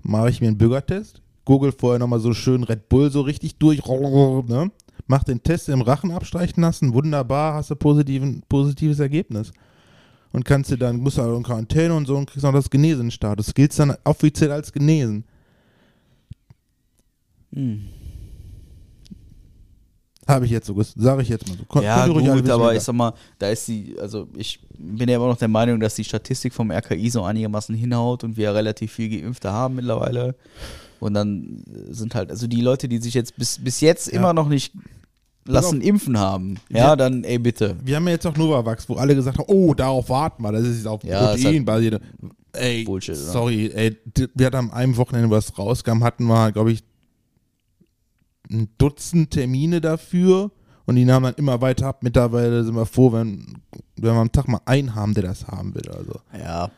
[0.03, 3.81] mache ich mir einen Bürgertest, google vorher nochmal so schön Red Bull so richtig durch,
[3.85, 4.71] ne?
[5.07, 9.53] mach den Test im Rachen abstreichen lassen, wunderbar, hast du positiven, positives Ergebnis.
[10.33, 12.69] Und kannst du dann, musst du auch in Quarantäne und so und kriegst noch das
[12.69, 13.55] Genesenstatus.
[13.55, 15.25] Gilt dann offiziell als genesen.
[17.53, 17.83] Hm.
[20.27, 21.65] Habe ich jetzt so, sage ich jetzt mal so.
[21.67, 25.29] Kon- Ja, gut, aber ich sag mal, da ist die, also ich bin ja immer
[25.29, 29.11] noch der Meinung, dass die Statistik vom RKI so einigermaßen hinhaut und wir relativ viel
[29.11, 30.35] Geimpfte haben mittlerweile.
[31.05, 34.19] Und dann sind halt, also die Leute, die sich jetzt bis, bis jetzt Ja.
[34.19, 34.73] immer noch nicht
[35.45, 35.85] lassen auf.
[35.85, 36.97] impfen haben, ja, Ja.
[36.97, 37.77] dann ey bitte.
[37.85, 40.63] Wir haben ja jetzt auch Novavax, wo alle gesagt haben, oh, darauf warten wir, das
[40.65, 42.01] ist auf Ja, ist Protein basiert.
[42.53, 43.25] Ey, Bullshit, oder?
[43.33, 46.83] sorry, ey, d- wir hatten am einem Wochenende, was rauskam, hatten wir, glaube ich,
[48.51, 50.51] ein Dutzend Termine dafür
[50.87, 52.03] und die nahmen dann immer weiter ab.
[52.03, 53.55] Mittlerweile sind wir froh, wenn,
[53.97, 55.89] wenn wir am Tag mal einen haben, der das haben will.
[55.91, 56.21] Also.
[56.39, 56.71] Ja.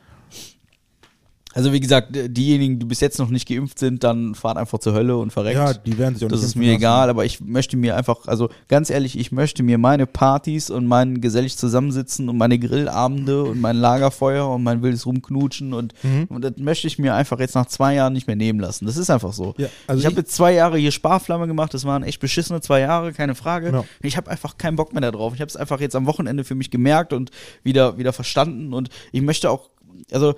[1.57, 4.93] Also wie gesagt, diejenigen, die bis jetzt noch nicht geimpft sind, dann fahren einfach zur
[4.93, 5.57] Hölle und verreckt.
[5.57, 6.77] Ja, die werden sich auch das ist mir lassen.
[6.77, 10.87] egal, aber ich möchte mir einfach, also ganz ehrlich, ich möchte mir meine Partys und
[10.87, 16.24] mein gesellig zusammensitzen und meine Grillabende und mein Lagerfeuer und mein wildes Rumknutschen und, Mhm.
[16.28, 18.85] und das möchte ich mir einfach jetzt nach zwei Jahren nicht mehr nehmen lassen.
[18.85, 19.55] Das ist einfach so.
[19.57, 22.81] Ja, also ich habe jetzt zwei Jahre hier Sparflamme gemacht, das waren echt beschissene zwei
[22.81, 23.70] Jahre, keine Frage.
[23.73, 23.85] Ja.
[24.03, 25.33] Ich habe einfach keinen Bock mehr darauf.
[25.35, 27.31] Ich habe es einfach jetzt am Wochenende für mich gemerkt und
[27.62, 29.70] wieder, wieder verstanden und ich möchte auch,
[30.12, 30.35] also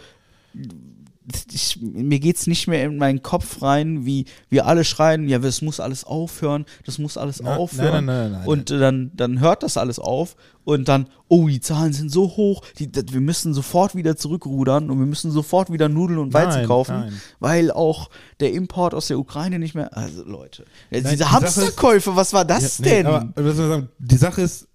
[1.52, 5.60] ich, mir geht's nicht mehr in meinen Kopf rein, wie wir alle schreien, ja, es
[5.62, 8.06] muss alles aufhören, das muss alles Na- aufhören.
[8.06, 11.92] nein, nein, nein, und dann, dann hört das alles auf und dann, oh, die Zahlen
[11.92, 15.88] sind so hoch, die, das, wir müssen sofort wieder zurückrudern und wir müssen sofort wieder
[15.88, 18.10] Nudeln und Weizen kaufen, weil auch
[18.40, 22.32] der Import aus der Ukraine nicht mehr, also Leute, diese die Sache ist- Hamsterkäufe, was
[22.32, 23.06] war das Ja, nee, denn?
[23.06, 24.66] aber, sagen, die Sache ist,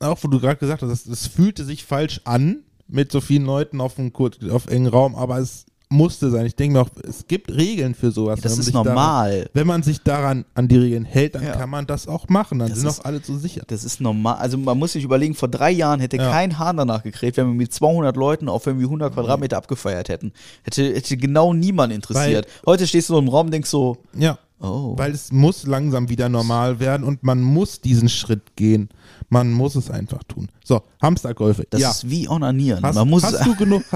[0.00, 3.44] auch wo du gerade gesagt hast, es, es fühlte sich falsch an mit so vielen
[3.46, 4.12] Leuten auf einem
[4.50, 6.46] auf engen Raum, aber es musste sein.
[6.46, 8.40] Ich denke mir auch, es gibt Regeln für sowas.
[8.40, 9.30] das ist normal.
[9.32, 11.52] Daran, wenn man sich daran an die Regeln hält, dann Ja.
[11.56, 12.58] kann man das auch machen.
[12.58, 13.62] Dann Das sind ist- auch alle so sicher.
[13.68, 14.36] Das ist normal.
[14.38, 16.30] Also man muss sich überlegen, vor drei Jahren hätte Ja.
[16.30, 20.32] kein Hahn danach gekräht, wenn wir mit 200 Leuten auf irgendwie 100 Quadratmeter abgefeiert hätten.
[20.64, 22.46] Hätte, hätte genau niemand interessiert.
[22.66, 24.38] Heute stehst du so im Raum und denkst so, Ja.
[24.60, 24.94] oh.
[24.98, 28.88] Weil es muss langsam wieder normal werden und man muss diesen Schritt gehen.
[29.28, 30.48] Man muss es einfach tun.
[30.64, 31.64] So, Hamsterkäufe.
[31.70, 31.90] das ja.
[31.90, 32.82] ist wie Onanieren.
[32.82, 33.82] Hast, man muss hast du genug?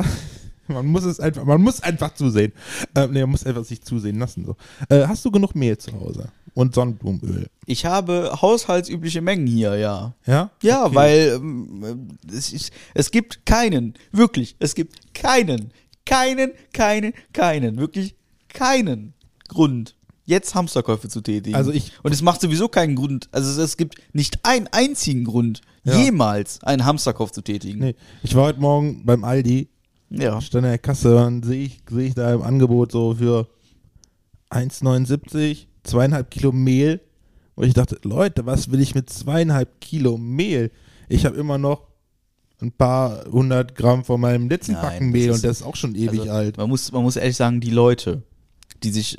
[0.70, 2.52] Man muss es einfach, man muss einfach zusehen.
[2.94, 4.44] Äh, nee, man muss einfach sich zusehen lassen.
[4.46, 4.56] So.
[4.88, 6.28] Äh, hast du genug Mehl zu Hause?
[6.54, 7.48] Und Sonnenblumenöl?
[7.66, 10.14] ich habe haushaltsübliche Mengen hier, ja.
[10.26, 10.50] Ja?
[10.62, 10.94] Ja, Okay.
[10.96, 15.72] weil ähm, es, ist, es gibt keinen, wirklich, es gibt keinen,
[16.04, 18.16] keinen, keinen, keinen, wirklich
[18.48, 19.14] keinen
[19.48, 19.94] Grund,
[20.24, 21.54] jetzt Hamsterkäufe zu tätigen.
[21.56, 25.60] Also ich- Und es macht sowieso keinen Grund, also es, gibt nicht einen einzigen Grund,
[25.84, 25.94] Ja.
[25.96, 27.78] jemals einen Hamsterkauf zu tätigen.
[27.78, 27.94] Nee,
[28.24, 29.68] ich war heute Morgen beim Aldi,
[30.10, 30.40] Ja.
[30.40, 33.46] stand in der Kasse und sehe ich, sehe ich da im Angebot so für
[34.50, 37.00] 1,79, zweieinhalb Kilo Mehl.
[37.54, 40.70] Und ich dachte, Leute, was will ich mit zweieinhalb Kilo Mehl?
[41.08, 41.82] Ich habe immer noch
[42.60, 45.66] ein paar hundert Gramm von meinem letzten Nein, Packen das Mehl ist- und das ist
[45.66, 46.56] auch schon ewig Also, alt.
[46.56, 48.22] Man muss, man muss ehrlich sagen, die Leute,
[48.82, 49.18] die sich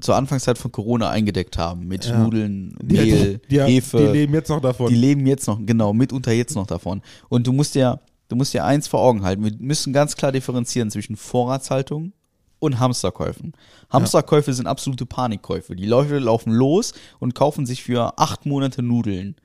[0.00, 2.18] zur Anfangszeit von Corona eingedeckt haben mit Ja.
[2.22, 4.88] Nudeln, Die, Mehl, die, Hefe, die leben jetzt noch davon.
[4.90, 7.00] die leben jetzt noch, genau, mitunter jetzt noch davon.
[7.30, 7.98] Und du musst ja,
[8.28, 9.44] du musst ja eins vor Augen halten.
[9.44, 12.12] Wir müssen ganz klar differenzieren zwischen Vorratshaltung
[12.58, 13.52] und Hamsterkäufen.
[13.90, 15.76] Hamsterkäufe sind absolute Panikkäufe.
[15.76, 19.36] Die Leute laufen los und kaufen sich für acht Monate Nudeln.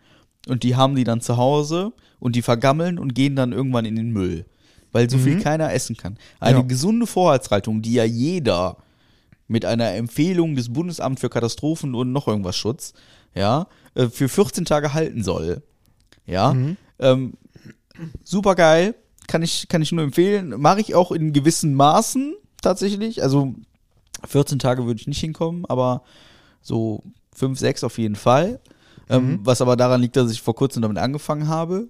[0.47, 3.95] Und die haben die dann zu Hause und die vergammeln und gehen dann irgendwann in
[3.95, 4.45] den Müll.
[4.91, 6.17] Weil so viel keiner essen kann.
[6.39, 6.63] Eine Ja.
[6.63, 8.77] gesunde Vorratshaltung, die ja jeder
[9.47, 12.93] mit einer Empfehlung des Bundesamts für Katastrophen und noch irgendwas Schutz,
[13.35, 15.61] ja, äh, für 14 Tage halten soll.
[16.25, 16.51] Ja,
[16.99, 17.33] ähm,
[18.23, 18.95] super geil,
[19.27, 20.59] kann ich, kann ich nur empfehlen.
[20.59, 23.23] Mache ich auch in gewissen Maßen tatsächlich.
[23.23, 23.55] Also
[24.27, 26.03] 14 Tage würde ich nicht hinkommen, aber
[26.61, 27.03] so
[27.35, 28.59] 5, 6 auf jeden Fall.
[29.09, 31.89] Ähm, Was aber daran liegt, dass ich vor kurzem damit angefangen habe.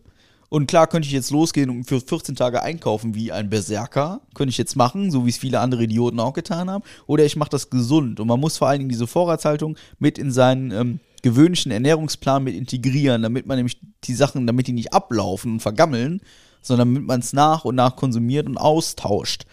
[0.49, 4.19] Und klar könnte ich jetzt losgehen und für 14 Tage einkaufen wie ein Berserker.
[4.34, 6.84] Könnte ich jetzt machen, so wie es viele andere Idioten auch getan haben.
[7.07, 8.19] Oder ich mache das gesund.
[8.19, 12.56] Und man muss vor allen Dingen diese Vorratshaltung mit in seinen ähm, gewöhnlichen Ernährungsplan mit
[12.56, 16.22] integrieren, damit man nämlich die Sachen, damit die nicht ablaufen und vergammeln,
[16.61, 19.45] sondern damit man es nach und nach konsumiert und austauscht.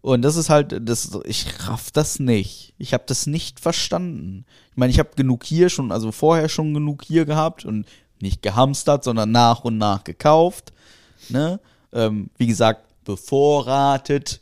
[0.00, 2.74] Und das ist halt, das, ich raff das nicht.
[2.76, 4.44] Ich habe das nicht verstanden.
[4.72, 7.86] Ich meine, ich habe genug hier schon, also vorher schon genug hier gehabt und
[8.20, 10.72] nicht gehamstert, sondern nach und nach gekauft.
[11.28, 11.60] Ne?
[11.92, 14.40] Ähm, wie gesagt, bevorratet.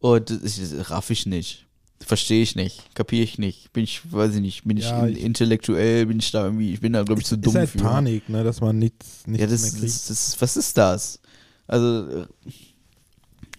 [0.00, 1.67] Und das raff ich nicht.
[2.08, 2.94] Verstehe ich nicht.
[2.94, 3.70] Kapiere ich nicht.
[3.74, 6.80] Bin ich, weiß ich nicht, bin Ja, ich, ich- intellektuell, bin ich da irgendwie, ich
[6.80, 7.78] bin da, glaube ich, zu dumm ist halt für.
[7.78, 9.84] Panik, ne, dass man nichts, nichts Ja, das, mehr kriegt.
[9.84, 11.20] das, das, was ist das?
[11.66, 12.26] Also, äh,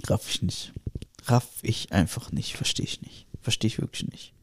[0.07, 0.73] raff ich nicht.
[1.25, 2.57] Raff ich einfach nicht.
[2.57, 3.27] Verstehe ich nicht.
[3.41, 4.33] Verstehe ich wirklich nicht.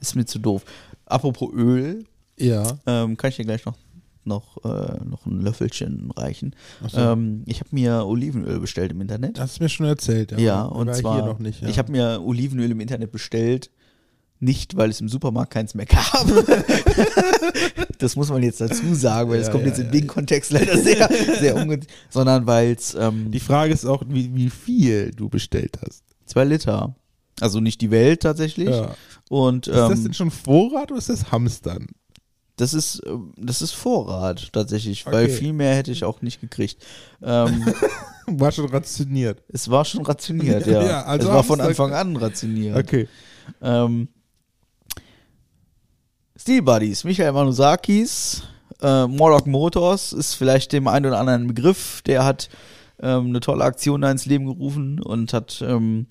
[0.00, 0.64] Ist mir zu doof.
[1.04, 2.06] Apropos Öl,
[2.38, 2.78] ja.
[2.86, 3.76] ähm, kann ich dir gleich noch,
[4.28, 6.54] noch, äh, noch ein Löffelchen reichen.
[6.86, 6.98] So.
[6.98, 9.40] Ähm, ich habe mir Olivenöl bestellt im Internet.
[9.40, 10.38] Hast du mir schon erzählt, ja.
[10.38, 11.62] Ja, und war zwar, nicht.
[11.62, 11.68] Ja.
[11.68, 13.70] ich habe mir Olivenöl im Internet bestellt,
[14.40, 16.26] nicht weil es im Supermarkt keins mehr gab.
[17.98, 20.06] das muss man jetzt dazu sagen, weil es Ja, kommt ja, jetzt in ja, den
[20.06, 21.08] Kontext leider sehr,
[21.40, 25.78] sehr ungünstig, sondern weil es ähm, Die Frage ist auch, wie, wie viel du bestellt
[25.84, 26.04] hast.
[26.26, 26.94] zwei Liter.
[27.40, 28.74] Also nicht die Welt tatsächlich.
[29.28, 31.86] Und Ist das ähm, denn schon Vorrat oder ist das Hamstern?
[32.58, 35.32] Das ist äh, das ist Vorrat tatsächlich, weil Okay.
[35.32, 36.84] viel mehr hätte ich auch nicht gekriegt.
[37.22, 37.64] Ähm,
[38.26, 39.42] War schon rationiert.
[39.48, 40.82] es war schon rationiert, ja.
[40.86, 42.76] Ja, also es war von Anfang an rationiert.
[42.76, 43.08] Okay.
[43.62, 44.08] Ähm,
[46.36, 48.42] Steel Buddies, Michael Manusakis,
[48.82, 52.02] äh, Morlock Motors ist vielleicht dem einen oder anderen Begriff.
[52.06, 52.48] Der hat
[53.00, 56.06] ähm, eine tolle Aktion da ins Leben gerufen und hat ähm,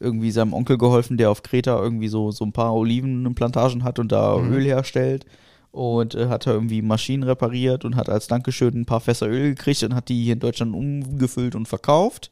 [0.00, 4.10] irgendwie seinem Onkel geholfen, der auf Kreta irgendwie so, so ein paar Olivenplantagen hat und
[4.12, 4.52] da Mhm.
[4.52, 5.26] Öl herstellt.
[5.72, 9.50] Und äh, hat er irgendwie Maschinen repariert und hat als Dankeschön ein paar Fässer Öl
[9.54, 12.30] gekriegt und hat die hier in Deutschland umgefüllt und verkauft.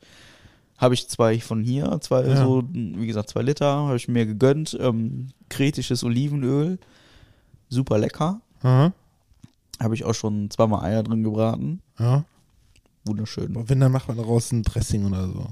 [0.77, 2.37] Habe ich zwei von hier, zwei, Ja.
[2.45, 4.77] so, wie gesagt, zwei Liter, habe ich mir gegönnt.
[4.81, 6.79] Ähm, kretisches Olivenöl,
[7.69, 8.41] super lecker.
[8.63, 11.81] Habe ich auch schon zweimal Eier drin gebraten.
[11.99, 12.25] Ja.
[13.05, 13.57] Wunderschön.
[13.57, 15.47] Aber wenn, dann macht man daraus ein Dressing oder so.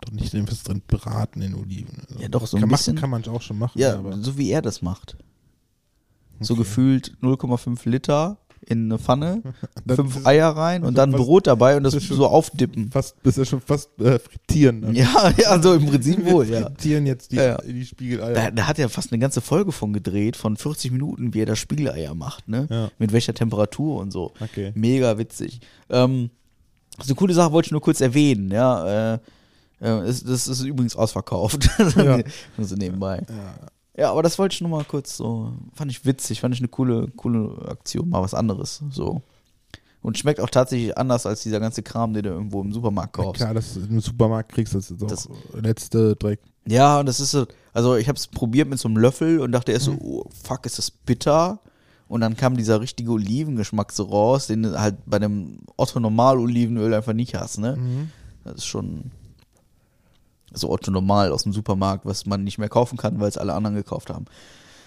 [0.00, 2.02] Doch nicht irgendwas drin braten in Oliven.
[2.08, 2.94] Also Ja, doch, so ein kann, bisschen.
[2.96, 3.78] Machen, kann man auch schon machen.
[3.78, 5.16] Ja, so wie er das macht.
[6.40, 6.62] So Okay.
[6.62, 8.38] gefühlt 0,5 Liter
[8.68, 9.42] in eine Pfanne,
[9.84, 12.90] Das fünf Eier rein und also dann Brot dabei und das so aufdippen.
[12.90, 14.82] fast, das ist ja schon fast äh, frittieren.
[14.82, 14.94] Dann.
[14.94, 16.62] Ja, ja, so im Prinzip wohl, ja.
[16.62, 17.58] Frittieren jetzt die, Ja, ja.
[17.62, 18.34] die Spiegeleier.
[18.34, 21.46] Da, da hat er fast eine ganze Folge von gedreht, von 40 Minuten, wie er
[21.46, 22.66] das Spiegeleier macht, ne?
[22.68, 22.90] Ja.
[22.98, 24.32] Mit welcher Temperatur und so.
[24.40, 24.72] Okay.
[24.74, 25.60] Mega witzig.
[25.88, 26.30] Ähm,
[26.98, 29.12] so eine coole Sache wollte ich nur kurz erwähnen, ja.
[29.14, 29.18] Äh,
[29.78, 31.68] äh, das ist übrigens ausverkauft.
[31.96, 32.18] Ja.
[32.58, 33.22] so nebenbei.
[33.28, 33.68] Ja.
[33.96, 36.68] Ja, aber das wollte ich nur mal kurz so, fand ich witzig, fand ich eine
[36.68, 39.22] coole, coole Aktion, mal was anderes, so.
[40.02, 43.40] Und schmeckt auch tatsächlich anders als dieser ganze Kram, den du irgendwo im Supermarkt kaufst.
[43.40, 46.40] klar, dass du im Supermarkt kriegst, das ist auch Das- letzte Dreck.
[46.68, 49.52] Ja, und das ist so, also ich habe es probiert mit so einem Löffel und
[49.52, 49.92] dachte erst Mhm.
[49.92, 51.58] so, oh, fuck, ist das bitter?
[52.08, 56.38] Und dann kam dieser richtige Olivengeschmack so raus, den du halt bei dem Otto Normal
[56.38, 57.76] Olivenöl einfach nicht hast, ne?
[57.76, 58.10] Mhm.
[58.44, 59.10] Das ist schon
[60.56, 63.54] so Otto Normal aus dem Supermarkt, was man nicht mehr kaufen kann, weil es alle
[63.54, 64.24] anderen gekauft haben.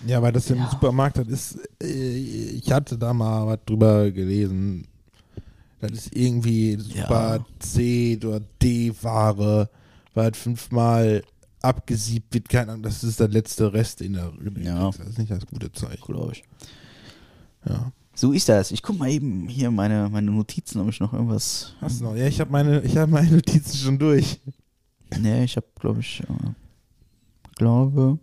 [0.05, 0.69] Ja, weil das im Ja.
[0.69, 4.87] Supermarkt, das ist, äh, ich hatte da mal was drüber gelesen.
[5.81, 7.45] Das ist irgendwie super Ja.
[7.59, 9.69] C oder D-Ware,
[10.13, 11.23] weil halt fünfmal
[11.61, 12.49] abgesiebt wird.
[12.49, 14.31] Keine Ahnung, das ist der letzte Rest in der
[14.61, 14.89] Ja.
[14.91, 15.99] Das ist nicht das gute Zeug.
[16.01, 16.43] Glaube ich.
[17.67, 17.91] Ja.
[18.15, 18.71] So ist das.
[18.71, 21.73] Ich guck mal eben hier meine, meine Notizen, ob ich noch irgendwas.
[21.79, 22.15] Hast du noch?
[22.15, 24.39] Ja, ich habe meine, ich habe meine Notizen schon durch.
[25.17, 26.51] Nee, ich habe, glaube ich, äh,
[27.55, 28.19] glaube.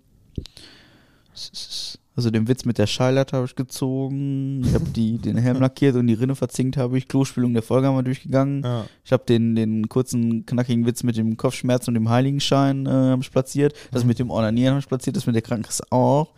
[2.16, 4.62] Also den Witz mit der Schallert habe ich gezogen.
[4.64, 7.08] Ich habe die den Helm lackiert und die Rinne verzinkt habe ich.
[7.08, 8.62] Klospülung der Folge haben wir durchgegangen.
[8.64, 8.86] Ja.
[9.04, 13.22] Ich habe den, den kurzen, knackigen Witz mit dem Kopfschmerz und dem Heiligenschein äh, habe
[13.22, 13.74] ich platziert.
[13.90, 15.16] Das mit dem Ornanieren habe ich platziert.
[15.16, 16.32] Das mit der Krankenkasse auch.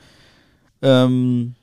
[0.83, 1.55] Ähm,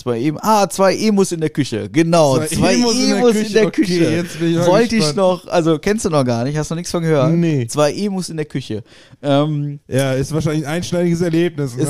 [0.00, 1.88] zwei e ah, zwei Emos in der Küche.
[1.90, 4.06] Genau, zwei, Zwei Emos, Emos in der Küche.
[4.06, 5.16] Okay, jetzt bin ich mal Wollte ich gespannt.
[5.16, 7.32] noch, also kennst du noch gar nicht, hast noch nichts von gehört?
[7.32, 7.66] Nee.
[7.66, 8.82] Zwei Emos in der Küche.
[9.22, 11.82] Ähm, Ja, ist wahrscheinlich ein einschneidiges Erlebnis, ne?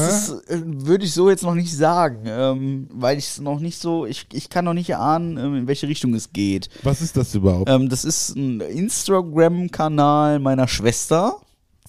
[0.49, 4.07] äh, würde ich so jetzt noch nicht sagen, ähm, weil ich es noch nicht so,
[4.07, 6.69] ich, ich kann noch nicht erahnen, ähm, in welche Richtung es geht.
[6.83, 7.71] Was ist das überhaupt?
[7.71, 11.37] Ähm, das ist ein Instagram-Kanal meiner Schwester.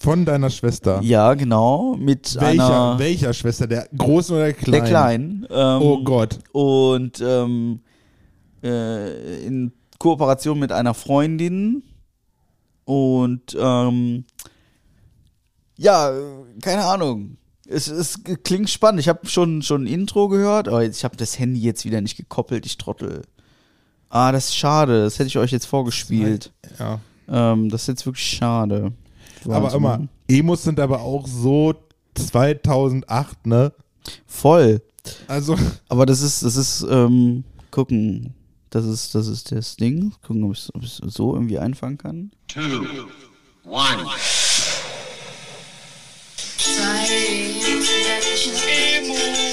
[0.02, 1.00] Von deiner Schwester.
[1.00, 1.94] Ja, genau.
[1.96, 3.68] Mit Welcher, einer welcher Schwester?
[3.68, 4.72] Der großen oder der kleinen?
[4.72, 5.46] der Kleinen.
[5.48, 6.40] Ähm, Oh Gott.
[6.50, 7.80] Und ähm,
[8.64, 11.84] äh, in Kooperation mit einer Freundin.
[12.84, 14.24] Und ähm,
[15.76, 16.12] ja,
[16.60, 17.36] keine Ahnung.
[17.68, 18.98] Es, es klingt spannend.
[18.98, 22.16] Ich habe schon, schon ein Intro gehört, aber ich habe das Handy jetzt wieder nicht
[22.16, 23.22] gekoppelt, ich Trottel.
[24.10, 25.04] Ah, das ist schade.
[25.04, 26.52] Das hätte ich euch jetzt vorgespielt.
[26.80, 26.98] Ja.
[27.28, 28.92] Ähm, das ist jetzt wirklich schade.
[29.44, 30.08] Aber Warte immer.
[30.28, 31.74] Emos sind aber auch so
[32.14, 33.72] 2008, ne?
[34.26, 34.82] Voll.
[35.28, 35.56] Also,
[35.88, 38.34] Aber das ist, das ist, ähm, gucken.
[38.70, 40.12] Das ist, das ist das Ding.
[40.22, 42.30] Gucken, ob ich es so irgendwie einfangen kann.
[42.48, 42.60] two,
[43.64, 44.06] one.
[48.94, 49.51] Harmonie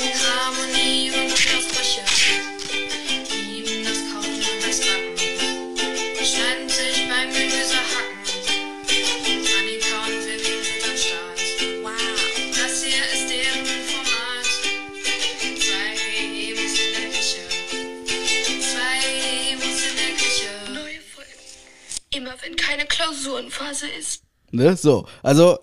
[23.19, 24.23] Klausurenphase ist.
[24.51, 24.75] Ne?
[24.75, 25.05] So.
[25.23, 25.59] Also,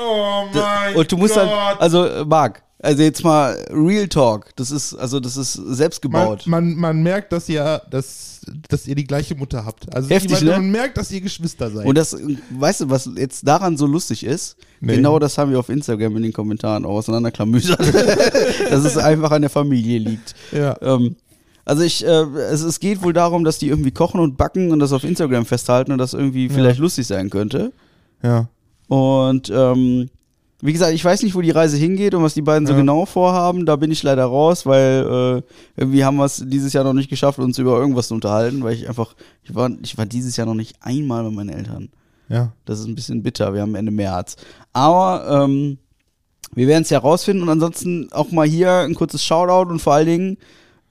[0.00, 1.50] oh mein und du musst halt,
[1.80, 4.54] also, äh, Marc, also jetzt mal Real Talk.
[4.56, 6.46] Das ist, also, das ist selbst man, gebaut.
[6.46, 9.94] man, man merkt, dass ihr, dass, dass ihr die gleiche Mutter habt.
[9.94, 10.50] Also Heftig, man, ne?
[10.52, 11.86] man merkt, dass ihr Geschwister seid.
[11.86, 12.16] Und das,
[12.50, 14.56] weißt du, was jetzt daran so lustig ist?
[14.80, 14.96] Nee.
[14.96, 17.80] Genau das haben wir auf Instagram in den Kommentaren auch auseinanderklamüsert.
[18.70, 20.34] dass es einfach an der Familie liegt.
[20.52, 20.76] ja.
[20.82, 21.16] Ähm,
[21.66, 24.78] also ich, äh, es, es geht wohl darum, dass die irgendwie kochen und backen und
[24.78, 27.72] das auf Instagram festhalten und das irgendwie vielleicht lustig sein könnte.
[28.22, 28.48] ja.
[28.88, 30.08] Und ähm,
[30.62, 32.78] wie gesagt, ich weiß nicht, wo die Reise hingeht und was die beiden so Ja.
[32.78, 33.66] genau vorhaben.
[33.66, 37.10] Da bin ich leider raus, weil äh, irgendwie haben wir es dieses Jahr noch nicht
[37.10, 40.46] geschafft, uns über irgendwas zu unterhalten, weil ich einfach, ich war, ich war dieses Jahr
[40.46, 41.88] noch nicht einmal bei meinen Eltern.
[42.28, 42.52] Ja.
[42.64, 43.52] Das ist ein bisschen bitter.
[43.54, 44.36] Wir haben Ende März.
[44.72, 45.78] Aber ähm,
[46.54, 49.94] wir werden es ja rausfinden und ansonsten auch mal hier ein kurzes Shoutout und vor
[49.94, 50.36] allen Dingen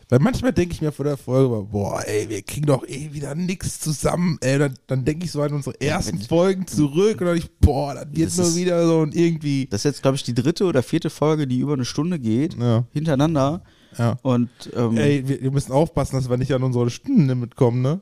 [0.08, 3.34] Weil manchmal denke ich mir vor der Folge, boah, ey, wir kriegen doch eh wieder
[3.34, 4.38] nix zusammen.
[4.40, 7.92] Ey, dann, dann denke ich so an unsere ersten Folgen zurück und dann ich, boah,
[7.94, 9.66] dann wird Das nur ist- wieder so und irgendwie.
[9.68, 12.54] Das ist jetzt, glaube ich, die dritte oder vierte Folge, die über eine Stunde geht.
[12.56, 12.84] Ja.
[12.92, 13.62] Hintereinander.
[13.98, 14.16] Ja.
[14.22, 18.00] Und ähm, Ey, wir, wir müssen aufpassen, dass wir nicht an unsere Stundenlimit kommen, ne?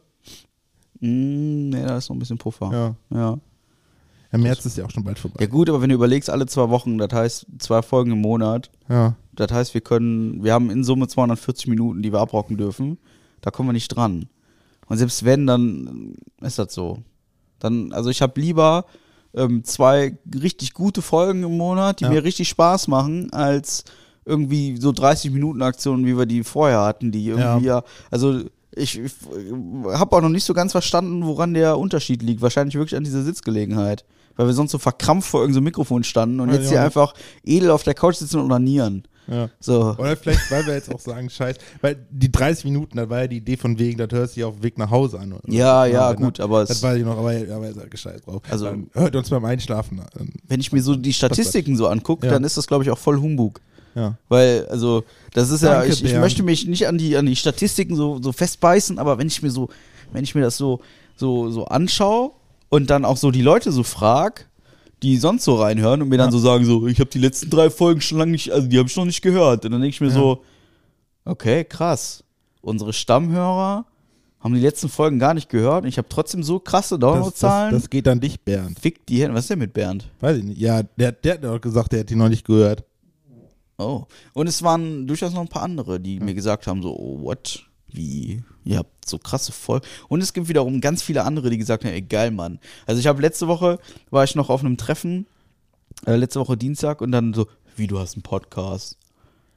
[1.01, 1.09] mh,
[1.77, 2.97] nee, da ist noch ein bisschen Puffer.
[3.11, 3.17] Ja.
[3.19, 3.39] ja.
[4.33, 5.37] Im März ist ja auch schon bald vorbei.
[5.41, 8.71] Ja gut, aber wenn du überlegst, alle zwei Wochen, das heißt zwei Folgen im Monat,
[8.89, 9.15] Ja.
[9.37, 12.99] Das heißt, wir können, wir haben in Summe 240 Minuten, die wir abrocken dürfen.
[13.41, 14.27] Da kommen wir nicht dran.
[14.89, 16.99] Und selbst wenn, dann ist das so.
[17.59, 18.85] Dann, also ich habe lieber
[19.35, 22.11] ähm, zwei richtig gute Folgen im Monat, die Ja.
[22.11, 23.85] mir richtig Spaß machen, als
[24.25, 28.41] irgendwie so 30 Minuten Aktionen, wie wir die vorher hatten, die irgendwie ja, also
[28.77, 29.13] ich, ich
[29.93, 32.43] habe auch noch nicht so ganz verstanden, woran der Unterschied liegt.
[32.43, 34.05] Wahrscheinlich wirklich an dieser Sitzgelegenheit.
[34.37, 37.71] Weil wir sonst so verkrampft vor irgendeinem Mikrofon standen und Ja, jetzt hier einfach edel
[37.71, 39.05] auf der Couch sitzen und onanieren.
[39.29, 39.49] Ja.
[39.61, 39.95] So.
[39.99, 43.27] Oder vielleicht, weil wir jetzt auch sagen, scheiß, weil die 30 Minuten, da war ja
[43.27, 45.33] die Idee von wegen, das hörst du ja auf dem Weg nach Hause an.
[45.33, 45.43] Oder?
[45.53, 46.17] Ja, ja, ne?
[46.17, 48.43] gut, aber Das es, weiß ich noch, aber, aber ist halt gescheit drauf.
[48.51, 50.31] Also- Dann hört uns beim Einschlafen an.
[50.49, 52.33] wenn ich mir so die Statistiken so angucke, Ja.
[52.33, 53.61] dann ist das, glaube ich, auch voll Humbug.
[53.95, 54.17] Ja.
[54.29, 56.21] Weil, also, das ist ja, Danke, ich, ich Bernd.
[56.21, 59.51] möchte mich nicht an die, an die Statistiken so, so festbeißen, aber wenn ich mir
[59.51, 59.69] so,
[60.13, 60.81] wenn ich mir das so,
[61.17, 62.33] so, so anschaue
[62.71, 64.49] und dann auch so die Leute so frag,
[65.05, 67.69] die sonst so reinhören und mir dann so sagen, so, ich habe die letzten drei
[67.69, 69.65] Folgen schon lange nicht, also die habe ich noch nicht gehört.
[69.65, 70.43] Und dann denke ich mir so,
[71.25, 72.25] okay, krass.
[72.63, 73.85] Unsere Stammhörer
[74.41, 77.15] haben die letzten Folgen gar nicht gehört und ich habe trotzdem so krasse Das, das,
[77.15, 77.75] Downloadzahlen.
[77.75, 78.79] das geht an dich, Bernd.
[78.79, 79.35] Fick die Hände.
[79.35, 80.11] Was ist denn mit Bernd?
[80.21, 80.61] Weiß ich nicht.
[80.61, 82.85] Ja, der, der hat doch gesagt, der hat die noch nicht gehört.
[83.77, 84.05] Oh.
[84.33, 87.67] Und es waren durchaus noch ein paar andere, die mir gesagt haben, so, oh, what?
[87.89, 88.43] Wie?
[88.65, 89.87] Ihr habt so krasse Folgen.
[90.09, 92.59] Und es gibt wiederum ganz viele andere, die gesagt haben, ey, geil, Mann.
[92.87, 93.79] Also ich habe letzte Woche,
[94.11, 95.27] war ich noch auf einem Treffen,
[96.07, 97.47] äh, letzte Woche Dienstag, und dann so,
[97.77, 98.97] wie, du hast einen Podcast?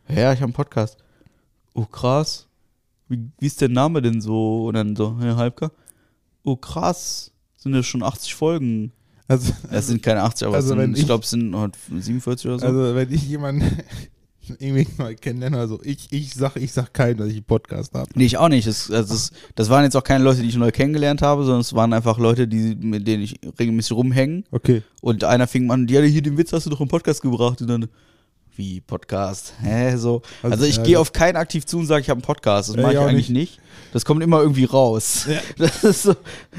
[0.10, 0.98] Ja, ich habe einen Podcast.
[1.74, 2.48] Oh, krass.
[3.08, 4.66] Wie, wie ist der Name denn so?
[4.68, 5.72] Und dann so, Herr Halbka?
[6.44, 7.32] Oh, krass.
[7.56, 8.92] Sind ja schon 80 Folgen.
[9.30, 12.46] Also, Es sind keine 80, aber Also sind, ich ich- glaube, es sind noch 47
[12.50, 12.66] oder so.
[12.68, 13.78] also wenn ich jemanden
[14.50, 18.10] irgendwie mal kennenlerne, also ich, ich sag, ich sag keinem, dass ich einen Podcast habe.
[18.16, 18.68] Nee, ich auch nicht.
[18.68, 21.62] Das, also das, das waren jetzt auch keine Leute, die ich neu kennengelernt habe, sondern
[21.62, 24.46] es waren einfach Leute, die, mit denen ich regelmäßig rumhängen.
[24.52, 24.84] Okay.
[25.02, 27.62] Und einer fing an, ja, hier den Witz hast du doch im Podcast gebracht.
[27.62, 27.88] Und dann,
[28.56, 29.54] wie Podcast?
[29.62, 30.22] Hä, so.
[30.42, 32.70] Also, Also, ich ja, gehe auf keinen aktiv zu und sage, ich habe einen Podcast.
[32.70, 33.60] Das Ja, mache ich eigentlich nicht.
[33.94, 35.28] Das kommt immer irgendwie raus.
[35.30, 35.40] Ja.
[35.58, 36.16] Das ist so.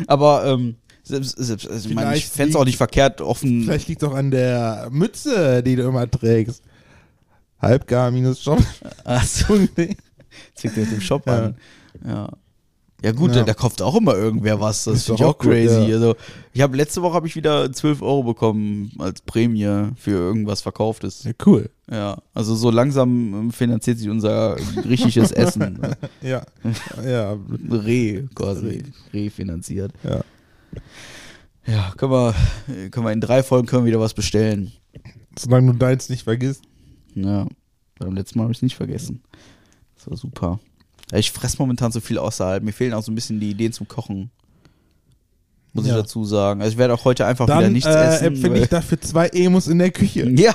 [0.06, 3.64] Aber ähm, selbst, selbst, also ich meine, ich fände es auch nicht verkehrt, offen.
[3.64, 6.62] Vielleicht liegt es auch an der Mütze, die du immer trägst.
[7.60, 8.62] Halbgar minus Shop.
[9.04, 9.54] Achso,
[10.54, 11.38] zwickt mit dem Shop Ja.
[11.38, 11.54] an.
[12.06, 12.28] Ja.
[13.00, 13.36] Ja gut, Ja.
[13.38, 14.82] Da, da kauft auch immer irgendwer was.
[14.84, 15.82] Das Ist finde ich auch auch gut, crazy.
[15.88, 15.94] ja.
[15.94, 16.16] Also
[16.52, 21.22] ich habe letzte Woche habe ich wieder 12 Euro bekommen als Prämie für irgendwas Verkauftes.
[21.22, 21.70] Ja, cool.
[21.88, 25.80] Ja, also so langsam ähm, finanziert sich unser richtiges Essen.
[26.22, 26.42] Ja.
[27.04, 27.36] ja.
[27.70, 28.82] Reh quasi.
[29.14, 29.92] Reh finanziert.
[30.02, 30.20] Ja.
[31.66, 32.34] Ja, können wir,
[32.90, 34.72] können wir in drei Folgen können wir wieder was bestellen.
[35.38, 36.62] Solange du deins nicht vergisst.
[37.14, 37.46] Ja,
[37.98, 39.22] beim letzten Mal habe ich es nicht vergessen.
[39.96, 40.60] Das war super.
[41.10, 42.62] Ja, Ich fresse momentan so viel außerhalb.
[42.62, 44.30] Mir fehlen auch so ein bisschen die Ideen zum Kochen.
[45.74, 45.96] Muss Ja.
[45.96, 46.60] ich dazu sagen.
[46.62, 48.24] Also ich werde auch heute einfach wieder Dann nichts äh, essen.
[48.28, 50.28] empfinde weil- ich dafür zwei Emos in der Küche.
[50.36, 50.52] ja,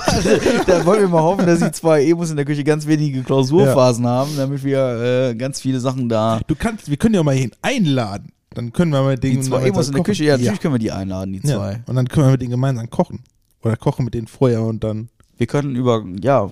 [0.65, 4.05] da wollen wir mal hoffen, dass die zwei Emos in der Küche ganz wenige Klausurphasen
[4.07, 6.39] haben, damit wir äh, ganz viele Sachen da.
[6.47, 8.31] Du kannst, wir können ja mal hin einladen.
[8.51, 10.05] Dann können wir mit Die denen zwei mal Emos in der kochen.
[10.11, 11.71] Küche, ja, natürlich können wir die einladen, die zwei.
[11.73, 11.80] Ja.
[11.85, 13.19] Und dann können wir mit denen gemeinsam kochen.
[13.63, 15.09] Oder kochen mit denen vorher und dann.
[15.38, 16.51] Wir können über, ja,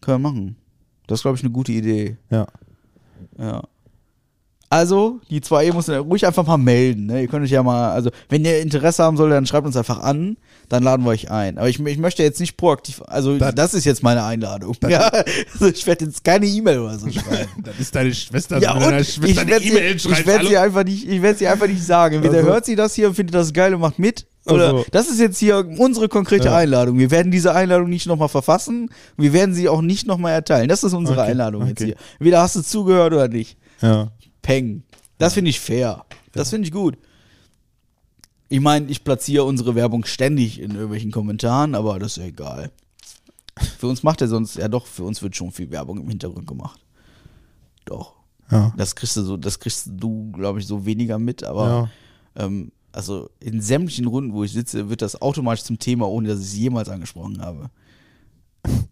[0.00, 0.56] können wir machen.
[1.06, 2.16] Das ist, glaube ich, eine gute Idee.
[2.30, 2.46] Ja.
[3.38, 3.62] Ja.
[4.70, 7.06] Also, die zwei Emos ruhig einfach mal melden.
[7.06, 7.22] Ne?
[7.22, 10.00] Ihr könnt euch ja mal, also, wenn ihr Interesse haben solltet, dann schreibt uns einfach
[10.00, 10.36] an,
[10.68, 11.56] dann laden wir euch ein.
[11.56, 14.76] Aber ich, ich möchte jetzt nicht proaktiv, also, das, Das- ist jetzt meine Einladung.
[14.86, 15.08] Ja,
[15.54, 17.48] also ich werde jetzt keine E-Mail oder so schreiben.
[17.64, 18.58] Das ist deine Schwester.
[18.58, 21.66] ja, und ich werde sie, E-Mail ich werd sie einfach nicht, ich werde sie einfach
[21.66, 22.16] nicht sagen.
[22.16, 24.26] Entweder Also- hört sie das hier und findet das geil und macht mit.
[24.50, 26.56] Oder Also- das ist jetzt hier unsere konkrete Ja.
[26.56, 26.98] Einladung.
[26.98, 28.90] Wir werden diese Einladung nicht nochmal verfassen.
[29.16, 30.68] Wir werden sie auch nicht nochmal erteilen.
[30.68, 31.86] Das ist unsere Okay, Einladung jetzt okay.
[31.86, 31.96] hier.
[32.18, 33.56] Entweder hast du zugehört oder nicht.
[33.80, 34.10] Ja.
[34.42, 34.82] Peng.
[35.18, 36.04] Das finde ich fair.
[36.32, 36.96] Das finde ich gut.
[38.48, 42.70] Ich meine, ich platziere unsere Werbung ständig in irgendwelchen Kommentaren, aber das ist ja egal.
[43.78, 46.46] Für uns macht er sonst, ja doch, für uns wird schon viel Werbung im Hintergrund
[46.46, 46.80] gemacht.
[47.84, 48.14] Doch.
[48.50, 48.72] Ja.
[48.76, 51.90] Das kriegst du so, das kriegst du, glaube ich, so weniger mit, aber
[52.36, 56.40] ähm, also in sämtlichen Runden, wo ich sitze, wird das automatisch zum Thema, ohne dass
[56.40, 57.70] ich es jemals angesprochen habe.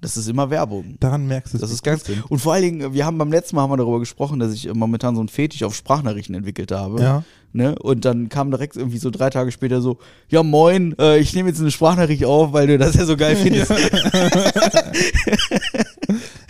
[0.01, 0.97] Das ist immer Werbung.
[1.01, 1.61] Daran merkst du es.
[1.61, 2.05] Das ist ganz.
[2.05, 2.24] sind.
[2.31, 4.73] Und vor allen Dingen, wir haben beim letzten Mal haben wir darüber gesprochen, dass ich
[4.73, 7.01] momentan so einen Fetisch auf Sprachnachrichten entwickelt habe.
[7.01, 7.24] Ja.
[7.53, 7.74] Ne?
[7.78, 9.98] Und dann kam direkt irgendwie so drei Tage später so,
[10.28, 13.36] ja moin, äh, ich nehme jetzt eine Sprachnachricht auf, weil du das ja so geil
[13.43, 13.73] findest.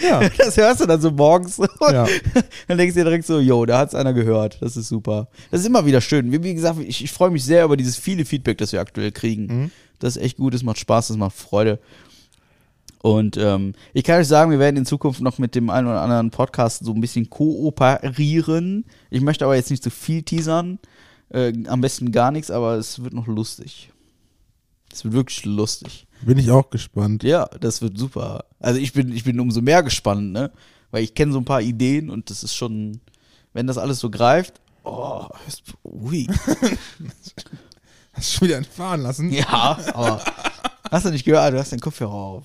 [0.00, 0.20] Ja.
[0.38, 1.60] Das hörst du dann so morgens.
[1.80, 2.06] Ja.
[2.68, 4.58] Dann denkst du dir direkt so, yo, da hat's einer gehört.
[4.60, 5.28] Das ist super.
[5.50, 6.32] Das ist immer wieder schön.
[6.32, 9.12] Wie, wie gesagt, ich, ich freue mich sehr über dieses viele Feedback, das wir aktuell
[9.12, 9.46] kriegen.
[9.46, 9.70] Mhm.
[9.98, 11.78] Das ist echt gut, das macht Spaß, das macht Freude.
[13.06, 16.00] Und ähm, ich kann euch sagen, wir werden in Zukunft noch mit dem einen oder
[16.00, 18.84] anderen Podcast so ein bisschen kooperieren.
[19.10, 20.80] Ich möchte aber jetzt nicht zu viel teasern.
[21.28, 23.92] Äh, am besten gar nichts, aber es wird noch lustig.
[24.92, 26.08] Es wird wirklich lustig.
[26.22, 27.22] Bin ich auch gespannt.
[27.22, 28.44] Ja, das wird super.
[28.58, 30.50] Also ich bin, ich bin umso mehr gespannt, ne?
[30.90, 32.98] Weil ich kenne so ein paar Ideen und das ist schon,
[33.52, 36.26] wenn das alles so greift, oh, ist, ui.
[38.14, 39.30] Hast du schon wieder entfahren lassen?
[39.30, 40.24] Ja, aber
[40.90, 41.52] hast du nicht gehört?
[41.54, 42.44] Du hast den Kopfhörer auf.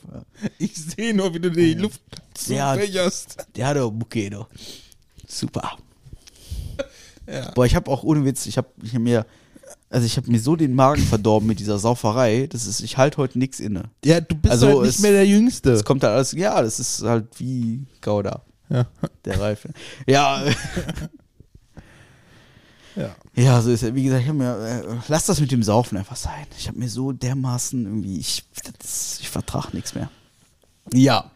[0.58, 2.02] Ich sehe nur, wie du die Luft
[2.48, 2.74] Ja.
[2.74, 3.38] zufächerst.
[3.56, 3.92] Der hat doch
[4.30, 4.48] doch.
[5.28, 5.78] Super.
[7.28, 7.52] Ja.
[7.52, 9.26] Boah, ich habe auch ohne Witz, ich habe ich hab mir,
[9.90, 13.18] also ich habe mir so den Magen verdorben mit dieser Sauferei, das ist, ich halte
[13.18, 13.84] heute nichts inne.
[14.04, 15.72] Ja, du bist Also halt es- nicht mehr der Jüngste.
[15.72, 18.88] Es kommt halt alles, ja, das ist halt wie Gouda, Ja.
[19.24, 19.70] der Reife.
[20.08, 20.44] Ja,
[22.96, 23.16] ja.
[23.36, 23.96] Ja, so ist es.
[23.96, 26.46] Wie gesagt, ich hab mir, äh, lass das mit dem Saufen einfach sein.
[26.58, 28.44] Ich habe mir so dermaßen irgendwie, ich,
[28.80, 30.10] das, ich vertrag nichts mehr.
[30.94, 31.32] Ja.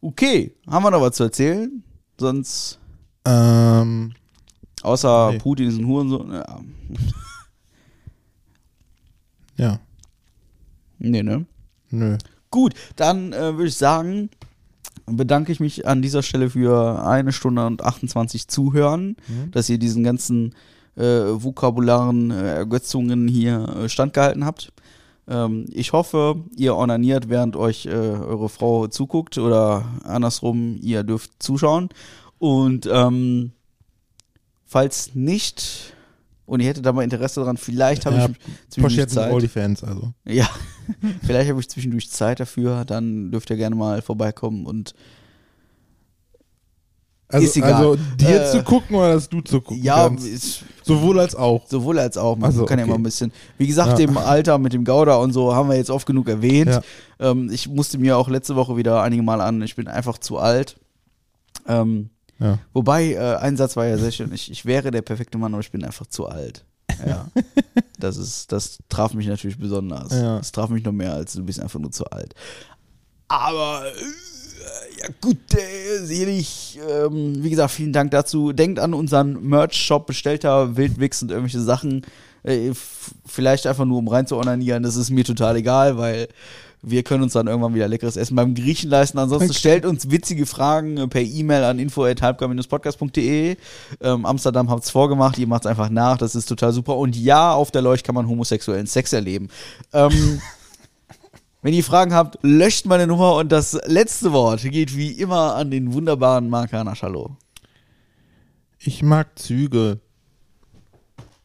[0.00, 1.82] Okay, haben wir noch was zu erzählen?
[2.18, 2.78] Sonst,
[3.26, 4.14] Ähm,
[4.82, 5.38] außer Nee.
[5.38, 6.32] Putin ist ein Hurensohn.
[6.32, 6.60] Ja.
[9.56, 9.80] ja.
[10.98, 11.46] Nee, ne?
[11.90, 12.16] Nö.
[12.50, 14.30] Gut, dann äh, würde ich sagen,
[15.12, 19.16] bedanke ich mich an dieser Stelle für eine Stunde und 28 Zuhören,
[19.50, 20.54] dass ihr diesen ganzen
[20.96, 24.72] äh, vokabularen äh, Ergötzungen hier äh, standgehalten habt.
[25.28, 31.42] Ähm, ich hoffe, ihr onaniert, während euch äh, eure Frau zuguckt oder andersrum, ihr dürft
[31.42, 31.88] zuschauen.
[32.38, 33.52] Und ähm,
[34.66, 35.94] falls nicht
[36.50, 38.36] und ihr hättet da mal Interesse dran, vielleicht habe Ja, ich
[38.70, 39.32] zwischendurch Zeit.
[39.32, 40.12] all die Fans, also.
[40.26, 40.48] Ja,
[41.24, 44.94] vielleicht habe ich zwischendurch Zeit dafür, dann dürft ihr gerne mal vorbeikommen und
[47.32, 47.74] Also, Ist egal.
[47.74, 50.64] also dir Äh, zu gucken oder dass du zu gucken ja, kannst?
[50.82, 51.64] Sowohl als auch.
[51.68, 52.90] sowohl als auch, man Ach so, kann ja okay.
[52.90, 53.94] mal ein bisschen, wie gesagt, Ja.
[54.06, 56.70] dem Alter mit dem Gouda und so haben wir jetzt oft genug erwähnt.
[57.20, 57.30] Ja.
[57.30, 60.38] Ähm, ich musste mir auch letzte Woche wieder einige Mal an, ich bin einfach zu
[60.38, 60.76] alt.
[61.68, 62.10] Ähm,
[62.40, 62.58] Ja.
[62.72, 65.60] Wobei, äh, ein Satz war ja sehr schön, ich, ich wäre der perfekte Mann, aber
[65.60, 66.64] ich bin einfach zu alt.
[67.06, 67.28] Ja.
[67.98, 70.12] das ist, das traf mich natürlich besonders.
[70.12, 70.38] Ja.
[70.38, 72.34] Das traf mich noch mehr als du bist einfach nur zu alt.
[73.28, 76.80] Aber äh, ja gut, äh, selig.
[76.88, 78.52] Ähm, wie gesagt, vielen Dank dazu.
[78.52, 82.02] Denkt an unseren Merch-Shop, bestellter Wildwix und irgendwelche Sachen.
[82.42, 82.72] Äh,
[83.26, 86.28] vielleicht einfach nur um rein zu onanieren, das ist mir total egal, weil
[86.82, 89.18] Wir können uns dann irgendwann wieder leckeres Essen beim Griechen leisten.
[89.18, 89.58] Ansonsten Okay.
[89.58, 93.56] stellt uns witzige Fragen äh, per E-Mail an info.halbgar-podcast.de.
[94.00, 96.96] Ähm, Amsterdam habt's vorgemacht, ihr macht's einfach nach, das ist total super.
[96.96, 99.48] Und ja, auf der Leucht kann man homosexuellen Sex erleben.
[99.92, 100.40] Ähm,
[101.62, 105.70] wenn ihr Fragen habt, löscht meine Nummer und das letzte Wort geht wie immer an
[105.70, 107.36] den wunderbaren Mark Hanaschallo.
[108.78, 110.00] Ich mag Züge.